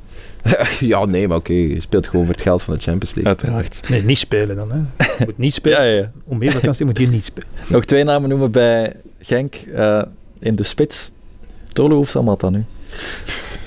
ja, 0.81 1.05
nee, 1.05 1.29
maar 1.29 1.37
oké. 1.37 1.53
Je 1.53 1.81
speelt 1.81 2.07
gewoon 2.07 2.25
voor 2.25 2.35
het 2.35 2.43
geld 2.43 2.63
van 2.63 2.75
de 2.75 2.81
Champions 2.81 3.15
League. 3.15 3.27
uiteraard. 3.33 3.89
Nee, 3.89 4.03
niet 4.05 4.19
spelen 4.19 4.57
dan. 4.57 4.71
Hè. 4.73 4.77
Je 5.19 5.25
moet 5.25 5.39
niet 5.39 5.55
spelen. 5.55 5.79
Ja, 5.83 5.85
ja, 5.85 5.97
ja. 5.99 6.11
Om 6.25 6.39
meer 6.39 6.53
vakantie 6.53 6.85
moet 6.87 6.99
je 6.99 7.09
niet 7.09 7.25
spelen. 7.25 7.49
Nog 7.69 7.85
twee 7.85 8.05
namen 8.05 8.29
noemen 8.29 8.51
bij 8.51 8.93
Genk 9.21 9.55
eh, 9.55 10.03
in 10.39 10.55
de 10.55 10.63
spits. 10.63 11.11
Tolo 11.73 11.99
of 11.99 12.09
Samatta 12.09 12.51
nu? 12.51 12.65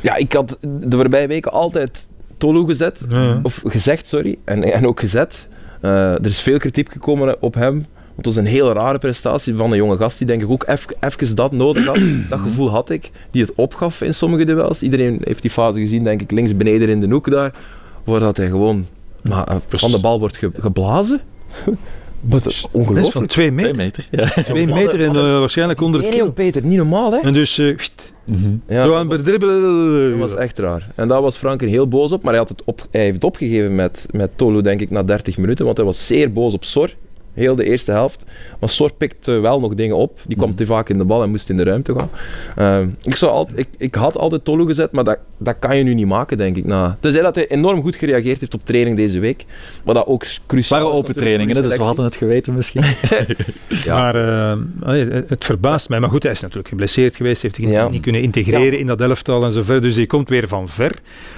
Ja, 0.01 0.15
ik 0.15 0.33
had 0.33 0.57
de 0.61 0.95
voorbije 0.97 1.27
weken 1.27 1.51
altijd 1.51 2.07
Tolu 2.37 2.65
gezet. 2.65 3.05
Ja. 3.09 3.39
Of 3.43 3.61
gezegd, 3.65 4.07
sorry. 4.07 4.37
En, 4.43 4.73
en 4.73 4.87
ook 4.87 4.99
gezet. 4.99 5.47
Eh, 5.81 6.11
er 6.13 6.25
is 6.25 6.39
veel 6.41 6.57
kritiek 6.57 6.91
gekomen 6.91 7.41
op 7.41 7.53
hem. 7.53 7.85
Want 8.15 8.25
het 8.27 8.35
was 8.35 8.35
een 8.35 8.51
heel 8.51 8.71
rare 8.73 8.97
prestatie 8.97 9.55
van 9.55 9.71
een 9.71 9.77
jonge 9.77 9.97
gast 9.97 10.17
die 10.17 10.27
denk 10.27 10.41
ik 10.41 10.49
ook 10.49 10.63
even, 10.67 10.93
even 10.99 11.35
dat 11.35 11.51
nodig 11.51 11.85
had. 11.85 11.99
dat 12.29 12.39
gevoel 12.39 12.69
had 12.69 12.89
ik. 12.89 13.11
Die 13.31 13.41
het 13.41 13.53
opgaf 13.55 14.01
in 14.01 14.13
sommige 14.13 14.43
duels. 14.43 14.81
Iedereen 14.83 15.21
heeft 15.23 15.41
die 15.41 15.51
fase 15.51 15.79
gezien, 15.79 16.03
denk 16.03 16.21
ik, 16.21 16.31
links 16.31 16.55
beneden 16.57 16.89
in 16.89 16.99
de 16.99 17.07
hoek 17.07 17.31
daar. 17.31 17.53
Waar 18.03 18.19
dat 18.19 18.37
hij 18.37 18.47
gewoon 18.47 18.85
maar, 19.21 19.47
eh, 19.47 19.55
van 19.69 19.91
de 19.91 19.99
bal 19.99 20.19
wordt 20.19 20.37
ge- 20.37 20.51
geblazen. 20.59 21.19
Wat 22.21 22.39
is 22.39 22.43
Dat 22.43 22.53
is 22.53 22.67
ongelooflijk. 22.71 23.11
van 23.11 23.25
2 23.25 23.51
Twee 23.51 23.51
meter. 23.51 23.75
meter. 23.75 24.07
Ja. 24.11 24.43
2 24.53 24.67
meter 24.67 25.01
en 25.03 25.15
eh, 25.15 25.39
waarschijnlijk 25.39 25.79
100 25.79 26.01
Nee, 26.03 26.11
nee, 26.11 26.19
kilo. 26.21 26.33
Peter, 26.33 26.63
niet 26.65 26.77
normaal, 26.77 27.11
hè? 27.11 27.17
En 27.19 27.33
dus, 27.33 27.57
eh, 27.57 27.75
pst, 27.75 28.13
Mhm. 28.25 28.37
Ja, 28.67 28.83
zo 28.83 28.89
dat 28.89 28.97
aan 28.99 29.09
het 29.11 29.25
dribbelen. 29.25 30.09
Dat 30.09 30.19
was 30.19 30.35
echt 30.35 30.59
raar. 30.59 30.87
En 30.95 31.07
daar 31.07 31.21
was 31.21 31.35
Franken 31.35 31.67
heel 31.67 31.87
boos 31.87 32.11
op, 32.11 32.23
maar 32.23 32.31
hij, 32.31 32.41
had 32.41 32.49
het 32.49 32.61
op, 32.65 32.87
hij 32.91 33.01
heeft 33.01 33.13
het 33.13 33.23
opgegeven 33.23 33.75
met, 33.75 34.05
met 34.11 34.29
Tolu, 34.35 34.61
denk 34.61 34.81
ik, 34.81 34.89
na 34.89 35.03
30 35.03 35.37
minuten. 35.37 35.65
Want 35.65 35.77
hij 35.77 35.85
was 35.85 36.07
zeer 36.07 36.33
boos 36.33 36.53
op 36.53 36.63
Sor, 36.63 36.89
heel 37.35 37.55
de 37.55 37.63
eerste 37.63 37.91
helft. 37.91 38.25
Maar 38.59 38.69
Sor 38.69 38.93
pikte 38.93 39.31
wel 39.31 39.59
nog 39.59 39.73
dingen 39.75 39.95
op. 39.95 40.19
Die 40.27 40.35
kwam 40.37 40.49
Mhm. 40.49 40.57
te 40.57 40.65
vaak 40.65 40.89
in 40.89 40.97
de 40.97 41.03
bal 41.03 41.23
en 41.23 41.29
moest 41.29 41.49
in 41.49 41.57
de 41.57 41.63
ruimte 41.63 41.93
gaan. 41.97 42.09
Ehm, 42.55 42.87
ik, 43.03 43.15
zou 43.15 43.31
altijd, 43.31 43.59
ik, 43.59 43.67
ik 43.77 43.95
had 43.95 44.17
altijd 44.17 44.43
Tolu 44.45 44.65
gezet, 44.65 44.91
maar 44.91 45.03
dat, 45.03 45.17
dat 45.37 45.55
kan 45.59 45.77
je 45.77 45.83
nu 45.83 45.93
niet 45.93 46.07
maken, 46.07 46.37
denk 46.37 46.55
ik. 46.55 46.65
Na. 46.65 46.97
Tenzij 46.99 47.21
dat 47.21 47.35
hij 47.35 47.47
enorm 47.47 47.81
goed 47.81 47.95
gereageerd 47.95 48.39
heeft 48.39 48.53
op 48.53 48.61
training 48.65 48.97
deze 48.97 49.19
week. 49.19 49.45
Maar 49.85 49.93
dat 49.93 50.05
ook 50.07 50.23
Het 50.23 50.41
cruciaal 50.47 50.79
waren 50.81 50.95
open 50.97 51.15
trainingen, 51.15 51.63
dus 51.63 51.77
we 51.77 51.83
hadden 51.83 52.05
het 52.05 52.15
geweten 52.15 52.53
misschien. 52.53 52.83
Ja. 53.67 53.95
Maar 53.95 54.15
eh, 54.15 55.21
het 55.27 55.45
verbaast 55.45 55.89
mij. 55.89 55.99
Maar 55.99 56.09
goed, 56.09 56.23
hij 56.23 56.31
is 56.31 56.39
natuurlijk 56.39 56.67
geblesseerd 56.67 57.15
geweest. 57.15 57.41
Heeft 57.41 57.55
zich 57.55 57.69
Ja. 57.69 57.89
niet 57.89 58.01
kunnen 58.01 58.21
integreren 58.21 58.79
in 58.79 58.85
dat 58.85 59.01
elftal 59.01 59.43
en 59.43 59.51
zo 59.51 59.63
verder. 59.63 59.81
Dus 59.81 59.95
hij 59.95 60.05
komt 60.05 60.29
weer 60.29 60.47
van 60.47 60.69
ver. 60.69 60.91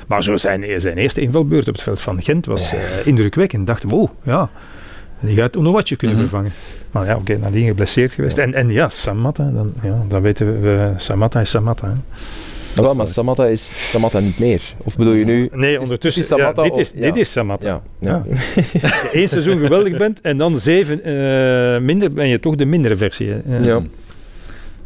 Maar 0.08 0.24
zo 0.24 0.38
zijn, 0.38 0.82
zijn 0.82 0.98
eerste 0.98 1.22
invalbeurt 1.22 1.68
op 1.68 1.74
het 1.74 1.84
veld 1.84 2.02
van 2.02 2.22
Gent 2.24 2.46
was 2.46 2.72
eh, 2.72 2.80
indrukwekkend. 3.04 3.68
Dacht, 3.68 3.84
wow, 3.84 4.08
ja. 4.24 4.50
Die 5.20 5.36
gaat 5.36 5.58
Onowatje 5.58 5.96
kunnen 5.96 6.18
Mhm. 6.18 6.26
vervangen. 6.28 6.52
Maar 6.92 7.06
ja, 7.06 7.16
oké, 7.16 7.38
nadien 7.38 7.68
geblesseerd 7.68 8.14
geweest. 8.14 8.38
Ja. 8.38 8.44
En, 8.44 8.54
en 8.54 8.70
ja, 8.70 8.90
Samatta, 8.90 9.50
dan, 9.54 9.74
ja, 9.84 10.04
dan 10.10 10.22
weten 10.22 10.46
we, 10.62 10.68
we- 10.70 10.94
Samatta 10.98 11.40
is 11.42 11.50
Samatta. 11.50 11.88
Hè. 11.88 11.94
Ja, 12.84 12.94
maar 12.94 13.08
Samatta 13.08 13.46
is 13.48 13.90
Samatta 13.92 14.20
niet 14.20 14.40
meer. 14.40 14.62
Of 14.84 14.96
bedoel 14.98 15.14
je 15.14 15.26
nu... 15.26 15.50
Nee, 15.54 15.74
is- 15.74 15.80
ondertussen, 15.80 16.22
is 16.22 16.28
Samatta 16.28 16.62
ja, 16.64 16.68
dit, 16.70 16.72
of- 16.78 16.80
is, 16.84 16.92
ja. 16.96 17.02
dit 17.02 17.16
is 17.16 17.32
Samatta. 17.32 17.68
Ja, 17.68 17.82
ja. 18.00 18.24
Je 18.56 19.10
één 19.14 19.30
seizoen 19.30 19.60
geweldig 19.60 19.98
bent 19.98 20.22
en 20.22 20.38
dan 20.38 20.60
zeven 20.60 21.04
eh, 21.04 21.80
minder, 21.82 22.12
ben 22.12 22.28
je 22.28 22.40
toch 22.40 22.56
de 22.56 22.66
mindere 22.66 22.96
versie. 22.96 23.30
hè. 23.30 23.58
Ja. 23.58 23.82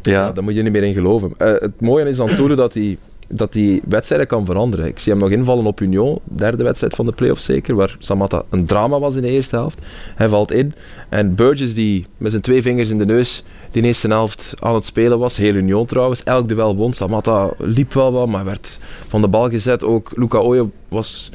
Ja, 0.02 0.32
daar 0.32 0.44
moet 0.44 0.54
je 0.54 0.62
niet 0.62 0.72
meer 0.72 0.82
in 0.82 0.92
geloven. 0.92 1.32
Eh, 1.38 1.52
het 1.52 1.80
mooie 1.80 2.08
is 2.08 2.20
aan 2.20 2.26
Tolu 2.36 2.54
dat 2.54 2.74
hij, 2.74 2.96
dat 3.34 3.54
hij 3.54 3.80
wedstrijden 3.88 4.26
kan 4.26 4.44
veranderen. 4.44 4.86
Ik 4.86 4.98
zie 4.98 5.12
hem 5.12 5.20
nog 5.20 5.30
invallen 5.30 5.66
op 5.66 5.80
Union, 5.80 6.18
derde 6.24 6.64
wedstrijd 6.64 6.94
van 6.94 7.06
de 7.06 7.12
play-offs 7.12 7.44
zeker, 7.44 7.74
waar 7.74 7.96
Samatta 7.98 8.42
een 8.50 8.64
drama 8.64 8.98
was 8.98 9.16
in 9.16 9.22
de 9.22 9.28
eerste 9.28 9.56
helft. 9.56 9.78
Hij 10.14 10.28
valt 10.28 10.52
in. 10.52 10.74
En 11.08 11.34
Burgess, 11.34 11.74
die 11.74 12.06
met 12.16 12.30
zijn 12.30 12.42
twee 12.42 12.62
vingers 12.62 12.88
in 12.88 12.98
de 12.98 13.06
neus 13.06 13.44
die 13.70 13.82
eerste 13.82 14.08
helft 14.08 14.54
aan 14.58 14.74
het 14.74 14.84
spelen 14.84 15.18
was, 15.18 15.36
heel 15.36 15.54
Union 15.54 15.86
trouwens, 15.86 16.22
elk 16.22 16.48
duel 16.48 16.76
won. 16.76 16.92
Samatta 16.92 17.50
liep 17.58 17.92
wel 17.92 18.12
wat, 18.12 18.28
maar 18.28 18.44
werd 18.44 18.78
van 19.08 19.20
de 19.20 19.28
bal 19.28 19.50
gezet. 19.50 19.84
Ook 19.84 20.12
Luca 20.14 20.38
Oyo 20.38 20.70
was 20.88 21.30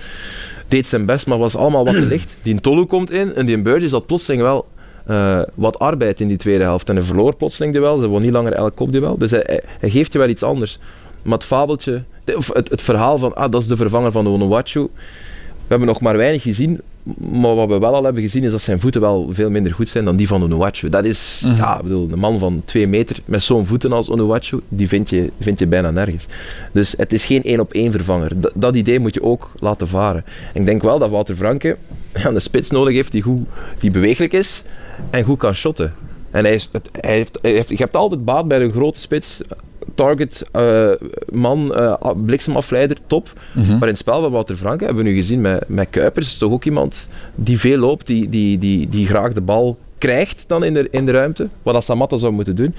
deed 0.68 0.88
zijn 0.88 1.06
best, 1.06 1.28
maar 1.28 1.38
was 1.38 1.56
allemaal 1.56 1.86
wat 1.86 1.94
te 1.94 2.06
licht. 2.16 2.36
Die 2.42 2.62
Tolu 2.62 2.86
komt 2.86 3.12
in 3.12 3.36
en 3.36 3.46
die 3.46 3.62
Burgess 3.62 3.92
had 3.92 4.06
plotseling 4.06 4.42
wel 4.42 4.66
eh, 5.06 5.42
wat 5.54 5.80
arbeid 5.80 6.20
in 6.20 6.28
die 6.28 6.38
tweede 6.38 6.64
helft. 6.64 6.90
En 6.90 6.96
hij 6.96 7.06
verloor 7.06 7.36
plotseling 7.36 7.74
de 7.74 7.80
wel, 7.80 7.98
ze 7.98 8.08
won 8.08 8.22
niet 8.22 8.32
langer 8.32 8.54
elk 8.54 8.76
kopduel. 8.76 9.18
Dus 9.18 9.32
hij 9.32 9.62
geeft 9.82 10.14
je 10.14 10.20
wel 10.20 10.28
iets 10.28 10.44
anders. 10.44 10.80
Maar 11.28 11.38
het 11.38 11.48
fabeltje, 11.48 12.04
of 12.36 12.50
het, 12.54 12.70
het 12.70 12.82
verhaal 12.82 13.18
van 13.18 13.36
ah, 13.36 13.52
dat 13.52 13.62
is 13.62 13.68
de 13.68 13.76
vervanger 13.78 14.12
van 14.12 14.24
de 14.24 14.30
Onuachu. 14.30 14.80
We 14.82 15.74
hebben 15.74 15.88
nog 15.88 16.02
maar 16.02 16.18
weinig 16.18 16.42
gezien, 16.42 16.82
maar 17.18 17.56
wat 17.56 17.68
we 17.68 17.80
wel 17.80 17.96
al 17.96 18.04
hebben 18.04 18.22
gezien 18.22 18.44
is 18.44 18.52
dat 18.52 18.62
zijn 18.62 18.80
voeten 18.80 19.02
wel 19.02 19.28
veel 19.32 19.50
minder 19.50 19.74
goed 19.74 19.90
zijn 19.90 20.06
dan 20.06 20.16
die 20.16 20.28
van 20.28 20.44
Onuachu. 20.44 20.90
Dat 20.90 21.06
is, 21.06 21.42
Mhm. 21.46 21.56
ja, 21.56 21.78
ik 21.78 21.84
bedoel, 21.84 22.08
een 22.12 22.20
man 22.20 22.40
van 22.40 22.62
twee 22.66 22.88
meter 22.88 23.20
met 23.26 23.44
zo'n 23.44 23.66
voeten 23.66 23.92
als 23.94 24.10
Onuachu, 24.10 24.60
die 24.70 24.88
vind 24.88 25.10
je, 25.10 25.32
vind 25.40 25.60
je 25.60 25.68
bijna 25.68 25.92
nergens. 25.92 26.26
Dus 26.72 26.94
het 26.98 27.14
is 27.14 27.26
geen 27.26 27.44
één 27.44 27.60
op 27.60 27.74
één 27.74 27.92
vervanger. 27.92 28.42
Dat, 28.42 28.52
dat 28.56 28.76
idee 28.76 29.00
moet 29.00 29.14
je 29.14 29.24
ook 29.24 29.52
laten 29.60 29.88
varen. 29.88 30.24
En 30.54 30.60
ik 30.60 30.66
denk 30.66 30.82
wel 30.82 31.00
dat 31.00 31.10
Wouter 31.10 31.36
Franke 31.36 31.78
een 32.14 32.42
spits 32.42 32.70
nodig 32.70 32.94
heeft 32.96 33.12
die, 33.12 33.22
goed, 33.22 33.48
die 33.80 33.92
bewegelijk 33.92 34.34
is 34.34 34.64
en 35.10 35.24
goed 35.24 35.38
kan 35.38 35.56
shotten. 35.56 35.94
En 36.32 36.44
hij 36.44 36.54
is, 36.54 36.70
het, 36.72 36.90
hij 36.92 37.14
heeft, 37.14 37.40
hij 37.42 37.52
heeft, 37.52 37.70
je 37.70 37.76
hebt 37.76 37.96
altijd 37.96 38.26
baat 38.26 38.48
bij 38.48 38.62
een 38.62 38.72
grote 38.72 39.00
spits, 39.00 39.42
target, 39.96 40.46
eh, 40.52 40.92
man, 41.32 41.76
eh, 41.76 41.94
bliksemafleider, 42.26 42.98
top. 43.08 43.34
Mhm. 43.54 43.72
Maar 43.72 43.82
in 43.82 43.88
het 43.88 43.98
spel 43.98 44.22
van 44.22 44.32
Wouter 44.32 44.56
Franke 44.56 44.86
hebben 44.86 45.04
we 45.04 45.10
nu 45.10 45.16
gezien 45.16 45.42
met, 45.42 45.64
met 45.68 45.88
Kuipers, 45.90 46.28
is 46.28 46.38
toch 46.38 46.52
ook 46.52 46.66
iemand 46.66 47.08
die 47.36 47.60
veel 47.60 47.78
loopt, 47.78 48.08
die, 48.08 48.30
die, 48.30 48.58
die, 48.58 48.90
die 48.90 49.08
graag 49.08 49.34
de 49.34 49.42
bal 49.42 49.78
krijgt 49.98 50.44
dan 50.48 50.64
in 50.64 50.74
de, 50.74 50.88
in 50.92 51.06
de 51.06 51.12
ruimte. 51.12 51.48
Wat 51.64 51.74
dat 51.74 51.84
Samatta 51.84 52.18
zou 52.18 52.34
moeten 52.34 52.56
doen. 52.56 52.76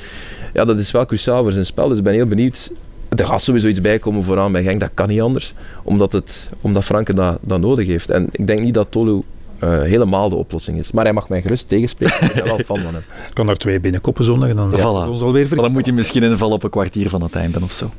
Ja, 0.54 0.64
dat 0.64 0.78
is 0.78 0.90
wel 0.90 1.06
cruciaal 1.06 1.42
voor 1.42 1.52
zijn 1.52 1.66
spel. 1.66 1.88
Dus 1.88 1.98
ik 1.98 2.04
ben 2.04 2.12
heel 2.12 2.26
benieuwd. 2.26 2.70
Er 3.08 3.26
gaat 3.26 3.42
sowieso 3.42 3.66
iets 3.66 3.80
bij 3.80 3.98
komen 3.98 4.24
vooraan 4.24 4.52
bij 4.52 4.62
Genk. 4.62 4.80
Dat 4.80 4.90
kan 4.94 5.08
niet 5.08 5.20
anders. 5.20 5.54
Omdat, 5.84 6.12
het, 6.12 6.48
omdat 6.60 6.84
Franke 6.84 7.14
dat, 7.14 7.38
dat 7.40 7.60
nodig 7.60 7.86
heeft. 7.86 8.10
En 8.10 8.28
ik 8.32 8.46
denk 8.46 8.60
niet 8.60 8.74
dat 8.74 8.86
Tolu 8.90 9.22
eh, 9.58 9.82
helemaal 9.82 10.28
de 10.28 10.36
oplossing 10.36 10.78
is. 10.78 10.90
Maar 10.92 11.04
hij 11.04 11.12
mag 11.12 11.28
mij 11.28 11.42
gerust 11.42 11.68
tegenspelen. 11.68 12.12
Ik 12.20 12.32
ben 12.34 12.44
wel 12.44 12.58
fan 12.58 12.78
van 12.86 12.92
hem. 12.94 13.02
Ik 13.28 13.34
kan 13.34 13.48
er 13.48 13.56
twee 13.58 13.80
binnenkoppen 13.80 14.24
zondag 14.24 14.48
en 14.48 14.56
dan 14.56 14.70
Ja, 14.70 14.78
voilà. 14.78 15.08
ons 15.10 15.20
alweer 15.20 15.46
Maar 15.50 15.58
dan 15.64 15.72
moet 15.72 15.84
hij 15.84 15.94
misschien 15.94 16.22
invallen 16.22 16.54
op 16.54 16.62
een 16.62 16.70
kwartier 16.70 17.08
van 17.08 17.22
het 17.22 17.34
einde 17.34 17.58
of 17.62 17.72
zo. 17.72 17.90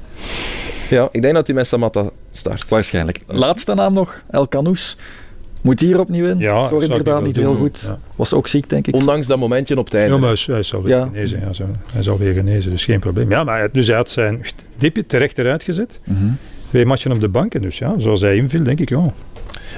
Ja, 0.89 1.09
ik 1.11 1.21
denk 1.21 1.33
dat 1.33 1.47
hij 1.47 1.55
met 1.55 1.67
Samatta 1.67 2.09
start. 2.31 2.69
Waarschijnlijk. 2.69 3.19
Laatste 3.27 3.73
naam 3.73 3.93
nog, 3.93 4.21
El 4.31 4.47
Canous. 4.47 4.97
Moet 5.61 5.79
hier 5.79 5.99
opnieuw 5.99 6.25
in. 6.27 6.37
Ja, 6.37 6.67
Sorry 6.67 6.83
inderdaad, 6.85 7.23
niet 7.23 7.35
doen. 7.35 7.43
heel 7.43 7.55
goed. 7.55 7.79
Ja. 7.85 7.99
Was 8.15 8.33
ook 8.33 8.47
ziek, 8.47 8.69
denk 8.69 8.87
ik. 8.87 8.95
Ondanks 8.95 9.27
dat 9.27 9.37
momentje 9.37 9.77
op 9.77 9.85
het 9.85 9.93
einde. 9.93 10.13
Ja, 10.15 10.19
maar 10.19 10.43
hij, 10.45 10.63
zal 10.63 10.81
weer 10.83 10.95
Ja. 10.97 11.03
genezen. 11.13 11.39
Ja, 11.39 11.53
zo. 11.53 11.65
Hij 11.93 12.03
zal 12.03 12.17
weer 12.17 12.33
genezen, 12.33 12.71
dus 12.71 12.83
geen 12.85 12.99
probleem. 12.99 13.29
Ja, 13.29 13.43
maar 13.43 13.57
hij- 13.59 13.69
dus 13.71 13.87
hij 13.87 13.95
had 13.95 14.09
zijn 14.09 14.45
dipje 14.77 15.05
terecht 15.05 15.37
eruit 15.37 15.63
gezet. 15.63 15.99
Mhm. 16.03 16.29
Twee 16.67 16.85
matchen 16.85 17.11
op 17.11 17.19
de 17.19 17.29
bank. 17.29 17.53
En 17.55 17.61
dus 17.61 17.77
ja, 17.77 17.93
zoals 17.99 18.21
hij 18.21 18.35
inviel, 18.35 18.63
denk 18.63 18.79
ik, 18.79 18.89
ja. 18.89 19.13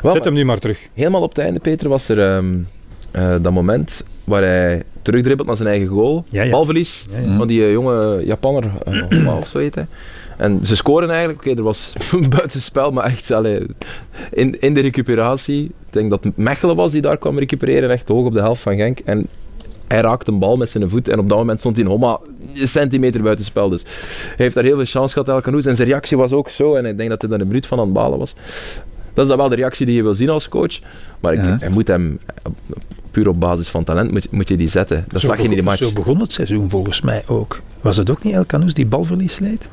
Wel, 0.01 0.13
Zet 0.13 0.23
hem 0.23 0.33
nu 0.33 0.45
maar 0.45 0.59
terug. 0.59 0.87
Helemaal 0.93 1.21
op 1.21 1.29
het 1.29 1.37
einde, 1.37 1.59
Peter, 1.59 1.89
was 1.89 2.09
er 2.09 2.19
ehm, 2.19 2.55
eh, 3.11 3.35
dat 3.41 3.51
moment 3.51 4.03
waar 4.23 4.41
hij 4.41 4.83
terugdribbelt 5.01 5.47
naar 5.47 5.57
zijn 5.57 5.69
eigen 5.69 5.87
goal. 5.87 6.25
Ja, 6.29 6.43
ja. 6.43 6.51
Balverlies 6.51 7.05
Ja, 7.23 7.37
van 7.37 7.47
die 7.47 7.63
eh, 7.63 7.71
jonge 7.71 8.25
Japanner, 8.25 8.71
uh, 8.87 9.37
of 9.39 9.47
zo 9.47 9.57
heet 9.57 9.75
hij. 9.75 9.85
En 10.37 10.65
ze 10.65 10.75
scoren 10.75 11.09
eigenlijk, 11.09 11.39
oké, 11.39 11.57
er 11.57 11.63
was 11.63 11.93
buitenspel, 12.37 12.91
maar 12.91 13.05
echt 13.05 13.31
allee, 13.31 13.65
in, 14.31 14.59
in 14.59 14.73
de 14.73 14.81
recuperatie. 14.81 15.63
Ik 15.63 15.93
denk 15.93 16.09
dat 16.09 16.27
Mechelen 16.35 16.75
was 16.75 16.91
die 16.91 17.01
daar 17.01 17.17
kwam 17.17 17.39
recupereren, 17.39 17.89
echt 17.89 18.07
hoog 18.07 18.25
op 18.25 18.33
de 18.33 18.39
helft 18.39 18.61
van 18.61 18.75
Genk. 18.75 18.99
En 18.99 19.27
hij 19.87 20.01
raakt 20.01 20.27
een 20.27 20.39
bal 20.39 20.57
met 20.57 20.69
zijn 20.69 20.89
voet 20.89 21.07
en 21.07 21.19
op 21.19 21.29
dat 21.29 21.37
moment 21.37 21.59
stond 21.59 21.75
hij 21.75 21.85
nog 21.85 21.99
maar 21.99 22.17
een 22.53 22.67
centimeter 22.67 23.21
buitenspel. 23.21 23.69
Dus 23.69 23.83
hij 24.25 24.35
heeft 24.37 24.55
daar 24.55 24.63
heel 24.63 24.75
veel 24.75 24.85
chance 24.85 25.13
gehad, 25.13 25.29
El 25.29 25.41
Canoes. 25.41 25.65
En 25.65 25.75
zijn 25.75 25.87
reactie 25.87 26.17
was 26.17 26.31
ook 26.31 26.49
zo, 26.49 26.75
en 26.75 26.85
ik 26.85 26.97
denk 26.97 27.09
dat 27.09 27.21
hij 27.21 27.29
daar 27.29 27.39
een 27.39 27.47
minuut 27.47 27.67
van 27.67 27.79
aan 27.79 27.85
het 27.85 27.93
balen 27.93 28.19
was. 28.19 28.35
Dat 29.13 29.23
is 29.23 29.29
dan 29.29 29.37
wel 29.37 29.49
de 29.49 29.55
reactie 29.55 29.85
die 29.85 29.95
je 29.95 30.03
wil 30.03 30.15
zien 30.15 30.29
als 30.29 30.49
coach. 30.49 30.79
Maar 31.19 31.33
ik, 31.33 31.39
Ja. 31.43 31.57
hij 31.59 31.69
moet 31.69 31.87
hem, 31.87 32.19
puur 33.11 33.27
op 33.27 33.39
basis 33.39 33.69
van 33.69 33.83
talent, 33.83 34.11
moet, 34.11 34.31
moet 34.31 34.47
je 34.47 34.57
die 34.57 34.69
zetten. 34.69 35.05
Dat 35.07 35.21
Zo 35.21 35.27
zag 35.27 35.35
je 35.35 35.41
niet 35.41 35.51
in 35.51 35.57
de 35.57 35.63
begon- 35.63 35.79
match. 35.79 35.95
Zo 35.95 36.01
begon 36.01 36.19
het 36.19 36.33
seizoen 36.33 36.69
volgens 36.69 37.01
mij 37.01 37.23
ook. 37.27 37.61
Was 37.81 37.97
het 37.97 38.09
ook 38.09 38.23
niet 38.23 38.35
El 38.35 38.45
Canus 38.45 38.73
die 38.73 38.85
balverlies 38.85 39.39
leed? 39.39 39.69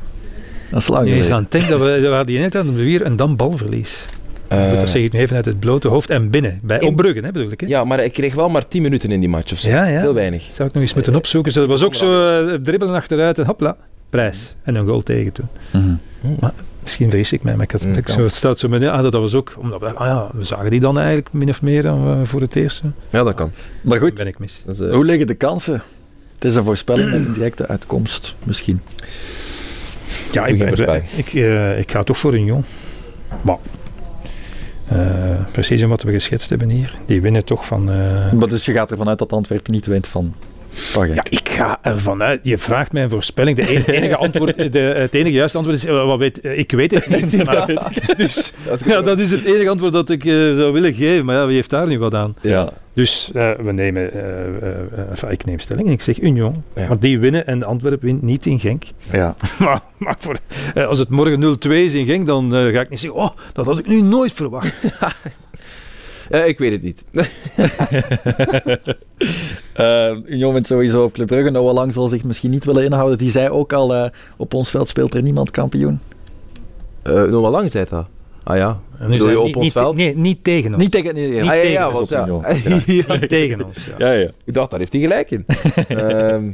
Dat 0.70 0.80
is 0.80 0.88
lang 0.88 1.04
Je 1.04 1.10
is 1.10 1.14
geleden. 1.16 1.36
aan 1.36 1.42
het 1.42 1.52
denken 1.52 1.70
dat 1.70 1.78
we, 1.80 2.00
we 2.00 2.06
hadden 2.06 2.26
die 2.26 2.38
net 2.38 2.56
aan 2.56 2.66
het 2.66 2.76
bewier 2.76 3.02
en 3.02 3.16
dan 3.16 3.36
balverlies. 3.36 4.04
Eh, 4.48 4.72
dat 4.78 4.90
zeg 4.90 5.02
ik 5.02 5.12
nu 5.12 5.18
even 5.18 5.36
uit 5.36 5.44
het 5.44 5.60
blote 5.60 5.88
hoofd 5.88 6.10
en 6.10 6.30
binnen. 6.30 6.58
Bij 6.62 6.78
In- 6.78 6.96
hè, 6.96 7.32
bedoel 7.32 7.50
ik. 7.50 7.60
Hè? 7.60 7.66
Ja, 7.66 7.84
maar 7.84 8.04
ik 8.04 8.12
kreeg 8.12 8.34
wel 8.34 8.48
maar 8.48 8.68
10 8.68 8.82
minuten 8.82 9.10
in 9.10 9.20
die 9.20 9.28
match 9.28 9.52
of 9.52 9.58
zo. 9.58 9.68
Ja, 9.68 9.86
ja. 9.86 10.00
Heel 10.00 10.14
weinig. 10.14 10.42
Zou 10.50 10.68
ik 10.68 10.74
nog 10.74 10.82
eens 10.82 10.94
moeten 10.94 11.16
opzoeken. 11.16 11.52
Zo, 11.52 11.60
Dat 11.60 11.68
was 11.68 11.84
ook 11.84 11.94
zo 11.94 12.26
eh, 12.48 12.54
dribbelen 12.54 12.94
achteruit 12.94 13.38
en 13.38 13.46
hopla, 13.46 13.76
prijs. 14.10 14.54
En 14.62 14.74
een 14.74 14.86
goal 14.86 15.02
tegen 15.02 15.32
toen. 15.32 15.46
Mhm. 15.72 15.94
Misschien 16.88 17.10
vrees 17.10 17.32
ik 17.32 17.42
mij, 17.42 17.54
maar 17.54 17.64
ik 17.64 17.70
had, 17.70 17.84
Mm, 17.84 17.94
ik 17.94 18.08
zo, 18.08 18.22
het 18.22 18.34
staat 18.34 18.58
zo 18.58 18.68
met, 18.68 18.84
ah, 18.86 19.02
dat 19.02 19.12
was 19.12 19.34
ook, 19.34 19.54
omdat 19.58 19.80
we, 19.80 19.92
ah 19.94 20.06
ja, 20.06 20.28
we 20.32 20.44
zagen 20.44 20.70
die 20.70 20.80
dan 20.80 20.98
eigenlijk 20.98 21.32
min 21.32 21.48
of 21.48 21.62
meer 21.62 21.86
eh, 21.86 22.20
voor 22.24 22.40
het 22.40 22.56
eerst. 22.56 22.82
Ja, 23.10 23.22
dat 23.22 23.34
kan. 23.34 23.50
Maar 23.82 23.98
Ben 23.98 24.08
goed, 24.08 24.26
ik 24.26 24.38
mis. 24.38 24.62
Eh, 24.66 24.90
hoe 24.92 25.04
liggen 25.04 25.26
de 25.26 25.34
kansen? 25.34 25.82
Het 26.34 26.44
is 26.44 26.54
een 26.54 26.64
voorspelling 26.64 27.10
met 27.10 27.26
een 27.26 27.32
directe 27.32 27.66
uitkomst, 27.68 28.34
misschien. 28.44 28.80
Ja, 30.32 30.46
ik, 30.46 30.58
ben, 30.58 31.02
ik, 31.16 31.34
eh, 31.34 31.78
ik 31.78 31.90
ga 31.90 32.02
toch 32.02 32.18
voor 32.18 32.34
een 32.34 32.44
jong. 32.44 32.64
Maar, 33.42 33.56
eh, 34.88 34.98
precies 35.52 35.80
in 35.80 35.88
wat 35.88 36.02
we 36.02 36.12
geschetst 36.12 36.50
hebben 36.50 36.68
hier. 36.68 36.94
Die 37.06 37.20
winnen 37.20 37.44
toch 37.44 37.66
van... 37.66 37.90
eh, 37.90 38.32
Maar 38.32 38.48
dus 38.48 38.64
je 38.64 38.72
gaat 38.72 38.90
ervan 38.90 39.08
uit 39.08 39.18
dat 39.18 39.32
Antwerpen 39.32 39.72
niet 39.72 39.86
wint 39.86 40.06
van 40.06 40.34
Ja, 41.14 41.24
ik 41.30 41.48
ga 41.48 41.78
ervan 41.82 42.22
uit. 42.22 42.40
Je 42.42 42.58
vraagt 42.58 42.92
mij 42.92 43.02
een 43.02 43.10
voorspelling. 43.10 43.56
De 43.56 43.86
enige, 43.86 44.16
antwoord, 44.16 44.72
de, 44.72 44.78
het 44.78 45.14
enige 45.14 45.34
juiste 45.34 45.56
antwoord 45.56 45.78
is, 45.78 45.84
eh, 45.84 46.06
wat 46.06 46.18
weet, 46.18 46.40
eh, 46.40 46.58
ik 46.58 46.72
weet 46.72 46.90
het 46.90 47.08
niet. 47.08 47.36
Maar, 47.48 47.66
dus, 48.16 48.52
dat 48.68 48.80
is 48.80 48.86
ja, 48.86 49.00
dat 49.00 49.18
is 49.18 49.30
het 49.30 49.44
enige 49.44 49.68
antwoord 49.68 49.92
dat 49.92 50.10
ik 50.10 50.24
eh, 50.24 50.32
zou 50.32 50.72
willen 50.72 50.94
geven. 50.94 51.24
Maar 51.24 51.36
ja, 51.36 51.46
wie 51.46 51.54
heeft 51.54 51.70
daar 51.70 51.86
nu 51.86 51.98
wat 51.98 52.14
aan? 52.14 52.36
Ja. 52.40 52.72
Dus 52.92 53.30
we 53.32 53.72
nemen, 53.72 54.10
ik 55.28 55.44
neem 55.44 55.58
stelling 55.58 55.86
en 55.86 55.92
ik 55.92 56.00
zeg 56.00 56.20
Union. 56.20 56.62
Ja. 56.74 56.88
Want 56.88 57.00
die 57.00 57.18
winnen 57.18 57.46
en 57.46 57.64
Antwerpen 57.64 58.06
wint 58.06 58.22
niet 58.22 58.46
in 58.46 58.58
Genk. 58.58 58.84
ja. 59.12 59.34
maar 59.58 59.80
maar 59.96 60.16
voor, 60.18 60.38
als 60.74 60.98
het 60.98 61.08
morgen 61.08 61.58
0-2 61.66 61.70
is 61.70 61.94
in 61.94 62.06
Genk, 62.06 62.26
dan 62.26 62.50
ga 62.50 62.80
ik 62.80 62.88
niet 62.88 63.00
zeggen, 63.00 63.20
oh, 63.20 63.30
dat 63.52 63.66
had 63.66 63.78
ik 63.78 63.86
nu 63.86 64.02
nooit 64.02 64.32
verwacht. 64.32 64.74
Eh, 66.30 66.46
ik 66.46 66.58
weet 66.58 66.72
het 66.72 66.82
niet. 66.82 67.02
Eh, 69.72 70.16
Union 70.26 70.52
wint 70.52 70.66
sowieso 70.66 71.04
op 71.04 71.12
Club 71.12 71.26
Brugge. 71.26 71.50
Noah 71.50 71.74
Lang 71.74 71.92
zal 71.92 72.08
zich 72.08 72.24
misschien 72.24 72.50
niet 72.50 72.64
willen 72.64 72.84
inhouden. 72.84 73.18
Die 73.18 73.30
zei 73.30 73.48
ook 73.48 73.72
al, 73.72 73.94
eh, 73.94 74.10
op 74.36 74.54
ons 74.54 74.70
veld 74.70 74.88
speelt 74.88 75.14
er 75.14 75.22
niemand 75.22 75.50
kampioen. 75.50 76.00
Eh 77.02 77.12
nog 77.14 77.40
wel 77.40 77.50
lang 77.50 77.70
zei 77.70 77.84
dat. 77.88 78.06
Ah 78.44 78.56
ja. 78.56 78.80
En 78.98 79.10
Bedoel 79.10 79.30
je 79.30 79.38
op 79.40 79.46
niet, 79.46 79.56
ons 79.56 79.64
niet, 79.64 79.72
veld? 79.72 79.96
Nee, 79.96 80.16
niet 80.16 80.44
tegen 80.44 80.72
ons. 80.74 80.82
Niet 80.82 80.92
tegen... 80.92 81.14
Nee, 81.14 81.28
Niet 81.28 81.38
ah, 81.40 81.44
ja, 81.44 81.52
tegen 81.52 81.70
ja, 81.70 81.90
ons 81.90 82.08
ja. 82.10 82.44
Niet 82.86 83.28
tegen 83.28 83.64
ons, 83.64 83.76
ja. 83.98 84.06
Ja, 84.06 84.12
ja. 84.12 84.30
Ik 84.44 84.54
dacht, 84.54 84.70
daar 84.70 84.78
heeft 84.78 84.92
hij 84.92 85.00
gelijk 85.00 85.30
in. 85.30 85.44
Ehm, 85.88 86.50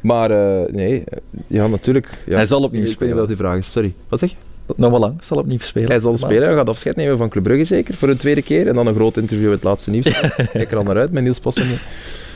maar 0.00 0.30
eh, 0.30 0.72
nee, 0.72 1.04
ja, 1.46 1.66
natuurlijk. 1.66 2.08
Ja. 2.26 2.36
Hij 2.36 2.46
zal 2.46 2.62
opnieuw 2.62 2.68
Ik 2.70 2.74
weet 2.74 2.84
niet 2.84 2.94
spelen. 2.94 3.16
wat 3.16 3.28
die 3.28 3.36
vraag 3.36 3.58
is. 3.58 3.72
Sorry. 3.72 3.92
Wat 4.08 4.18
zeg 4.18 4.30
je? 4.30 4.36
Noah 4.76 5.00
Lang 5.00 5.14
zal 5.20 5.38
opnieuw 5.38 5.58
spelen. 5.60 5.88
Hij 5.88 6.00
zal 6.00 6.18
spelen, 6.18 6.46
hij 6.46 6.54
gaat 6.56 6.68
afscheid 6.68 6.96
nemen 6.96 7.18
van 7.18 7.28
Club 7.28 7.42
Brugge 7.44 7.64
zeker, 7.64 7.94
voor 7.94 8.08
een 8.08 8.16
tweede 8.16 8.42
keer. 8.42 8.68
En 8.68 8.74
dan 8.74 8.86
een 8.86 8.94
groot 8.94 9.16
interview 9.16 9.44
met 9.44 9.54
het 9.54 9.64
laatste 9.64 9.90
nieuws. 9.90 10.20
Kijk 10.52 10.70
er 10.70 10.76
al 10.76 10.82
naar 10.82 10.96
uit 10.96 11.12
met 11.12 11.22
Niels 11.22 11.38
Possen. 11.40 11.66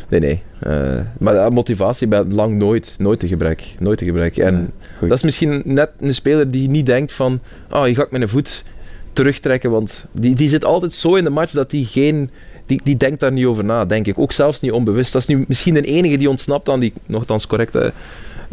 Nee, 0.08 0.20
nee. 0.20 0.42
Eh, 0.58 1.00
maar 1.18 1.34
ja, 1.34 1.48
motivatie 1.48 2.06
bij 2.06 2.24
lang 2.24 2.56
nooit, 2.56 2.94
nooit 2.98 3.20
te 3.20 3.28
gebrek. 3.28 3.74
Nooit 3.78 3.98
te 3.98 4.04
gebrek. 4.04 4.36
En 4.36 4.72
dat 5.00 5.10
is 5.12 5.22
misschien 5.22 5.62
net 5.64 5.90
een 6.00 6.14
speler 6.14 6.50
die 6.50 6.68
niet 6.68 6.86
denkt 6.86 7.12
van, 7.12 7.40
oh, 7.70 7.88
je 7.88 7.94
gaat 7.94 8.10
mijn 8.10 8.28
voet 8.28 8.64
terugtrekken, 9.12 9.70
want 9.70 10.04
die, 10.12 10.34
die 10.34 10.48
zit 10.48 10.64
altijd 10.64 10.92
zo 10.92 11.14
in 11.14 11.24
de 11.24 11.30
match 11.30 11.52
dat 11.52 11.70
die 11.70 11.86
geen... 11.86 12.30
Die, 12.66 12.80
die 12.84 12.96
denkt 12.96 13.20
daar 13.20 13.32
niet 13.32 13.44
over 13.46 13.64
na, 13.64 13.84
denk 13.84 14.06
ik. 14.06 14.18
Ook 14.18 14.32
zelfs 14.32 14.60
niet 14.60 14.72
onbewust. 14.72 15.12
Dat 15.12 15.22
is 15.22 15.28
nu 15.28 15.44
misschien 15.48 15.74
de 15.74 15.82
enige 15.82 16.16
die 16.16 16.28
ontsnapt 16.28 16.68
aan 16.68 16.80
die 16.80 16.92
nogthans 17.06 17.46
correcte 17.46 17.92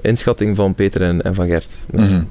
inschatting 0.01 0.55
van 0.55 0.75
Peter 0.75 1.01
en, 1.01 1.21
en 1.21 1.33
van 1.35 1.47
Gert. 1.47 1.67
Dus, 1.91 2.09
Mhm. 2.09 2.23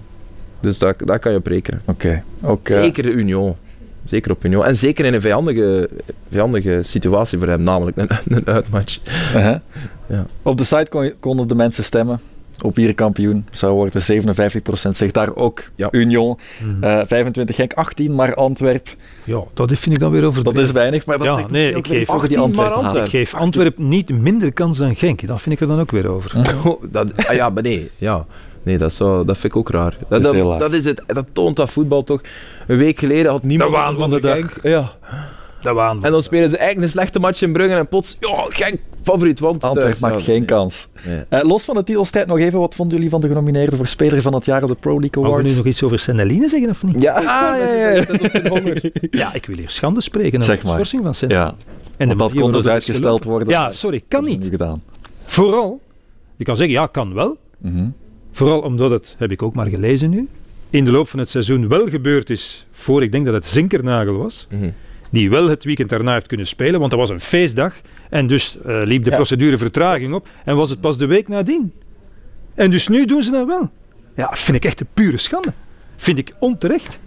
Dus 0.66 0.78
daar, 0.78 0.94
daar 1.04 1.18
kan 1.18 1.32
je 1.32 1.38
op 1.38 1.46
rekenen. 1.46 1.82
Oké. 1.84 2.22
Eh, 2.42 2.52
Zeker 2.64 3.02
de 3.02 3.10
Union. 3.10 3.56
Zeker 4.04 4.30
op 4.30 4.44
Union. 4.44 4.64
En 4.64 4.76
zeker 4.76 5.04
in 5.04 5.14
een 5.14 5.20
vijandige, 5.20 5.88
vijandige 6.30 6.80
situatie 6.82 7.38
voor 7.38 7.48
hem, 7.48 7.62
namelijk 7.62 7.96
een, 7.96 8.08
een 8.36 8.46
uitmatch. 8.46 8.98
uh-huh. 9.36 9.56
Ja. 10.08 10.26
Op 10.42 10.58
de 10.58 10.64
site 10.64 10.86
kon, 10.88 11.12
konden 11.20 11.48
de 11.48 11.54
mensen 11.54 11.84
stemmen. 11.84 12.20
Op 12.62 12.76
wie 12.76 12.86
er 12.88 12.94
kampioen 12.94 13.46
zou 13.50 13.74
worden. 13.74 14.02
57% 14.02 14.90
zegt 14.90 15.14
daar 15.14 15.34
ook 15.34 15.62
Ja. 15.74 15.88
Union. 15.90 16.38
Mhm. 16.64 16.84
Eh 16.84 17.00
25 17.06 17.56
Genk, 17.56 17.72
18 17.72 18.14
maar 18.14 18.34
Antwerp. 18.34 18.94
ja, 19.24 19.42
dat 19.54 19.72
vind 19.72 19.94
ik 19.94 19.98
dan 19.98 20.10
weer 20.10 20.24
over 20.24 20.44
Dat 20.44 20.56
is 20.56 20.70
weinig, 20.70 21.06
maar 21.06 21.18
dat 21.18 21.26
Ja, 21.26 21.34
zegt 21.36 21.50
nee, 21.50 21.72
ik 21.74 21.86
geef 21.86 22.00
iets 22.00 22.10
over 22.10 22.28
die 22.28 22.38
18 22.38 22.62
maar 22.62 22.70
Antwerpen. 22.72 23.02
Ik 23.04 23.10
geef 23.10 23.34
Antwerpen 23.34 23.88
niet 23.88 24.08
minder 24.10 24.52
kans 24.52 24.78
dan 24.78 24.96
Genk. 24.96 25.26
Dat 25.26 25.40
vind 25.42 25.54
ik 25.54 25.60
er 25.60 25.66
dan 25.66 25.80
ook 25.80 25.90
weer 25.90 26.08
over. 26.08 26.36
Oh, 26.64 26.82
dat, 26.92 27.26
ah 27.26 27.34
ja, 27.34 27.50
maar 27.50 27.62
nee. 27.62 27.90
Ja. 27.96 28.26
Nee, 28.66 28.78
dat, 28.78 28.92
zou, 28.92 29.24
dat 29.24 29.38
vind 29.38 29.52
ik 29.52 29.58
ook 29.58 29.70
raar. 29.70 29.96
Dat, 30.08 30.34
is 30.34 30.42
dat, 30.42 30.72
is 30.72 30.84
het, 30.84 31.02
dat 31.06 31.26
toont 31.32 31.56
dat 31.56 31.70
voetbal 31.70 32.02
toch. 32.02 32.20
Een 32.66 32.76
week 32.76 32.98
geleden 32.98 33.30
had 33.30 33.42
niemand... 33.42 33.70
waan 33.70 33.98
van 33.98 34.10
de 34.10 34.20
dag. 34.20 34.62
Ja. 34.62 34.92
Dat 35.60 35.74
waan. 35.74 36.04
En 36.04 36.10
dan 36.12 36.22
spelen 36.22 36.50
ze 36.50 36.56
eigenlijk 36.56 36.86
een 36.86 36.92
slechte 36.92 37.18
match 37.18 37.42
in 37.42 37.52
Brugge 37.52 37.76
en 37.76 37.88
plots... 37.88 38.16
Ja, 38.20 38.44
Genk 38.48 38.80
favoriet, 39.02 39.40
want... 39.40 39.64
Antwerp 39.64 39.86
thuis, 39.86 39.98
maakt 39.98 40.20
geen 40.20 40.34
nee. 40.36 40.44
kans. 40.44 40.88
Nee. 41.06 41.22
Eh, 41.28 41.42
los 41.48 41.64
van 41.64 41.74
de 41.74 41.82
titelstrijd 41.84 42.26
nog 42.26 42.38
even, 42.38 42.58
wat 42.58 42.74
vonden 42.74 42.96
jullie 42.96 43.10
van 43.10 43.20
de 43.20 43.28
genomineerden 43.28 43.76
voor 43.76 43.86
Speler 43.86 44.22
van 44.22 44.34
het 44.34 44.44
Jaar 44.44 44.62
op 44.62 44.68
de 44.68 44.74
Pro 44.74 45.00
League 45.00 45.08
Mogen 45.22 45.22
we 45.30 45.36
Awards? 45.36 45.50
nu 45.50 45.56
nog 45.56 45.66
iets 45.66 45.82
over 45.82 45.98
Senneline 45.98 46.48
zeggen 46.48 46.70
of 46.70 46.82
niet? 46.82 47.02
Ja, 47.02 47.12
Ah, 47.14 47.22
ja, 47.22 47.72
ja, 47.72 47.90
ja. 47.90 48.04
Ja, 49.20 49.34
ik 49.34 49.46
wil 49.46 49.56
hier 49.56 49.70
schande 49.70 50.00
spreken 50.00 50.32
over 50.40 50.44
Zeg 50.44 50.60
de 50.60 50.66
maar. 50.66 50.74
schorsing 50.74 51.02
van 51.02 51.14
Senneline. 51.14 51.46
Ja, 51.46 51.54
En 51.96 52.08
de 52.08 52.16
dat 52.16 52.34
kon 52.34 52.52
dus 52.52 52.66
uitgesteld 52.66 53.24
worden. 53.24 53.48
Ja, 53.48 53.70
sorry, 53.70 54.04
kan 54.08 54.24
niet. 54.24 54.46
gedaan. 54.50 54.82
Vooral, 55.24 55.80
je 56.36 56.44
kan 56.44 56.56
zeggen, 56.56 56.74
ja, 56.74 56.86
kan 56.86 57.14
wel. 57.14 57.36
Mhm. 57.58 57.88
Vooral 58.36 58.60
omdat 58.60 58.90
het, 58.90 59.14
heb 59.18 59.30
ik 59.30 59.42
ook 59.42 59.54
maar 59.54 59.66
gelezen 59.66 60.10
nu, 60.10 60.28
in 60.70 60.84
de 60.84 60.90
loop 60.90 61.08
van 61.08 61.18
het 61.18 61.28
seizoen 61.28 61.68
wel 61.68 61.88
gebeurd 61.88 62.30
is, 62.30 62.66
voor 62.72 63.02
ik 63.02 63.12
denk 63.12 63.24
dat 63.24 63.34
het 63.34 63.46
Zinkernagel 63.46 64.16
was, 64.16 64.46
Mhm. 64.50 64.70
die 65.10 65.30
wel 65.30 65.48
het 65.48 65.64
weekend 65.64 65.88
daarna 65.88 66.12
heeft 66.12 66.26
kunnen 66.26 66.46
spelen, 66.46 66.78
want 66.78 66.90
dat 66.90 67.00
was 67.00 67.10
een 67.10 67.20
feestdag 67.20 67.74
en 68.10 68.26
dus 68.26 68.58
eh, 68.60 68.80
liep 68.84 69.04
de 69.04 69.10
Ja. 69.10 69.16
procedure 69.16 69.56
vertraging 69.56 70.12
op 70.12 70.28
en 70.44 70.56
was 70.56 70.70
het 70.70 70.80
pas 70.80 70.98
de 70.98 71.06
week 71.06 71.28
nadien. 71.28 71.72
En 72.54 72.70
dus 72.70 72.88
nu 72.88 73.04
doen 73.06 73.22
ze 73.22 73.30
dat 73.30 73.46
wel. 73.46 73.70
Ja, 74.16 74.30
vind 74.32 74.56
ik 74.56 74.64
echt 74.64 74.80
een 74.80 74.86
pure 74.94 75.16
schande. 75.16 75.52
Vind 75.96 76.18
ik 76.18 76.32
onterecht. 76.38 76.98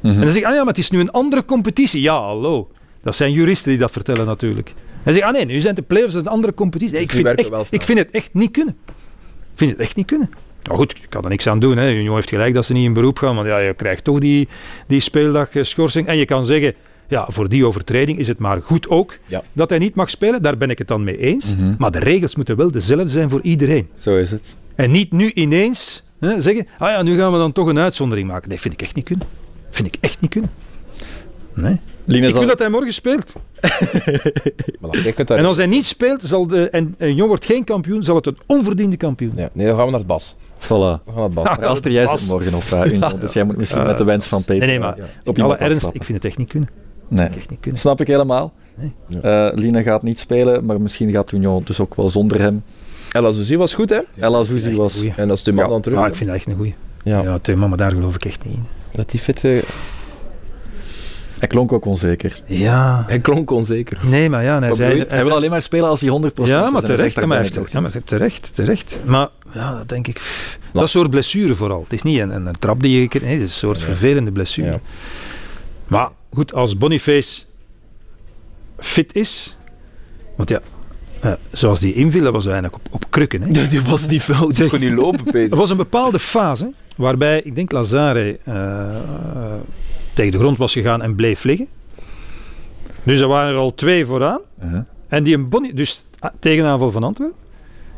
Mhm. 0.00 0.12
En 0.14 0.20
dan 0.20 0.30
zeg 0.30 0.36
ik, 0.40 0.44
ah 0.44 0.52
ja, 0.52 0.58
maar 0.58 0.66
het 0.74 0.78
is 0.78 0.90
nu 0.90 1.00
een 1.00 1.10
andere 1.10 1.44
competitie. 1.44 2.00
Ja, 2.00 2.14
hallo. 2.20 2.70
Dat 3.02 3.16
zijn 3.16 3.32
juristen 3.32 3.70
die 3.70 3.78
dat 3.80 3.90
vertellen 3.90 4.26
natuurlijk. 4.26 4.68
En 4.68 4.74
dan 5.04 5.12
zeg 5.12 5.22
ik, 5.22 5.28
ah 5.28 5.34
nee, 5.34 5.44
nu 5.44 5.60
zijn 5.60 5.74
de 5.74 5.82
play-offs 5.82 6.14
een 6.14 6.26
andere 6.26 6.54
competitie. 6.54 6.92
Nee, 6.94 7.02
ik, 7.02 7.10
Dus 7.10 7.16
vind 7.16 7.52
echt, 7.52 7.72
ik 7.72 7.82
vind 7.82 7.98
het 7.98 8.10
echt 8.10 8.34
niet 8.34 8.50
kunnen. 8.50 8.76
Ik 9.54 9.60
vind 9.60 9.70
het 9.70 9.80
echt 9.80 9.96
niet 9.96 10.06
kunnen. 10.06 10.30
Nou 10.62 10.78
goed, 10.78 10.92
ik 10.94 11.06
kan 11.08 11.22
er 11.24 11.28
niks 11.30 11.46
aan 11.46 11.58
doen. 11.58 11.76
Hè. 11.76 11.90
Union 11.92 12.14
heeft 12.14 12.28
gelijk 12.28 12.54
dat 12.54 12.64
ze 12.64 12.72
niet 12.72 12.84
in 12.84 12.92
beroep 12.92 13.18
gaan, 13.18 13.34
want 13.34 13.46
ja, 13.46 13.58
je 13.58 13.74
krijgt 13.74 14.04
toch 14.04 14.18
die, 14.18 14.48
die 14.86 15.00
speeldag 15.00 15.54
eh, 15.54 15.62
schorsing. 15.62 16.06
En 16.06 16.16
je 16.16 16.24
kan 16.24 16.44
zeggen, 16.46 16.74
ja, 17.08 17.26
voor 17.28 17.48
die 17.48 17.66
overtreding 17.66 18.18
is 18.18 18.28
het 18.28 18.38
maar 18.38 18.62
goed 18.62 18.88
ook 18.88 19.16
Ja. 19.26 19.42
dat 19.52 19.70
hij 19.70 19.78
niet 19.78 19.94
mag 19.94 20.10
spelen. 20.10 20.42
Daar 20.42 20.56
ben 20.56 20.70
ik 20.70 20.78
het 20.78 20.88
dan 20.88 21.04
mee 21.04 21.18
eens. 21.18 21.54
Mhm. 21.56 21.74
Maar 21.78 21.90
de 21.90 21.98
regels 21.98 22.36
moeten 22.36 22.56
wel 22.56 22.70
dezelfde 22.70 23.08
zijn 23.08 23.30
voor 23.30 23.40
iedereen. 23.42 23.88
Zo 23.94 24.16
is 24.16 24.30
het. 24.30 24.56
En 24.74 24.90
niet 24.90 25.12
nu 25.12 25.30
ineens 25.34 26.02
hè, 26.18 26.40
zeggen, 26.40 26.66
ah 26.78 26.88
ja, 26.88 27.02
nu 27.02 27.16
gaan 27.18 27.32
we 27.32 27.38
dan 27.38 27.52
toch 27.52 27.66
een 27.68 27.78
uitzondering 27.78 28.28
maken. 28.28 28.48
Nee, 28.48 28.60
vind 28.60 28.74
ik 28.74 28.82
echt 28.82 28.94
niet 28.94 29.04
kunnen. 29.04 29.26
Vind 29.70 29.88
ik 29.88 29.96
echt 30.00 30.20
niet 30.20 30.30
kunnen. 30.30 30.50
Nee. 31.54 31.80
Ik 32.06 32.20
wil 32.20 32.40
al- 32.40 32.46
dat 32.46 32.58
hij 32.58 32.68
morgen 32.68 32.92
speelt. 32.92 33.32
Voilà, 34.80 35.24
En 35.26 35.44
als 35.44 35.56
hij 35.56 35.66
niet 35.66 35.86
speelt 35.86 36.22
zal 36.22 36.46
de, 36.46 36.70
en, 36.70 36.94
en 36.98 37.14
Jong 37.14 37.28
wordt 37.28 37.44
geen 37.44 37.64
kampioen, 37.64 38.02
zal 38.02 38.16
het 38.16 38.26
een 38.26 38.38
onverdiende 38.46 38.96
kampioen. 38.96 39.32
Ja, 39.36 39.48
nee, 39.52 39.66
dan 39.66 39.76
gaan 39.76 39.84
we 39.84 39.90
naar 39.90 40.00
het 40.00 40.08
Bas. 40.08 40.34
Voilà. 40.58 40.68
We 40.68 40.76
gaan 41.06 41.14
naar 41.14 41.22
het 41.24 41.34
Bas. 41.34 41.44
Maar 41.58 41.66
Aster, 41.66 41.90
jij 41.90 42.06
zit 42.16 42.28
morgen 42.28 42.54
op 42.54 42.62
uh, 42.72 42.92
Union, 42.92 43.18
dus 43.20 43.32
jij 43.32 43.44
moet 43.44 43.56
misschien 43.56 43.82
met 43.82 43.98
de 43.98 44.04
wens 44.04 44.26
van 44.26 44.42
Peter 44.42 44.66
Nee, 44.66 44.78
nee, 44.78 44.78
maar 44.78 44.96
Ja. 44.96 45.04
op 45.24 45.38
in 45.38 45.44
alle 45.44 45.56
ernst, 45.56 45.90
ik 45.92 46.04
vind 46.04 46.18
het 46.18 46.24
echt 46.24 46.38
niet 46.38 46.48
kunnen. 46.48 46.68
Nee, 47.08 47.26
Echt 47.28 47.50
niet 47.50 47.60
kunnen. 47.60 47.80
snap 47.80 48.00
ik 48.00 48.06
helemaal. 48.06 48.52
Nee. 48.74 49.20
Eh, 49.20 49.48
Lina 49.54 49.82
gaat 49.82 50.02
niet 50.02 50.18
spelen, 50.18 50.64
maar 50.64 50.80
misschien 50.80 51.10
gaat 51.10 51.32
Union 51.32 51.62
dus 51.64 51.80
ook 51.80 51.94
wel 51.94 52.08
zonder 52.08 52.40
hem. 52.40 52.62
Ella 53.12 53.32
Souzy 53.32 53.56
was 53.56 53.74
goed, 53.74 53.90
hè? 53.90 53.96
Echt 53.96 54.76
was... 54.76 55.00
een. 55.00 55.12
En 55.16 55.28
dat 55.28 55.36
is 55.36 55.42
de 55.42 55.52
man 55.52 55.64
Ja. 55.64 55.70
dan 55.70 55.80
terug. 55.80 55.98
Ah, 55.98 56.06
ik 56.06 56.14
vind 56.14 56.28
dat 56.28 56.38
echt 56.38 56.46
een 56.46 56.54
goeie. 56.56 56.74
ja. 57.04 57.38
Ja, 57.44 57.56
maar 57.56 57.76
daar 57.76 57.90
geloof 57.90 58.14
ik 58.14 58.24
echt 58.24 58.44
niet 58.44 58.54
in. 58.54 58.64
Dat 58.92 59.10
die 59.10 59.20
fit... 59.20 59.42
Hij 61.38 61.48
klonk 61.48 61.72
ook 61.72 61.84
onzeker. 61.84 62.40
Ja. 62.46 63.04
hij 63.06 63.18
klonk 63.18 63.50
onzeker. 63.50 63.98
Nee, 64.02 64.30
maar 64.30 64.42
ja, 64.42 64.58
hij 64.58 64.68
Wat 64.68 64.76
zei... 64.76 65.04
Hij 65.08 65.24
wil 65.24 65.34
alleen 65.34 65.50
maar 65.50 65.62
spelen 65.62 65.88
als 65.88 66.00
hij 66.00 66.10
100% 66.10 66.34
ja, 66.34 66.66
is. 66.66 66.72
maar 66.72 66.82
terecht. 66.82 67.26
maar, 67.26 67.38
heeft, 67.38 67.58
ja, 67.70 67.80
maar 67.80 68.02
terecht, 68.04 68.50
terecht. 68.54 68.98
Maar 69.04 69.28
ja, 69.52 69.76
dat 69.76 69.88
denk 69.88 70.06
ik... 70.06 70.20
Dat 70.72 70.90
soort 70.90 71.10
blessure 71.10 71.54
vooral. 71.54 71.82
Het 71.82 71.92
is 71.92 72.02
niet 72.02 72.20
een, 72.20 72.30
een, 72.30 72.46
een 72.46 72.58
trap 72.58 72.82
die 72.82 73.00
je... 73.00 73.20
Nee, 73.22 73.32
het 73.32 73.42
is 73.42 73.48
een 73.50 73.58
soort 73.58 73.78
vervelende 73.78 74.32
blessure. 74.32 74.70
Ja. 74.70 74.80
Maar 75.86 76.08
goed, 76.32 76.54
als 76.54 76.78
Boniface 76.78 77.42
fit 78.78 79.14
is... 79.14 79.56
Want 80.36 80.48
ja, 80.48 80.60
eh, 81.24 81.32
zoals 81.52 81.80
die 81.80 81.94
inviel, 81.94 82.22
dat 82.22 82.32
was 82.32 82.46
eigenlijk 82.46 82.74
op, 82.74 82.86
op 82.90 83.10
krukken. 83.10 83.42
Hè. 83.42 83.68
Die 83.68 83.80
was 83.80 84.06
niet 84.06 84.22
veel. 84.22 84.48
Die 84.54 84.68
kon 84.68 84.80
niet 84.80 84.92
lopen, 84.92 85.26
Er 85.26 85.32
Peter. 85.32 85.56
was 85.56 85.70
een 85.70 85.76
bepaalde 85.76 86.18
fase 86.18 86.72
waarbij, 86.96 87.40
ik 87.44 87.54
denk, 87.54 87.72
Lazare 87.72 88.38
eh, 88.44 88.54
eh, 88.54 89.52
tegen 90.14 90.32
de 90.32 90.38
grond 90.38 90.58
was 90.58 90.72
gegaan 90.72 91.02
en 91.02 91.14
bleef 91.14 91.44
liggen. 91.44 91.68
Dus 93.02 93.20
er 93.20 93.28
waren 93.28 93.52
er 93.52 93.58
al 93.58 93.74
twee 93.74 94.06
vooraan. 94.06 94.40
Uh-huh. 94.64 94.82
En 95.08 95.22
die 95.22 95.34
een 95.34 95.48
Bonnie, 95.48 95.74
dus 95.74 96.04
ah, 96.18 96.30
tegenaanval 96.38 96.90
van 96.90 97.02
Antwerpen. 97.02 97.36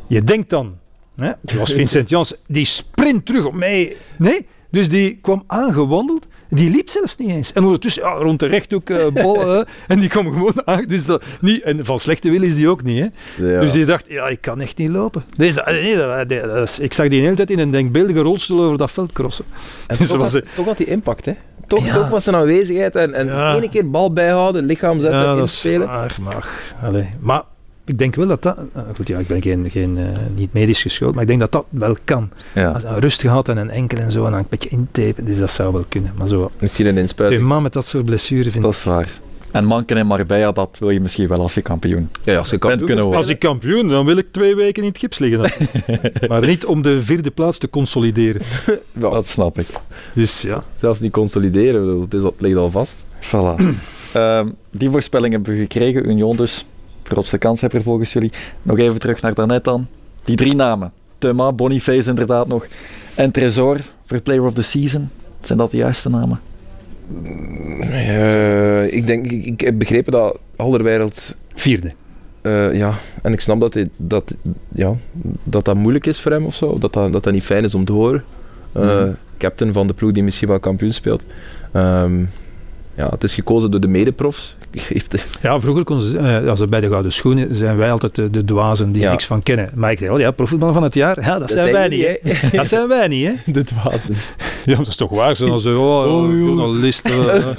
Je 0.07 0.23
denkt 0.23 0.49
dan, 0.49 0.77
hè, 1.15 1.31
zoals 1.45 1.73
Vincent 1.79 2.09
Jans, 2.09 2.33
die 2.47 2.65
sprint 2.65 3.25
terug 3.25 3.45
op 3.45 3.53
mij. 3.53 3.95
Nee, 4.17 4.45
dus 4.69 4.89
die 4.89 5.17
kwam 5.21 5.43
aangewandeld. 5.47 6.27
Die 6.49 6.69
liep 6.69 6.89
zelfs 6.89 7.17
niet 7.17 7.29
eens. 7.29 7.53
En 7.53 7.63
ondertussen 7.63 8.03
ja, 8.03 8.09
rond 8.09 8.39
de 8.39 8.45
rechthoek 8.45 8.89
eh 8.89 9.05
bal. 9.13 9.41
eh, 9.55 9.63
en 9.87 9.99
die 9.99 10.09
kwam 10.09 10.31
gewoon 10.31 10.61
aan. 10.65 10.85
Dus 10.87 11.05
dat, 11.05 11.25
niet, 11.41 11.61
en 11.61 11.85
van 11.85 11.99
slechte 11.99 12.29
wil 12.29 12.41
is 12.41 12.55
die 12.55 12.69
ook 12.69 12.83
niet. 12.83 12.99
Hè. 13.35 13.45
Ja. 13.53 13.59
Dus 13.59 13.71
die 13.71 13.85
dacht, 13.85 14.05
ja, 14.09 14.27
ik 14.27 14.41
kan 14.41 14.61
echt 14.61 14.77
niet 14.77 14.89
lopen. 14.89 15.23
Deze, 15.37 15.63
nee, 15.65 15.95
dat, 15.97 16.29
dat- 16.29 16.43
dat 16.43 16.67
is- 16.69 16.79
ik 16.79 16.93
zag 16.93 17.07
die 17.07 17.17
de 17.19 17.23
hele 17.23 17.35
tijd 17.35 17.49
in 17.49 17.59
een 17.59 17.71
denkbeeldige 17.71 18.19
rolstoel 18.19 18.63
over 18.63 18.77
dat 18.77 18.91
veld 18.91 19.11
crossen. 19.11 19.45
En 19.87 19.97
Dus 19.99 20.07
toch, 20.07 20.17
was 20.17 20.33
had, 20.33 20.43
toch 20.55 20.65
had 20.65 20.77
die 20.77 20.87
impact, 20.87 21.25
hè? 21.25 21.33
Toch, 21.67 21.85
Ja. 21.85 21.93
toch 21.93 22.09
was 22.09 22.23
zijn 22.23 22.35
aanwezigheid 22.35 22.95
en, 22.95 23.13
en 23.13 23.25
Ja. 23.27 23.55
ene 23.55 23.69
keer 23.69 23.89
bal 23.89 24.13
bijhouden, 24.13 24.65
lichaam 24.65 24.99
zetten, 24.99 25.19
ja, 25.19 25.25
dat 25.25 25.35
is 25.35 25.41
inspelen. 25.41 25.87
waar, 25.87 26.15
maar, 26.21 26.47
maar 27.19 27.43
ik 27.89 27.97
denk 27.97 28.15
wel 28.15 28.27
dat 28.27 28.43
dat... 28.43 28.57
eh, 28.73 28.81
goed, 28.95 29.07
ja, 29.07 29.19
ik 29.19 29.27
ben 29.27 29.41
geen, 29.41 29.69
geen, 29.69 29.97
eh, 29.97 30.03
niet 30.35 30.53
medisch 30.53 30.81
geschoold, 30.81 31.13
maar 31.13 31.21
ik 31.21 31.27
denk 31.27 31.39
dat 31.39 31.51
dat 31.51 31.65
wel 31.69 31.95
kan. 32.03 32.29
Ja. 32.55 32.69
Als 32.71 32.83
hij 32.83 32.99
rust 32.99 33.21
gehad 33.21 33.49
en 33.49 33.57
een 33.57 33.69
enkel 33.69 33.97
en 33.97 34.11
zo, 34.11 34.25
en 34.25 34.31
dan 34.31 34.39
een 34.39 34.45
beetje 34.49 34.69
intapen, 34.69 35.25
dus 35.25 35.37
dat 35.37 35.51
zou 35.51 35.73
wel 35.73 35.85
kunnen. 35.89 36.11
Maar 36.17 36.27
zo, 36.27 36.51
Misschien 36.59 36.85
een 36.85 36.97
inspuiting. 36.97 37.41
man 37.41 37.61
met 37.63 37.73
dat 37.73 37.85
soort 37.85 38.05
blessure 38.05 38.51
vind 38.51 38.63
Dat 38.63 38.71
ik... 38.73 38.77
is 38.79 38.83
waar. 38.83 39.09
En 39.51 39.65
Manken 39.65 39.97
en 39.97 40.07
Marbella, 40.07 40.51
dat 40.51 40.77
wil 40.79 40.89
je 40.89 40.99
misschien 40.99 41.27
wel 41.27 41.39
als 41.41 41.53
je 41.53 41.61
kampioen. 41.61 42.09
Ja, 42.23 42.37
als 42.37 42.49
je 42.49 42.57
kan 42.57 42.69
Bent 42.69 42.83
kunnen 42.83 43.03
worden. 43.03 43.21
Als 43.21 43.31
ik 43.31 43.39
kampioen, 43.39 43.87
dan 43.87 44.05
wil 44.05 44.17
ik 44.17 44.27
twee 44.31 44.55
weken 44.55 44.83
in 44.83 44.89
het 44.89 44.97
gips 44.97 45.17
liggen. 45.19 45.39
dan. 45.39 45.49
maar 46.29 46.45
niet 46.47 46.65
om 46.65 46.81
de 46.81 47.03
vierde 47.03 47.31
plaats 47.31 47.57
te 47.57 47.69
consolideren. 47.69 48.41
Ja, 48.93 49.09
Dat 49.09 49.27
snap 49.27 49.59
ik. 49.59 49.67
Dus 50.13 50.41
ja. 50.41 50.63
zelfs 50.75 50.99
niet 50.99 51.11
consolideren, 51.11 52.01
het, 52.01 52.13
is, 52.13 52.23
het 52.23 52.41
ligt 52.41 52.57
al 52.57 52.71
vast. 52.71 53.05
Voilà. 53.21 53.55
Ehm, 54.13 54.47
die 54.71 54.89
voorspelling 54.89 55.33
hebben 55.33 55.53
we 55.53 55.59
gekregen. 55.59 56.09
Union 56.09 56.35
dus. 56.35 56.65
Grootste 57.07 57.37
kanshebber 57.37 57.81
volgens 57.81 58.13
jullie. 58.13 58.31
Nog 58.61 58.77
even 58.79 58.99
terug 58.99 59.21
naar 59.21 59.33
daarnet 59.33 59.63
dan. 59.63 59.87
Die 60.23 60.35
drie 60.35 60.55
namen. 60.55 60.91
Thuma, 61.17 61.51
Boniface 61.53 62.09
inderdaad 62.09 62.47
nog. 62.47 62.67
En 63.15 63.31
Tresor 63.31 63.79
voor 64.05 64.21
Player 64.21 64.43
of 64.43 64.53
the 64.53 64.61
Season. 64.61 65.09
Zijn 65.41 65.57
dat 65.57 65.71
de 65.71 65.77
juiste 65.77 66.09
namen? 66.09 66.39
Eh, 67.81 68.93
ik 68.93 69.07
denk, 69.07 69.31
ik, 69.31 69.45
ik 69.45 69.61
heb 69.61 69.77
begrepen 69.77 70.11
dat 70.11 70.37
Alderwereld 70.55 71.35
Vierde. 71.53 71.91
Eh, 72.41 72.75
ja, 72.75 72.93
en 73.21 73.33
ik 73.33 73.39
snap 73.41 73.59
dat, 73.59 73.73
hij, 73.73 73.89
dat, 73.97 74.35
ja, 74.69 74.93
dat 75.43 75.65
dat 75.65 75.75
moeilijk 75.75 76.05
is 76.05 76.19
voor 76.19 76.31
hem 76.31 76.45
of 76.45 76.55
zo. 76.55 76.79
Dat 76.79 76.93
dat, 76.93 77.11
dat, 77.11 77.23
dat 77.23 77.33
niet 77.33 77.43
fijn 77.43 77.63
is 77.63 77.75
om 77.75 77.85
te 77.85 77.91
horen. 77.91 78.23
Eh, 78.71 78.81
Mhm. 78.83 79.11
Captain 79.37 79.73
van 79.73 79.87
de 79.87 79.93
ploeg 79.93 80.11
die 80.11 80.23
misschien 80.23 80.47
wel 80.47 80.59
kampioen 80.59 80.93
speelt. 80.93 81.23
Ehm, 81.71 82.23
ja, 82.97 83.09
het 83.09 83.23
is 83.23 83.33
gekozen 83.33 83.71
door 83.71 83.79
de 83.79 83.87
medeprofs. 83.87 84.55
Ja, 85.41 85.59
vroeger 85.59 85.83
konden 85.83 86.07
ze, 86.09 86.17
eh, 86.17 86.49
als 86.49 86.59
we 86.59 86.67
bij 86.67 86.79
de 86.81 86.87
Gouden 86.87 87.13
Schoenen, 87.13 87.55
zijn 87.55 87.77
wij 87.77 87.91
altijd 87.91 88.15
de, 88.15 88.29
de 88.29 88.43
dwazen 88.45 88.91
die 88.91 89.01
Ja. 89.01 89.11
niks 89.11 89.25
van 89.25 89.43
kennen. 89.43 89.69
Maar 89.75 89.91
ik 89.91 89.97
zei 89.97 90.09
wel, 90.09 90.19
ja, 90.19 90.31
profvoetbal 90.31 90.73
van 90.73 90.83
het 90.83 90.93
jaar, 90.93 91.21
ja, 91.21 91.39
dat, 91.39 91.49
zijn 91.49 91.71
wij 91.71 91.87
niet. 91.87 92.03
hè. 92.05 92.15
hè? 92.29 92.57
Dat 92.57 92.67
zijn 92.67 92.87
wij 92.87 93.07
niet, 93.07 93.25
hè? 93.27 93.33
De 93.51 93.63
dwazen. 93.63 94.15
Ja, 94.65 94.77
dat 94.77 94.87
is 94.87 94.95
toch 94.95 95.09
waar. 95.15 95.35
Zoals 95.35 95.65
oh, 95.65 95.75
Oh, 95.77 96.31
joh. 96.31 96.39
journalisten, 96.45 97.11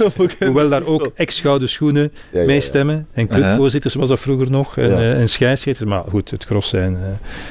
hoewel 0.47 0.69
daar 0.69 0.85
ook 0.85 1.11
ex-Gouden 1.15 1.69
Schoenen 1.69 2.11
Ja, 2.31 2.39
ja, 2.39 2.45
meestemmen. 2.45 3.07
En 3.13 3.27
clubvoorzitters 3.27 3.93
was 3.93 4.09
dat 4.09 4.19
vroeger 4.19 4.51
nog, 4.51 4.77
en, 4.77 4.91
eh, 4.97 5.19
en 5.19 5.29
scheidsrechters. 5.29 5.89
Maar 5.89 6.03
goed, 6.09 6.31
het 6.31 6.43
gros 6.43 6.69
zijn, 6.69 6.95
eh, 6.95 7.01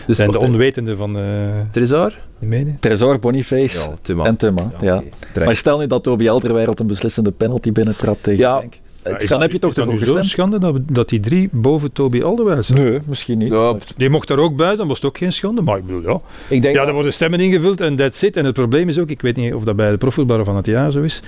Dus 0.06 0.16
zijn 0.16 0.30
de 0.30 0.38
wacht, 0.38 0.48
onwetenden 0.50 0.96
van 0.96 1.16
eh 1.16 1.22
Trezor? 1.70 2.12
De. 2.40 2.64
Tresor, 2.80 3.18
Boniface 3.18 3.78
Ja, 3.88 3.94
Tuma. 4.02 4.24
en 4.24 4.36
Thuma. 4.36 4.70
Ja. 4.80 5.02
Maar 5.44 5.56
stel 5.56 5.78
nu 5.78 5.86
dat 5.86 6.02
Toby 6.02 6.28
Alderweireld 6.28 6.80
een 6.80 6.86
beslissende 6.86 7.30
penalty 7.30 7.72
binnentrapt 7.72 8.22
tegen 8.22 8.38
Ja, 8.40 8.58
Genk. 8.60 8.74
Het- 9.02 9.22
Is 9.22 9.28
dan 9.28 9.38
dat- 9.38 9.40
heb 9.40 9.52
je 9.52 9.58
toch 9.58 9.74
dat 9.74 9.84
zo'n 9.84 9.98
gestemd? 9.98 10.24
schande 10.24 10.58
dat, 10.58 10.76
dat 10.92 11.08
die 11.08 11.20
drie 11.20 11.48
boven 11.52 11.92
Toby 11.92 12.22
Alderweireld 12.22 12.66
zijn? 12.66 12.82
Nee, 12.84 12.98
misschien 13.06 13.38
niet. 13.38 13.52
Ja, 13.52 13.76
Die 13.96 14.10
mocht 14.10 14.28
daar 14.28 14.38
ook 14.38 14.56
bij, 14.56 14.74
dan 14.76 14.88
was 14.88 14.96
het 14.96 15.06
ook 15.06 15.18
geen 15.18 15.32
schande. 15.32 15.62
Maar 15.62 15.76
ik 15.78 15.86
bedoel, 15.86 16.02
ja. 16.02 16.20
ik 16.48 16.62
denk 16.62 16.74
Ja, 16.76 16.86
er 16.86 16.92
worden 16.92 17.12
stemmen 17.12 17.40
ingevuld 17.40 17.80
en 17.80 17.96
that's 17.96 18.22
it. 18.22 18.36
En 18.36 18.44
het 18.44 18.54
probleem 18.54 18.88
is 18.88 18.98
ook, 18.98 19.08
ik 19.10 19.20
weet 19.22 19.36
niet 19.36 19.54
of 19.54 19.64
dat 19.64 19.76
bij 19.76 19.90
de 19.90 19.96
profvoetballer 19.98 20.44
van 20.44 20.56
het 20.56 20.66
jaar 20.66 20.90
zo 20.90 21.02
is, 21.02 21.22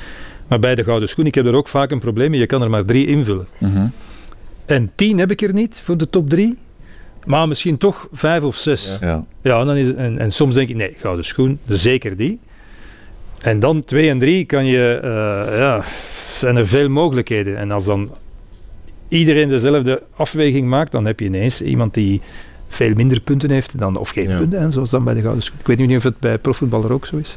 maar 0.48 0.58
bij 0.58 0.74
de 0.74 0.84
Gouden 0.84 1.08
Schoen, 1.08 1.26
ik 1.26 1.34
heb 1.34 1.46
er 1.46 1.54
ook 1.54 1.68
vaak 1.68 1.90
een 1.90 1.98
probleem 2.00 2.30
mee. 2.30 2.40
Je 2.40 2.46
kan 2.46 2.62
er 2.62 2.70
maar 2.70 2.84
drie 2.84 3.06
invullen. 3.06 3.46
Mhm. 3.58 3.86
En 4.66 4.90
tien 4.94 5.18
heb 5.18 5.30
ik 5.30 5.42
er 5.42 5.52
niet 5.52 5.80
voor 5.84 5.96
de 5.96 6.10
top 6.10 6.28
drie, 6.30 6.56
maar 7.26 7.48
misschien 7.48 7.78
toch 7.78 8.08
vijf 8.12 8.42
of 8.42 8.56
zes. 8.56 8.98
Ja. 9.00 9.06
Ja, 9.06 9.24
Ja. 9.42 9.64
dan 9.64 9.76
is 9.76 9.86
het, 9.86 9.96
en, 9.96 10.18
en 10.18 10.32
soms 10.32 10.54
denk 10.54 10.68
ik, 10.68 10.76
nee, 10.76 10.94
Gouden 10.98 11.24
Schoen, 11.24 11.58
zeker 11.66 12.16
die. 12.16 12.38
En 13.40 13.60
dan 13.60 13.84
twee 13.84 14.08
en 14.08 14.18
drie 14.18 14.44
kan 14.44 14.66
je, 14.66 14.98
eh, 15.02 15.58
ja, 15.58 15.82
zijn 16.34 16.56
er 16.56 16.66
veel 16.66 16.88
mogelijkheden. 16.88 17.56
En 17.56 17.70
als 17.70 17.84
dan 17.84 18.10
iedereen 19.08 19.48
dezelfde 19.48 20.02
afweging 20.16 20.68
maakt, 20.68 20.92
dan 20.92 21.04
heb 21.04 21.20
je 21.20 21.26
ineens 21.26 21.62
iemand 21.62 21.94
die 21.94 22.20
veel 22.68 22.94
minder 22.94 23.20
punten 23.20 23.50
heeft 23.50 23.78
dan, 23.78 23.96
of 23.96 24.10
geen 24.10 24.28
Ja. 24.28 24.36
punten, 24.36 24.60
hè, 24.60 24.72
zoals 24.72 24.90
dan 24.90 25.04
bij 25.04 25.14
de 25.14 25.20
Gouden 25.20 25.42
Schoen. 25.42 25.58
Ik 25.60 25.66
weet 25.66 25.78
niet 25.78 25.96
of 25.96 26.02
het 26.02 26.18
bij 26.18 26.38
profvoetballer 26.38 26.92
ook 26.92 27.06
zo 27.06 27.16
is. 27.16 27.36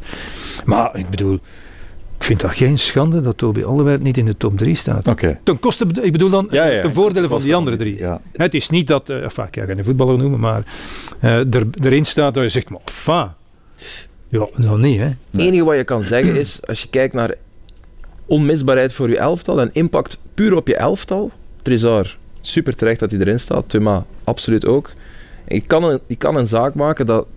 Maar 0.65 0.89
ik 0.97 1.09
bedoel, 1.09 1.39
Ik 2.23 2.29
vind 2.29 2.41
dat 2.41 2.55
geen 2.55 2.77
schande 2.77 3.21
dat 3.21 3.37
Toby 3.37 3.63
Alderweireld 3.63 4.05
niet 4.05 4.17
in 4.17 4.25
de 4.25 4.37
top 4.37 4.57
3 4.57 4.75
staat. 4.75 5.07
Oké. 5.07 5.39
Ten 5.43 5.59
koste, 5.59 5.85
ik 6.01 6.11
bedoel 6.11 6.29
dan 6.29 6.47
Ja, 6.51 6.65
ja, 6.65 6.81
ten 6.81 6.93
voordele 6.93 7.27
van 7.27 7.41
die 7.41 7.55
andere 7.55 7.77
drie. 7.77 7.97
ja. 7.97 8.21
Het 8.33 8.53
is 8.53 8.69
niet 8.69 8.87
dat, 8.87 9.09
uh, 9.09 9.23
enfin, 9.23 9.43
ik 9.43 9.55
ga 9.55 9.65
geen 9.65 9.83
voetballer 9.83 10.17
noemen, 10.17 10.39
maar 10.39 10.63
eh, 11.19 11.53
er, 11.53 11.67
erin 11.81 12.05
staat 12.05 12.33
dat 12.33 12.43
je 12.43 12.49
zegt, 12.49 12.69
maar 12.69 12.79
enfin, 12.85 13.31
ja, 14.27 14.47
nog 14.55 14.77
niet 14.77 14.99
hè. 14.99 15.05
Het 15.05 15.17
enige 15.41 15.63
wat 15.63 15.75
je 15.75 15.83
kan 15.83 16.03
zeggen 16.03 16.35
is, 16.35 16.59
als 16.67 16.81
je 16.81 16.89
kijkt 16.89 17.13
naar 17.13 17.35
onmisbaarheid 18.25 18.93
voor 18.93 19.09
je 19.09 19.17
elftal 19.17 19.61
en 19.61 19.69
impact 19.73 20.17
puur 20.33 20.55
op 20.55 20.67
je 20.67 20.75
elftal, 20.75 21.31
Trezor, 21.61 22.17
super 22.41 22.75
terecht 22.75 22.99
dat 22.99 23.11
hij 23.11 23.19
erin 23.19 23.39
staat, 23.39 23.69
Thuma, 23.69 24.05
absoluut 24.23 24.65
ook. 24.65 24.91
Je 25.47 25.61
kan 25.61 25.83
een, 25.83 25.99
je 26.07 26.15
kan 26.15 26.35
een 26.35 26.47
zaak 26.47 26.73
maken 26.73 27.05
dat 27.05 27.27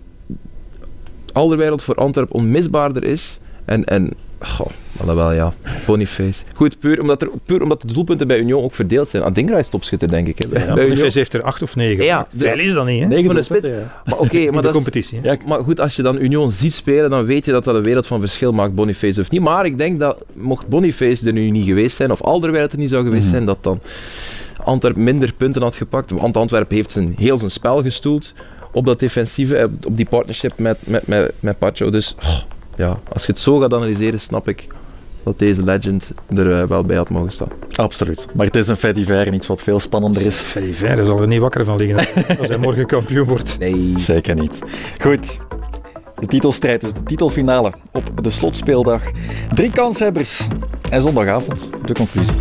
Alderwereld 1.33 1.81
voor 1.81 1.95
Antwerpen 1.95 2.35
onmisbaarder 2.35 3.03
is 3.03 3.39
en, 3.65 3.85
en 3.85 4.13
goh, 4.39 4.67
maar 4.91 5.05
dat 5.05 5.15
wel 5.15 5.31
ja, 5.31 5.53
Boniface. 5.85 6.43
Goed, 6.55 6.79
puur 6.79 7.01
omdat, 7.01 7.21
er, 7.21 7.29
puur 7.45 7.61
omdat 7.61 7.81
de 7.81 7.93
doelpunten 7.93 8.27
bij 8.27 8.39
Union 8.39 8.63
ook 8.63 8.73
verdeeld 8.73 9.09
zijn. 9.09 9.23
Adingra 9.23 9.57
is 9.57 9.67
topschutter, 9.69 10.07
denk 10.09 10.27
ik. 10.27 10.37
Hè, 10.37 10.47
bij- 10.47 10.59
Ja, 10.59 10.65
bij 10.65 10.73
Union. 10.75 10.89
Boniface 10.89 11.17
heeft 11.17 11.33
er 11.33 11.41
acht 11.43 11.61
of 11.61 11.75
negen. 11.75 12.03
Ja, 12.05 12.27
Veel 12.35 12.55
dus- 12.55 12.65
is 12.65 12.73
dat 12.73 12.85
niet 12.85 12.99
hè. 12.99 13.05
Negen 13.07 13.25
Van 13.25 13.35
de 13.35 13.41
doelpunten, 13.41 13.69
spits. 13.69 13.83
ja. 13.83 14.01
Maar 14.05 14.19
oké, 14.19 14.37
in 14.47 14.53
maar 14.53 14.53
de 14.61 14.61
dat 14.61 14.65
is, 14.65 14.71
competitie. 14.83 15.21
maar 15.47 15.59
goed, 15.59 15.79
als 15.79 15.95
je 15.95 16.01
dan 16.01 16.17
Union 16.21 16.51
ziet 16.51 16.73
spelen, 16.73 17.09
dan 17.09 17.25
weet 17.25 17.45
je 17.45 17.51
dat 17.51 17.63
dat 17.63 17.75
een 17.75 17.83
wereld 17.83 18.07
van 18.07 18.19
verschil 18.19 18.51
maakt, 18.51 18.75
Boniface 18.75 19.21
of 19.21 19.29
niet. 19.31 19.41
Maar 19.41 19.65
ik 19.65 19.77
denk 19.77 19.99
dat, 19.99 20.23
mocht 20.33 20.67
Boniface 20.67 21.25
er 21.27 21.33
nu 21.33 21.49
niet 21.49 21.65
geweest 21.65 21.95
zijn, 21.95 22.11
of 22.11 22.21
Alderweireld 22.21 22.71
er 22.71 22.77
niet 22.79 22.89
zou 22.89 23.03
geweest 23.03 23.23
Mhm. 23.23 23.31
zijn, 23.31 23.45
dat 23.45 23.57
dan 23.61 23.79
Antwerpen 24.63 25.03
minder 25.03 25.33
punten 25.33 25.61
had 25.61 25.75
gepakt. 25.75 26.11
Want 26.11 26.37
Antwerpen 26.37 26.75
heeft 26.75 26.91
zijn, 26.91 27.13
heel 27.17 27.37
zijn 27.37 27.51
spel 27.51 27.81
gestoeld 27.81 28.33
op 28.71 28.85
dat 28.85 28.99
defensieve, 28.99 29.55
eh, 29.57 29.63
op 29.87 29.97
die 29.97 30.05
partnership 30.05 30.57
met, 30.57 30.77
met, 30.83 31.07
met, 31.07 31.31
met 31.39 31.57
Pacho. 31.59 31.89
Dus 31.89 32.15
oh, 32.19 32.39
ja, 32.77 32.99
als 33.13 33.25
je 33.25 33.31
het 33.31 33.41
zo 33.41 33.59
gaat 33.59 33.73
analyseren, 33.73 34.19
snap 34.19 34.47
ik 34.47 34.67
dat 35.23 35.39
deze 35.39 35.63
legend 35.63 36.11
er 36.35 36.59
eh, 36.59 36.67
wel 36.67 36.83
bij 36.83 36.97
had 36.97 37.09
mogen 37.09 37.31
staan. 37.31 37.49
Absoluut. 37.75 38.27
Maar 38.33 38.45
het 38.45 38.55
is 38.55 38.67
een 38.67 38.77
fait 38.77 38.95
divers 38.95 39.27
en 39.27 39.33
iets 39.33 39.47
wat 39.47 39.63
veel 39.63 39.79
spannender 39.79 40.21
is. 40.21 40.39
Verre 40.71 41.05
zal 41.05 41.21
er 41.21 41.27
niet 41.27 41.39
wakker 41.39 41.65
van 41.65 41.77
liggen 41.77 41.97
als 42.39 42.47
hij 42.47 42.57
morgen 42.57 42.85
kampioen 42.85 43.27
wordt. 43.27 43.59
Nee. 43.59 43.93
Zeker 43.97 44.35
niet. 44.35 44.61
Goed. 45.01 45.39
De 46.19 46.25
titelstrijd, 46.25 46.81
dus 46.81 46.93
de 46.93 47.03
titelfinale 47.03 47.73
op 47.91 48.23
de 48.23 48.29
slotspeeldag. 48.29 49.01
Drie 49.53 49.71
kanshebbers. 49.71 50.47
En 50.89 51.01
zondagavond 51.01 51.69
de 51.85 51.93
conclusie. 51.93 52.35